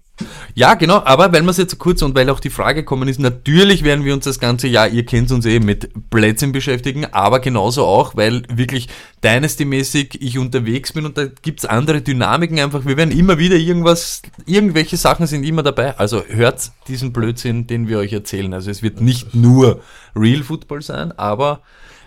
Ja, 0.56 0.74
genau, 0.74 1.02
aber 1.06 1.32
weil 1.32 1.44
wir 1.44 1.50
es 1.52 1.58
jetzt 1.58 1.78
kurz 1.78 2.02
und 2.02 2.16
weil 2.16 2.30
auch 2.30 2.40
die 2.40 2.50
Frage 2.50 2.82
gekommen 2.82 3.08
ist, 3.08 3.20
natürlich 3.20 3.84
werden 3.84 4.04
wir 4.04 4.14
uns 4.14 4.26
das 4.26 4.40
ganze 4.40 4.68
Jahr, 4.68 4.88
ihr 4.90 5.06
kennt 5.06 5.32
uns 5.32 5.46
eh, 5.46 5.60
mit 5.60 5.90
Plätzen 6.10 6.52
beschäftigen, 6.52 7.06
aber 7.12 7.40
genauso 7.40 7.86
auch, 7.86 8.16
weil 8.16 8.44
wirklich 8.54 8.88
Dynasty-mäßig 9.24 10.18
ich 10.22 10.38
unterwegs 10.38 10.94
bin 10.94 11.06
und 11.06 11.18
da 11.18 11.26
gibt's 11.42 11.66
andere 11.66 12.02
Dynamiken 12.02 12.60
einfach. 12.60 12.86
Wir 12.86 12.98
werden 12.98 13.18
immer 13.18 13.38
wieder 13.38 13.56
irgendwas, 13.56 14.22
irgendwelche 14.46 14.98
Sachen 14.98 15.28
sind 15.28 15.44
immer 15.44 15.64
dabei. 15.64 15.98
Also 15.98 16.24
hört 16.28 16.72
diesen 16.88 17.14
Blödsinn, 17.14 17.67
den 17.70 17.88
wir 17.88 18.00
euch 18.00 18.14
erzählen. 18.14 18.54
Also 18.54 18.72
es 18.72 18.82
wird 18.82 19.02
nicht 19.02 19.36
nur 19.36 19.82
Real 20.16 20.44
Football 20.44 20.82
sein, 20.82 21.12
aber 21.18 21.62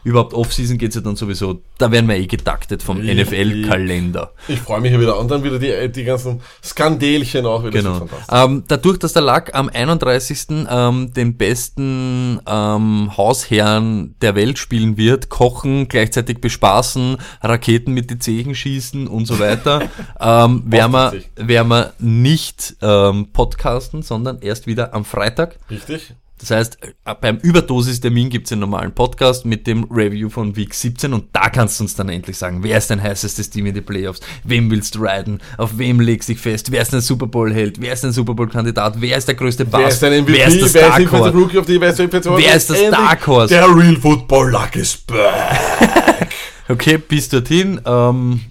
überhaupt 0.05 0.34
Offseason 0.34 0.78
geht's 0.78 0.94
ja 0.94 1.01
dann 1.01 1.16
sowieso, 1.16 1.62
da 1.78 1.90
werden 1.90 2.09
wir 2.09 2.16
eh 2.16 2.26
getaktet 2.26 2.82
vom 2.82 3.03
Ja. 3.03 3.14
NFL-Kalender. 3.14 4.32
Ich 4.48 4.61
freue 4.61 4.80
mich 4.80 4.90
hier 4.90 5.01
wieder. 5.01 5.18
Und 5.18 5.30
dann 5.30 5.42
wieder 5.44 5.59
die, 5.59 5.90
die 5.90 6.05
ganzen 6.05 6.40
Skandelchen 6.62 7.46
auch 7.46 7.64
wieder. 7.64 7.82
Genau. 7.82 8.09
Ähm, 8.30 8.64
dadurch, 8.68 8.98
dass 8.98 9.12
der 9.12 9.22
Lack 9.22 9.55
am 9.55 9.68
31. 9.68 10.66
Ähm, 10.70 11.12
den 11.12 11.36
besten 11.36 12.40
ähm, 12.46 13.16
Hausherrn 13.16 14.14
der 14.20 14.34
Welt 14.34 14.59
spielen 14.59 14.96
wird, 14.96 15.28
kochen, 15.28 15.88
gleichzeitig 15.88 16.40
bespaßen, 16.40 17.16
Raketen 17.42 17.92
mit 17.92 18.11
den 18.11 18.20
Zehen 18.20 18.55
schießen 18.55 19.07
und 19.07 19.26
so 19.26 19.38
weiter, 19.38 19.82
ähm, 20.20 20.62
werden, 20.66 20.92
wir, 20.92 21.12
werden 21.36 21.68
wir 21.68 21.92
nicht 21.98 22.76
ähm, 22.82 23.28
podcasten, 23.32 24.03
sondern 24.03 24.40
erst 24.40 24.66
wieder 24.66 24.94
am 24.94 25.05
Freitag. 25.05 25.59
Richtig? 25.70 26.14
Das 26.41 26.51
heißt, 26.51 26.78
äh, 26.82 27.14
beim 27.20 27.36
Überdosis-Termin 27.36 28.30
gibt's 28.30 28.51
einen 28.51 28.62
normalen 28.62 28.93
Podcast 28.95 29.45
mit 29.45 29.66
dem 29.66 29.84
Review 29.84 30.30
von 30.30 30.57
Week 30.57 30.72
17 30.72 31.12
und 31.12 31.26
da 31.34 31.51
kannst 31.51 31.78
du 31.78 31.84
uns 31.84 31.95
dann 31.95 32.09
endlich 32.09 32.38
sagen, 32.38 32.62
wer 32.62 32.78
ist 32.78 32.91
dein 32.91 33.03
heißestes 33.03 33.51
Team 33.51 33.66
in 33.66 33.74
die 33.74 33.82
Playoffs, 33.82 34.20
wem 34.45 34.70
willst 34.70 34.95
du 34.95 35.01
riden, 35.01 35.41
auf 35.59 35.76
wem 35.76 36.01
legst 36.01 36.28
du 36.28 36.32
dich 36.32 36.41
fest, 36.41 36.72
wer 36.72 36.80
ist 36.80 36.95
dein 36.95 37.03
Super 37.03 37.26
Bowl-Held, 37.26 37.80
wer 37.80 37.93
ist 37.93 38.05
dein 38.05 38.12
Super 38.12 38.32
Bowl-Kandidat, 38.32 39.01
wer 39.01 39.18
ist 39.18 39.28
der 39.28 39.34
größte 39.34 39.66
Bass, 39.66 39.80
Wer 39.80 39.88
ist 39.88 40.03
dein 40.03 40.22
MVP? 40.22 40.32
wer 40.32 40.47
ist 40.49 40.62
das 40.62 40.74
wer 40.74 40.99
ist 40.99 41.12
Horse. 41.12 41.34
Rookie 41.34 41.59
of 41.59 41.66
the 41.66 41.80
Wer 41.80 41.91
ist 41.91 41.99
der 41.99 42.11
Wer 42.11 42.55
ist 42.55 42.70
das 42.70 42.91
Dark 42.91 43.26
Horse? 43.26 43.55
Der 43.55 43.66
Real 43.66 43.97
Football 43.97 44.51
Luck 44.51 44.76
is 44.76 44.97
back. 44.97 46.28
Okay, 46.68 46.99
bis 46.99 47.28
dorthin, 47.28 47.80
ähm, 47.84 48.43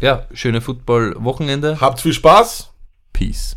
ja, 0.00 0.26
schöne 0.32 0.62
Football-Wochenende, 0.62 1.78
Habt 1.82 2.00
viel 2.00 2.14
Spaß. 2.14 2.70
Peace. 3.12 3.56